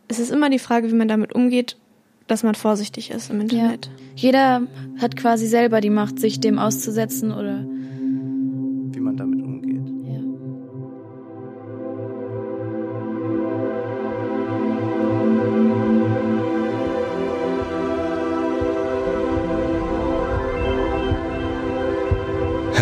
Es 0.08 0.18
ist 0.18 0.32
immer 0.32 0.50
die 0.50 0.58
Frage, 0.58 0.90
wie 0.90 0.94
man 0.96 1.06
damit 1.06 1.36
umgeht, 1.36 1.76
dass 2.26 2.42
man 2.42 2.56
vorsichtig 2.56 3.12
ist 3.12 3.30
im 3.30 3.36
ja. 3.36 3.42
Internet. 3.42 3.90
Jeder 4.16 4.62
hat 4.98 5.14
quasi 5.14 5.46
selber 5.46 5.80
die 5.80 5.90
Macht, 5.90 6.18
sich 6.18 6.40
dem 6.40 6.58
auszusetzen 6.58 7.30
oder 7.30 7.64
Wie 7.64 8.98
man 8.98 9.16
damit 9.16 9.33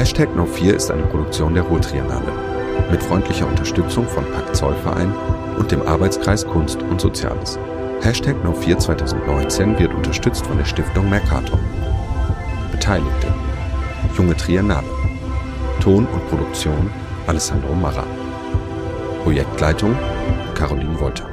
Hashtag 0.03 0.31
No4 0.31 0.73
ist 0.73 0.91
eine 0.91 1.05
Produktion 1.05 1.55
der 1.55 1.63
Ruhrtriennale. 1.63 2.33
Mit 2.91 3.01
freundlicher 3.01 3.47
Unterstützung 3.47 4.05
von 4.09 4.25
Pakt 4.33 4.57
Zollverein 4.57 5.15
und 5.61 5.71
dem 5.71 5.81
Arbeitskreis 5.83 6.45
Kunst 6.45 6.83
und 6.83 7.01
Soziales. 7.01 7.57
Hashtag 8.01 8.35
No4 8.45 8.79
2019 8.79 9.79
wird 9.79 9.95
unterstützt 9.95 10.45
von 10.45 10.59
der 10.59 10.65
Stiftung 10.65 11.09
Mercator. 11.09 11.57
Beteiligte. 12.73 13.33
Junge 14.19 14.37
Triennale. 14.37 14.89
Ton 15.79 16.09
und 16.13 16.29
Produktion 16.29 16.91
Alessandro 17.29 17.73
Marra. 17.73 18.05
Projektleitung 19.23 19.97
Caroline 20.57 20.99
Wolter 20.99 21.32